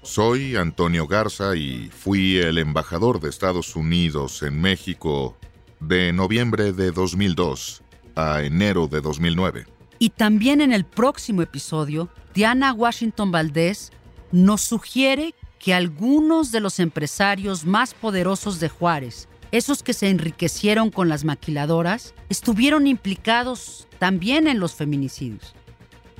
Soy 0.07 0.55
Antonio 0.55 1.09
Garza 1.09 1.57
y 1.57 1.91
fui 1.91 2.37
el 2.37 2.59
embajador 2.59 3.19
de 3.19 3.29
Estados 3.29 3.75
Unidos 3.75 4.41
en 4.45 4.61
México 4.61 5.37
de 5.81 6.13
noviembre 6.13 6.73
de 6.73 6.93
2002 6.93 7.83
a 8.15 8.43
enero 8.43 8.87
de 8.87 9.01
2009. 9.01 9.67
Y 9.99 10.11
también 10.11 10.61
en 10.61 10.73
el 10.73 10.85
próximo 10.85 11.43
episodio, 11.43 12.09
Diana 12.35 12.73
Washington 12.73 13.33
Valdés 13.33 13.91
nos 14.31 14.61
sugiere 14.61 15.35
que 15.59 15.75
algunos 15.75 16.53
de 16.53 16.61
los 16.61 16.79
empresarios 16.79 17.67
más 17.67 17.93
poderosos 17.93 18.61
de 18.61 18.69
Juárez, 18.69 19.29
esos 19.51 19.83
que 19.83 19.93
se 19.93 20.09
enriquecieron 20.09 20.91
con 20.91 21.09
las 21.09 21.25
maquiladoras, 21.25 22.15
estuvieron 22.29 22.87
implicados 22.87 23.89
también 23.99 24.47
en 24.47 24.61
los 24.61 24.73
feminicidios. 24.73 25.56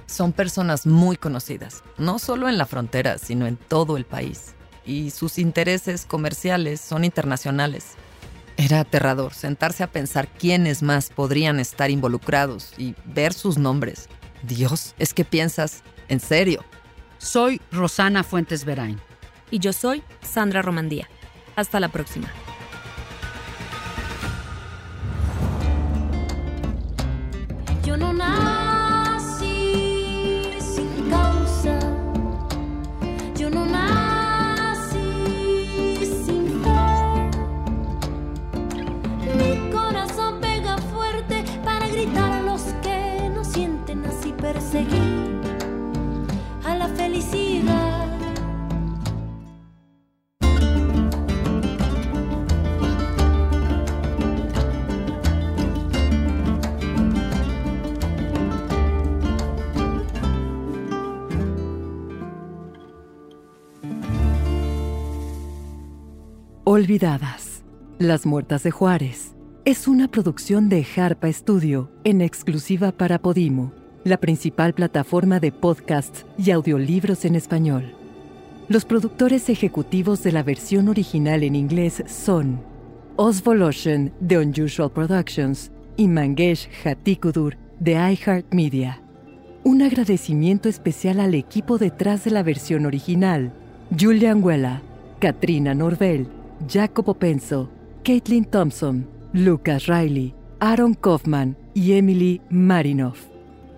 Son 0.07 0.33
personas 0.33 0.87
muy 0.87 1.17
conocidas, 1.17 1.83
no 1.99 2.19
solo 2.19 2.49
en 2.49 2.59
la 2.59 2.67
frontera, 2.67 3.19
sino 3.19 3.47
en 3.47 3.57
todo 3.57 3.97
el 3.97 4.05
país. 4.05 4.55
Y 4.85 5.11
sus 5.11 5.39
intereses 5.39 6.07
comerciales 6.07 6.81
son 6.81 7.05
internacionales. 7.05 7.95
Era 8.57 8.81
aterrador 8.81 9.35
sentarse 9.35 9.83
a 9.83 9.91
pensar 9.91 10.29
quiénes 10.29 10.83
más 10.83 11.11
podrían 11.11 11.61
estar 11.61 11.91
involucrados 11.91 12.73
y 12.79 12.95
ver 13.05 13.35
sus 13.35 13.59
nombres. 13.59 14.09
Dios, 14.43 14.95
es 14.99 15.13
que 15.13 15.25
piensas, 15.25 15.83
en 16.09 16.21
serio. 16.21 16.65
Soy 17.19 17.61
Rosana 17.73 18.23
Fuentes 18.23 18.65
Verain. 18.65 19.01
Y 19.51 19.59
yo 19.59 19.73
soy 19.73 20.03
Sandra 20.23 20.63
Romandía. 20.63 21.09
Hasta 21.57 21.81
la 21.81 21.89
próxima. 21.89 22.29
Yo 27.85 27.97
no 27.97 28.13
nací 28.13 28.66
Olvidadas. 66.77 67.63
Las 67.99 68.27
Muertas 68.27 68.63
de 68.63 68.71
Juárez. 68.71 69.35
Es 69.65 69.89
una 69.89 70.09
producción 70.09 70.69
de 70.69 70.87
Harpa 70.95 71.33
Studio 71.33 71.91
en 72.05 72.21
exclusiva 72.21 72.93
para 72.93 73.19
Podimo, 73.19 73.73
la 74.05 74.19
principal 74.19 74.75
plataforma 74.75 75.41
de 75.41 75.53
podcasts 75.53 76.27
y 76.37 76.51
audiolibros 76.51 77.25
en 77.25 77.35
español. 77.35 77.95
Los 78.69 78.85
productores 78.85 79.49
ejecutivos 79.49 80.23
de 80.23 80.33
la 80.33 80.43
versión 80.43 80.91
original 80.91 81.45
en 81.45 81.55
inglés 81.55 82.05
son 82.09 82.61
Osvoloshen 83.17 84.13
de 84.21 84.37
Unusual 84.37 84.91
Productions 84.91 85.73
y 85.97 86.09
Mangesh 86.09 86.69
Hatikudur 86.85 87.57
de 87.81 87.93
iHeartMedia. 87.93 89.01
Un 89.65 89.81
agradecimiento 89.81 90.69
especial 90.69 91.21
al 91.21 91.35
equipo 91.35 91.79
detrás 91.79 92.25
de 92.25 92.33
la 92.33 92.43
versión 92.43 92.85
original: 92.85 93.55
Julian 93.99 94.45
Huela, 94.45 94.83
Katrina 95.21 95.75
Norvel, 95.75 96.36
Jacopo 96.69 97.15
Penso, 97.15 97.71
Caitlin 98.03 98.45
Thompson, 98.45 99.09
Lucas 99.33 99.87
Riley, 99.87 100.35
Aaron 100.61 100.95
Kaufman 100.95 101.57
y 101.75 101.93
Emily 101.93 102.41
Marinoff. 102.49 103.27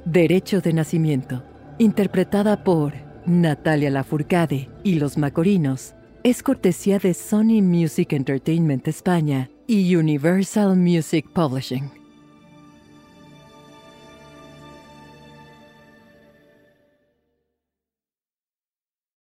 Derecho 0.05 0.61
de 0.61 0.72
nacimiento, 0.72 1.43
interpretada 1.79 2.64
por 2.64 2.95
Natalia 3.26 3.91
Lafourcade 3.91 4.70
y 4.85 4.95
Los 4.95 5.18
Macorinos, 5.18 5.95
es 6.22 6.43
cortesía 6.43 6.99
de 6.99 7.14
Sony 7.14 7.62
Music 7.62 8.12
Entertainment 8.12 8.87
España 8.89 9.51
y 9.66 9.97
Universal 9.97 10.76
Music 10.76 11.26
Publishing. 11.35 11.98